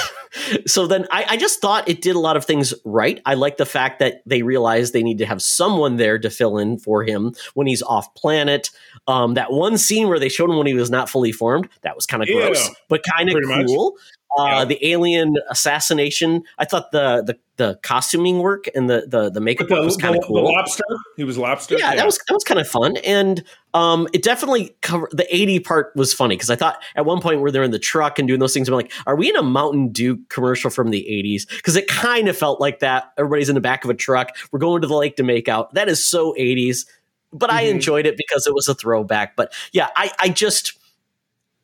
[0.67, 3.21] so then I, I just thought it did a lot of things right.
[3.25, 6.59] I like the fact that they realized they need to have someone there to fill
[6.59, 8.71] in for him when he's off planet.
[9.07, 11.95] Um, that one scene where they showed him when he was not fully formed, that
[11.95, 12.47] was kind of Yeah.
[12.47, 13.93] gross, but kind of cool.
[13.93, 14.01] much.
[14.39, 14.65] Uh, Yeah.
[14.65, 16.43] The alien assassination.
[16.59, 20.17] I thought the the, the costuming work and the the, the makeup the, was kind
[20.17, 20.37] of cool.
[20.37, 20.83] the lobster.
[21.17, 21.77] He was lobster.
[21.79, 25.61] Yeah, that was that was kind of fun, and um, it definitely covered the eighty
[25.61, 28.27] part was funny because I thought at one point where they're in the truck and
[28.27, 31.47] doing those things, I'm like, are we in a Mountain Dew commercial from the eighties?
[31.47, 33.13] Because it kind of felt like that.
[33.17, 34.31] Everybody's in the back of a truck.
[34.51, 35.75] We're going to the lake to make out.
[35.75, 36.87] That is so eighties,
[37.33, 37.71] but I Mhm.
[37.71, 39.37] enjoyed it because it was a throwback.
[39.37, 40.73] But yeah, I I just.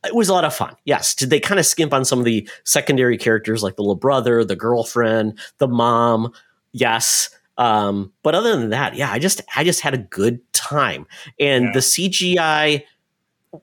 [0.04, 0.74] It was a lot of fun.
[0.84, 1.14] Yes.
[1.14, 4.44] Did they kind of skimp on some of the secondary characters like the little brother,
[4.44, 6.32] the girlfriend, the mom?
[6.72, 7.30] Yes.
[7.58, 11.06] Um, but other than that, yeah, I just I just had a good time.
[11.38, 11.72] And Yeah.
[11.74, 12.84] the CGI,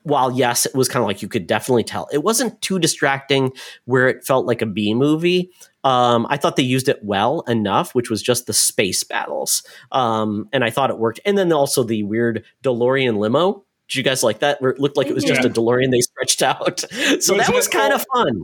[0.03, 3.51] while yes, it was kind of like you could definitely tell, it wasn't too distracting
[3.85, 5.49] where it felt like a B movie.
[5.83, 9.63] Um, I thought they used it well enough, which was just the space battles.
[9.93, 11.21] Um, and I thought it worked.
[11.25, 13.63] And then also the weird DeLorean limo.
[13.88, 14.61] Did you guys like that?
[14.61, 15.47] Where it looked like it was just Yeah.
[15.49, 16.83] a DeLorean they stretched out.
[17.21, 18.41] So Was that was kind of fun.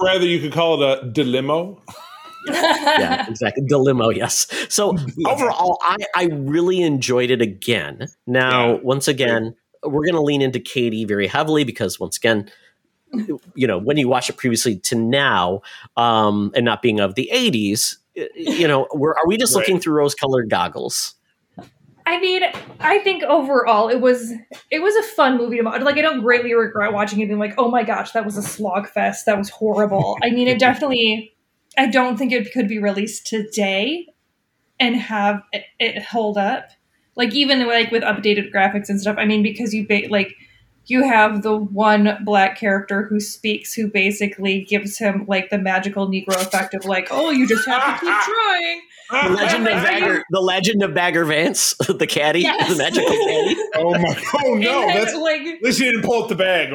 [0.00, 1.74] Rather, you could call it a dilemma.
[2.46, 3.64] yeah, exactly.
[3.66, 4.46] The limo, yes.
[4.68, 4.90] So
[5.26, 8.06] overall, I, I really enjoyed it again.
[8.26, 8.80] Now, Yeah.
[8.82, 12.50] once again, we're going to lean into Katie very heavily because once again,
[13.54, 15.62] you know, when you watch it previously to now,
[15.96, 17.96] um, and not being of the '80s,
[18.34, 19.60] you know, we're, are we just Right.
[19.60, 21.14] looking through rose-colored goggles?
[22.06, 22.42] I mean,
[22.80, 24.32] I think overall it was
[24.70, 25.80] it was a fun movie to watch.
[25.80, 28.42] Like I don't greatly regret watching it being like, oh my gosh, that was a
[28.42, 29.26] slog fest.
[29.26, 30.18] That was horrible.
[30.22, 31.34] I mean, it definitely
[31.78, 34.06] I don't think it could be released today
[34.78, 36.68] and have it, it hold up.
[37.16, 39.16] Like even like with updated graphics and stuff.
[39.18, 40.34] I mean, because you ba- like
[40.86, 46.06] you have the one black character who speaks who basically gives him like the magical
[46.08, 48.80] negro effect of like, oh, you just have to keep trying.
[49.28, 52.70] The legend of I- I- Bagger, the legend of Bagger Vance, the caddy, Yes.
[52.70, 53.56] the magical caddy.
[53.76, 54.22] Oh my!
[54.44, 54.82] Oh no!
[54.82, 56.70] And then, That's like at least you didn't pull up the bag.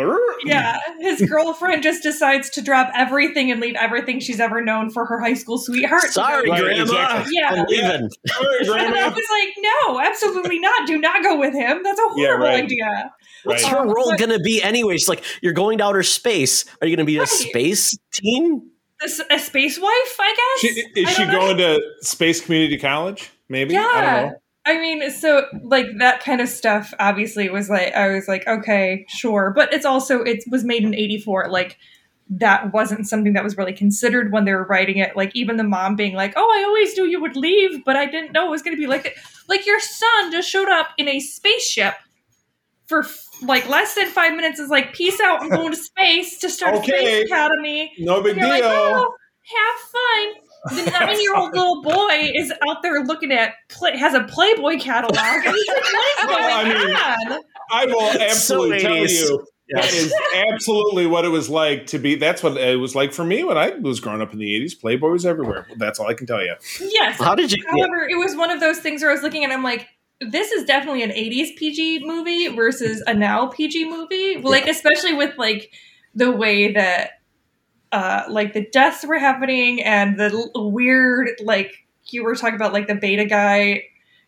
[0.46, 5.06] Yeah, his girlfriend just decides to drop everything and leave everything she's ever known for
[5.06, 6.04] her high school sweetheart.
[6.12, 6.82] Sorry, Right, Grandma.
[6.84, 7.34] exactly.
[7.36, 7.50] Yeah.
[7.52, 8.10] I'm leaving.
[8.28, 10.88] Sorry, And I was like, no, absolutely not.
[10.88, 11.82] Do not go with him.
[11.84, 12.64] That's a Yeah, horrible right.
[12.64, 13.12] idea.
[13.44, 13.72] What's Right.
[13.74, 14.94] her role going to be anyway?
[14.94, 16.64] She's like, you're going to outer space.
[16.82, 18.70] Are you going to be a space team?
[19.02, 20.62] This, a space wife, I guess.
[20.74, 21.32] She, is I she know.
[21.40, 23.30] going to Space Community College?
[23.48, 23.76] Maybe.
[23.78, 24.32] I don't Yeah.
[24.70, 29.06] I mean, so like that kind of stuff obviously was like I was like, okay,
[29.10, 29.52] sure.
[29.56, 31.50] But it's also it was made in eighty four.
[31.50, 31.78] Like
[32.30, 35.18] that wasn't something that was really considered when they were writing it.
[35.18, 38.06] Like even the mom being like, Oh, I always knew you would leave, but I
[38.06, 39.14] didn't know it was gonna be like that.
[39.48, 41.96] Like your son just showed up in a spaceship
[42.86, 43.04] for
[43.42, 46.76] like less than five minutes is like, peace out, I'm going to space to start
[46.76, 46.92] Okay.
[46.92, 47.94] Space Academy.
[48.00, 48.48] No big deal.
[48.48, 49.14] like, oh,
[49.44, 50.49] have fun.
[50.70, 54.80] The nine year old little boy is out there looking at, play, has a Playboy
[54.80, 55.18] catalog.
[55.46, 57.42] And he's like, what is going I mean, on?
[57.72, 59.30] I will absolutely So tell 80s.
[59.30, 60.14] you that is
[60.52, 62.16] absolutely what it was like to be.
[62.16, 64.80] That's what it was like for me when I was growing up in the '80s.
[64.80, 65.68] Playboy was everywhere.
[65.78, 66.56] That's all I can tell you.
[66.80, 67.20] Yes.
[67.20, 67.64] How did you?
[67.64, 67.72] yeah.
[67.86, 69.88] However, it was one of those things where I was looking and I'm like,
[70.22, 74.38] this is definitely an 80s PG movie versus a now PG movie.
[74.38, 75.72] Like, especially with like
[76.16, 77.19] the way that
[77.92, 81.72] uh like the deaths were happening and the l- weird like
[82.06, 83.84] you were talking about like the beta guy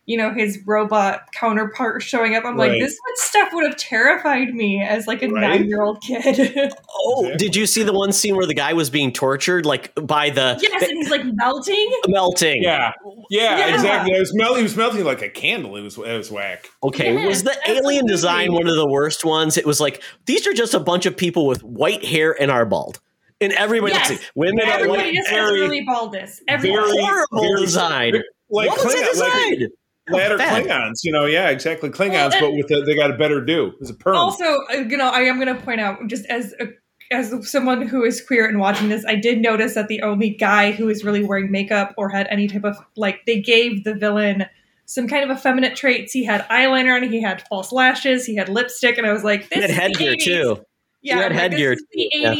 [0.07, 2.43] you know, his robot counterpart showing up.
[2.43, 5.41] I'm like, this would- stuff would have terrified me as like a Right.
[5.41, 6.73] nine year old kid.
[7.03, 7.37] Oh, Exactly.
[7.37, 10.57] did you see the one scene where the guy was being tortured, like by the,
[10.61, 11.91] yes, and he's like melting.
[12.07, 12.63] melting?
[12.63, 12.91] Yeah,
[13.29, 13.73] yeah, Yeah.
[13.75, 14.15] exactly.
[14.15, 15.77] It was mel- He was melting like a candle.
[15.77, 16.67] It was it was whack.
[16.83, 19.55] Okay, Yes, was the alien design one of the worst ones?
[19.55, 22.65] It was like these are just a bunch of people with white hair and are
[22.65, 22.99] bald,
[23.41, 24.09] and everybody Yes.
[24.11, 25.13] looks women are Everybody white.
[25.15, 26.41] just has very- really baldness.
[26.47, 26.83] Everyone.
[26.83, 28.13] very- Horrible very- design.
[28.49, 29.67] Like what was the Klingon- like design?
[30.09, 30.65] ladder Bad.
[30.65, 30.93] Klingons.
[31.03, 33.73] You know, yeah, exactly Klingons, Well, but with the, they got a better do.
[33.81, 34.15] It's a perm.
[34.15, 36.67] also uh, you know i am going to point out just as a,
[37.11, 40.71] as someone who is queer and watching this i did notice that the only guy
[40.71, 44.45] who was really wearing makeup or had any type of like they gave the villain
[44.85, 48.49] some kind of effeminate traits he had eyeliner on he had false lashes he had
[48.49, 50.23] lipstick and i was like this He had is the headgear 80s.
[50.23, 50.65] too.
[51.01, 52.33] yeah had I'm like, headgear, this is the yeah.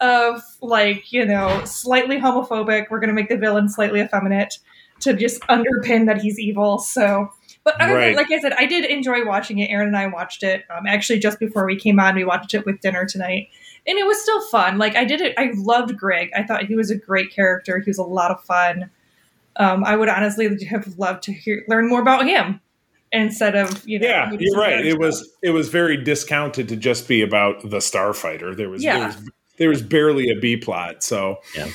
[0.00, 4.58] 80s of like you know slightly homophobic we're going to make the villain slightly effeminate
[5.00, 7.28] to just underpin that he's evil so
[7.64, 9.68] but other than- like I said, I did enjoy watching it.
[9.70, 10.64] Aaron and I watched it.
[10.74, 13.48] Um, actually, just before we came on, we watched it with dinner tonight,
[13.86, 14.78] and it was still fun.
[14.78, 15.34] Like I did it.
[15.36, 16.30] I loved Greg.
[16.34, 17.78] I thought he was a great character.
[17.78, 18.88] He was a lot of fun.
[19.56, 22.58] Um, I would honestly have loved to hear, learn more about him
[23.12, 24.06] instead of you know.
[24.06, 24.86] yeah, you're right.
[24.86, 28.56] It was it was very discounted to just be about the starfighter.
[28.56, 28.98] There was Yeah.
[28.98, 31.02] there was, there was barely a B plot.
[31.02, 31.68] So yeah.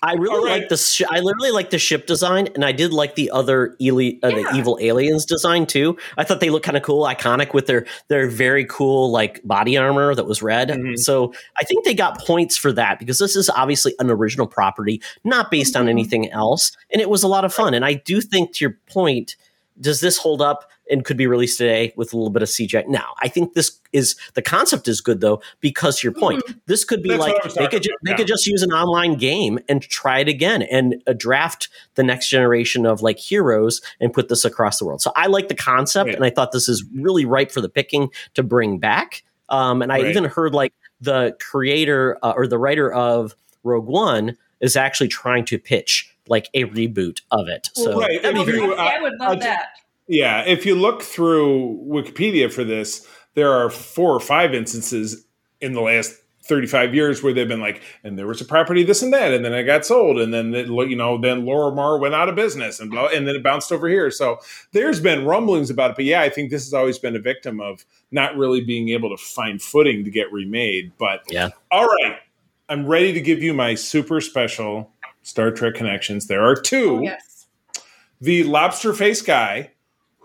[0.00, 0.60] I really All right.
[0.60, 0.76] like the.
[0.76, 4.28] Sh- I literally like the ship design, and I did like the other eli- uh,
[4.28, 4.42] Yeah.
[4.52, 5.96] the evil aliens design too.
[6.16, 9.76] I thought they looked kind of cool, iconic with their their very cool like body
[9.76, 10.68] armor that was red.
[10.68, 10.96] Mhm.
[11.00, 15.02] So I think they got points for that because this is obviously an original property,
[15.24, 15.90] not based on Mhm.
[15.90, 17.74] anything else, and it was a lot of fun.
[17.74, 19.34] And I do think to your point,
[19.80, 22.86] does this hold up and could be released today with a little bit of CGI?
[22.88, 27.02] Now, I think this is the concept is good though because your point, this could
[27.02, 30.18] be That's like they could ju- they could just use an online game and try
[30.20, 34.78] it again and uh, draft the next generation of like heroes and put this across
[34.78, 35.00] the world.
[35.00, 36.14] So I like the concept Right.
[36.16, 39.22] and I thought this is really ripe for the picking to bring back.
[39.48, 40.10] Um, and I Right.
[40.10, 43.34] even heard like the creator uh, or the writer of
[43.64, 47.70] Rogue One is actually trying to pitch like a reboot of it.
[47.74, 48.20] So Right.
[48.20, 49.68] that'd be If very you- I, I would love I'll that.
[50.08, 55.26] Yeah, if you look through Wikipedia for this, there are four or five instances
[55.60, 56.14] in the last
[56.44, 59.44] 35 years where they've been like, and there was a property this and that, and
[59.44, 62.80] then it got sold, and then it, you know, then Lorimar went out of business,
[62.80, 64.10] and blah, and then it bounced over here.
[64.10, 64.38] So
[64.72, 67.60] there's been rumblings about it, but yeah, I think this has always been a victim
[67.60, 70.92] of not really being able to find footing to get remade.
[70.98, 71.50] But Yeah.
[71.70, 72.16] all right,
[72.70, 74.90] I'm ready to give you my super special
[75.22, 76.28] Star Trek connections.
[76.28, 76.96] There are two.
[76.96, 77.46] Oh, yes.
[78.22, 79.72] the lobster face guy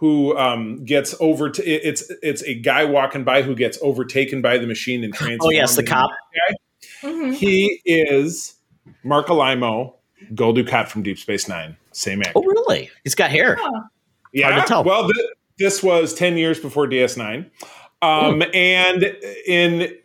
[0.04, 4.42] who um, gets over to it- it's it's a guy walking by who gets overtaken
[4.42, 5.54] by the machine and transformed.
[5.54, 6.12] Oh yes, the into- cop.
[7.02, 7.34] Mhm.
[7.34, 8.56] He is
[9.06, 9.94] Marc Alaimo,
[10.36, 11.78] Gul Dukat from Deep Space Nine.
[11.94, 12.34] Same actor.
[12.36, 12.90] Oh really?
[13.06, 13.56] He's got hair.
[13.58, 13.84] Huh.
[14.34, 14.52] yeah.
[14.52, 14.84] hard to tell.
[14.84, 17.50] Well, th- this was ten years before DS9,
[18.02, 19.04] um, and
[19.48, 19.96] in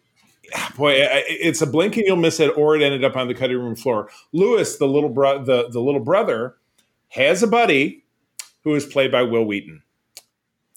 [0.77, 3.59] boy, it's a blink and you'll miss it, or it ended up on the cutting
[3.59, 4.11] room floor.
[4.33, 6.55] Lewis, the little bro- the the little brother,
[7.09, 8.05] has a buddy
[8.63, 9.83] who is played by Wil Wheaton.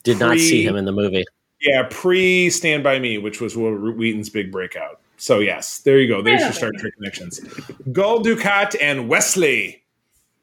[0.03, 1.25] Did not see him in the movie.
[1.61, 4.99] Yeah, pre Stand By Me, which was Wil Wheaton's big breakout.
[5.17, 6.21] So, yes, there you go.
[6.23, 7.39] There's your Star Trek connections.
[7.91, 9.77] Gul Dukat and Wesley.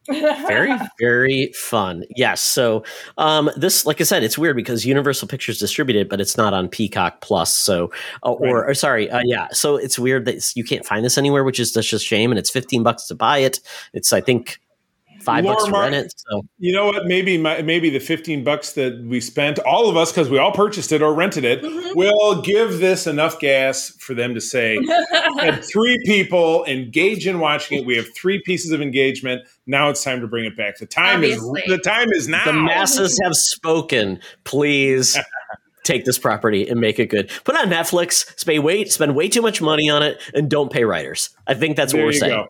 [0.09, 2.83] very very fun yes so
[3.19, 6.67] um this like i said it's weird because universal pictures distributed but it's not on
[6.67, 8.71] peacock plus so uh, or, Right.
[8.71, 11.73] or sorry uh, yeah so it's weird that you can't find this anywhere which is
[11.73, 13.61] just a shame and it's 15 bucks to buy it
[13.93, 14.59] it's i think
[15.29, 17.07] five Laura bucks to Mar- rent it so You know what?
[17.07, 20.53] Maybe my, maybe the 15 bucks that we spent, all of us, because we all
[20.53, 21.99] purchased it or rented it, mm-hmm.
[21.99, 24.79] will give this enough gas for them to say,
[25.39, 27.87] had three people engage in watching it.
[27.87, 29.43] We have three pieces of engagement.
[29.67, 30.79] Now it's time to bring it back.
[30.79, 31.63] The time Obviously.
[31.63, 32.45] is the time is now.
[32.45, 35.17] the masses have spoken please
[35.85, 39.29] take this property and make it good put it on netflix spend way spend way
[39.29, 42.19] too much money on it and don't pay writers i think that's what we're you
[42.19, 42.47] saying go.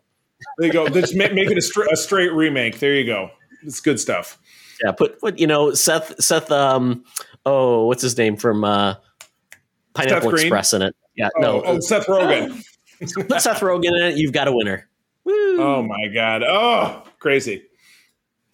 [0.57, 0.87] There you go.
[0.87, 2.79] Just make, make it a, stra- a straight remake.
[2.79, 3.31] There you go.
[3.63, 4.37] It's good stuff.
[4.83, 7.03] Yeah, put put you know Seth Seth um
[7.45, 8.95] oh what's his name from uh
[9.93, 10.45] Pineapple Green?
[10.45, 10.95] Express in it.
[11.15, 12.63] Yeah, Oh, no, oh, Seth Rogen.
[13.27, 14.17] put Seth Rogen in it.
[14.17, 14.87] You've got a winner.
[15.25, 15.61] Woo.
[15.61, 16.43] Oh my god.
[16.43, 17.63] Oh, crazy.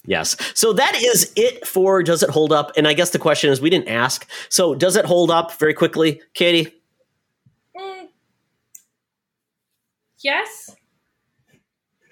[0.07, 0.35] Yes.
[0.53, 2.71] So that is it for does it hold up?
[2.77, 4.27] And I guess the question is we didn't ask.
[4.49, 6.73] So does it hold up very quickly, Katie?
[7.77, 8.07] Mm.
[10.19, 10.54] yes.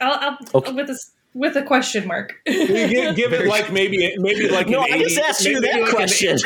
[0.03, 0.71] I'll, I'll Okay.
[0.73, 2.35] with a s- with a question mark.
[2.47, 5.73] Will give, give it like maybe maybe like No, an I just asked you that
[5.81, 6.37] like an- question.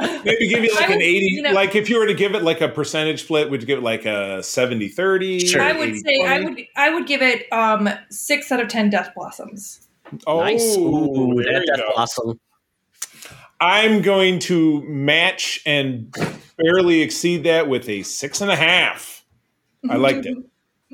[0.24, 2.34] maybe give you like I an 80 you know- like if you were to give
[2.36, 5.60] it like a percentage split would you give it like a 70 30 Sure.
[5.60, 9.10] I would say I would I would give it um six out of ten death
[9.16, 9.88] blossoms.
[10.26, 10.76] oh nice.
[10.76, 11.92] Ooh, there that Death go.
[11.94, 12.40] Blossom.
[13.60, 16.12] I'm going to match and
[16.56, 19.24] barely exceed that with a six and a half.
[19.88, 20.36] I liked it.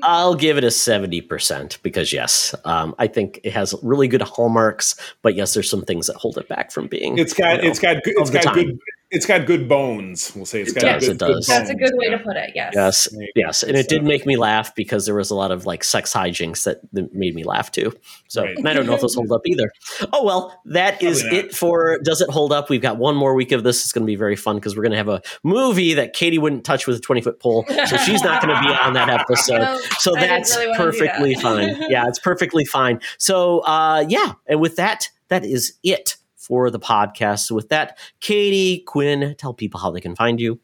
[0.03, 4.95] I'll give it a 70% because, yes, um, I think it has really good hallmarks,
[5.21, 7.17] but yes, there's some things that hold it back from being.
[7.17, 8.55] It's got you know, it's got good it's got time.
[8.55, 8.79] good
[9.11, 10.31] it's got good bones.
[10.35, 11.47] We'll say it's It got does, good, it does.
[11.47, 11.97] good That's a good bones.
[11.97, 12.51] way to put it.
[12.53, 12.73] Yes.
[12.75, 15.83] Yes, yes, and it did make me laugh because there was a lot of like
[15.83, 17.91] sex hijinks that, that made me laugh too.
[18.27, 18.55] So Right.
[18.57, 19.71] and I don't know if those hold up either.
[20.13, 21.45] Oh well, that is Probably not.
[21.47, 22.69] it for Does It Hold Up?
[22.69, 23.83] We've got one more week of this.
[23.83, 26.37] It's going to be very fun because we're going to have a movie that Katie
[26.37, 29.09] wouldn't touch with a twenty foot pole, so she's not going to be on that
[29.09, 29.59] episode.
[29.59, 31.41] No, So I that's really perfectly that.
[31.41, 31.75] fine.
[31.89, 32.99] Yeah, it's perfectly fine.
[33.17, 36.15] So uh, yeah, and with that, that is it
[36.49, 37.45] for the podcast.
[37.45, 40.59] So with that, Katie Quinn, tell people how they can find you.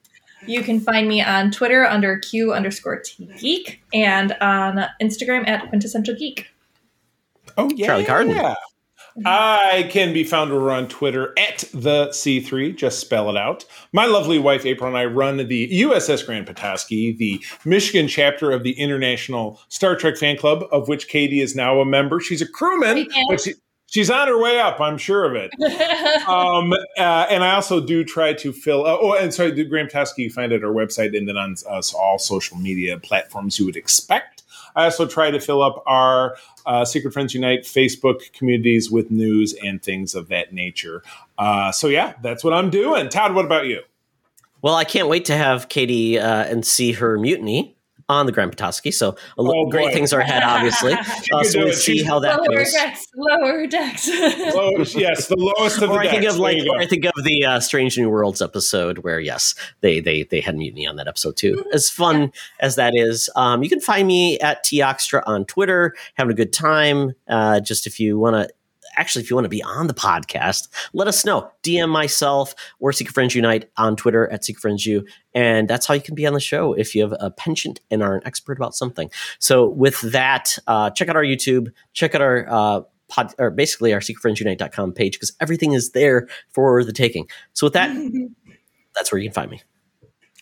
[0.46, 5.70] You can find me on Twitter under Q underscore T Geek and on Instagram at
[5.70, 6.48] Quintessential Geek.
[7.58, 7.88] Oh yeah.
[7.88, 8.36] Charlie Carden.
[8.36, 8.56] Yeah.
[9.26, 12.76] I can be found over on Twitter at the C3.
[12.76, 13.64] Just spell it out.
[13.94, 18.64] My lovely wife April and I run the USS Grand Petoskey, the Michigan chapter of
[18.64, 22.20] the International Star Trek Fan Club, of which Katie is now a member.
[22.20, 23.54] She's a crewman, but she,
[23.88, 24.80] she's on her way up.
[24.80, 25.52] I'm sure of it.
[26.28, 28.86] um, uh, and I also do try to fill.
[28.86, 31.56] Uh, oh, and sorry, the Grand Petoskey you find at our website and then on
[31.70, 34.44] uh, all social media platforms you would expect.
[34.76, 39.54] I also try to fill up our uh, Secret Friends Unite Facebook communities with news
[39.64, 41.02] and things of that nature.
[41.38, 43.08] Uh, so yeah, that's what I'm doing.
[43.10, 43.82] Todd, what about you?
[44.62, 47.75] Well, I can't wait to have Katie uh, and see her mutiny
[48.08, 48.92] on the Grand Petoskey.
[48.92, 49.94] So a lo- Oh, great boy.
[49.94, 50.94] things are ahead, obviously.
[51.34, 52.72] Uh, so we'll see how that lower goes.
[52.72, 54.08] decks, lower decks.
[54.96, 56.76] Yes, the lowest of the Or I think of like, There you go.
[56.78, 60.40] or I think of the uh, Strange New Worlds episode where yes, they they they
[60.42, 61.66] had mutiny on that episode too.
[61.74, 66.32] As fun as that is, um, you can find me at Toxtra on Twitter, having
[66.32, 67.14] a good time.
[67.28, 68.54] Uh, just if you want to.
[68.96, 71.50] Actually, if you want to be on the podcast, let us know.
[71.64, 75.94] DM myself or Secret Friends Unite on Twitter at Secret Friends U, and that's how
[75.94, 78.58] you can be on the show if you have a penchant and are an expert
[78.58, 79.10] about something.
[79.40, 83.94] So, with that, uh, check out our YouTube, check out our uh, pod, or basically
[83.94, 87.28] our secretfriendsunite.com page because everything is there for the taking.
[87.54, 87.96] So with that,
[88.96, 89.62] that's where you can find me.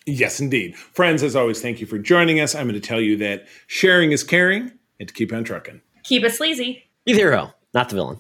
[0.06, 0.76] Yes, indeed.
[0.76, 2.56] Friends, as always, thank you for joining us.
[2.56, 5.82] I'm going to tell you that sharing is caring and to keep on trucking.
[6.04, 6.84] Keep it sleazy.
[7.06, 8.20] Be the hero, not the villain.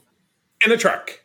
[0.65, 1.19] In a truck.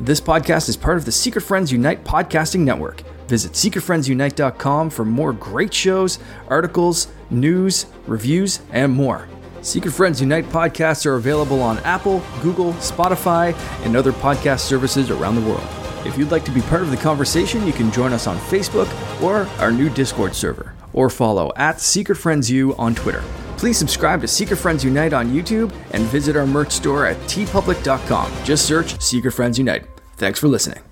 [0.00, 3.02] This podcast is part of the Secret Friends Unite podcasting network.
[3.28, 6.18] Visit secretfriendsunite.com for more great shows,
[6.48, 9.28] articles, news, reviews, and more.
[9.60, 15.36] Secret Friends Unite podcasts are available on Apple, Google, Spotify, and other podcast services around
[15.36, 15.66] the world.
[16.04, 18.88] If you'd like to be part of the conversation, you can join us on Facebook
[19.22, 23.22] or our new Discord server, or follow at Secret Friends U on Twitter.
[23.58, 28.32] Please subscribe to Secret Friends Unite on YouTube and visit our merch store at teepublic.com.
[28.44, 29.84] Just search Secret Friends Unite.
[30.16, 30.87] Thanks for listening.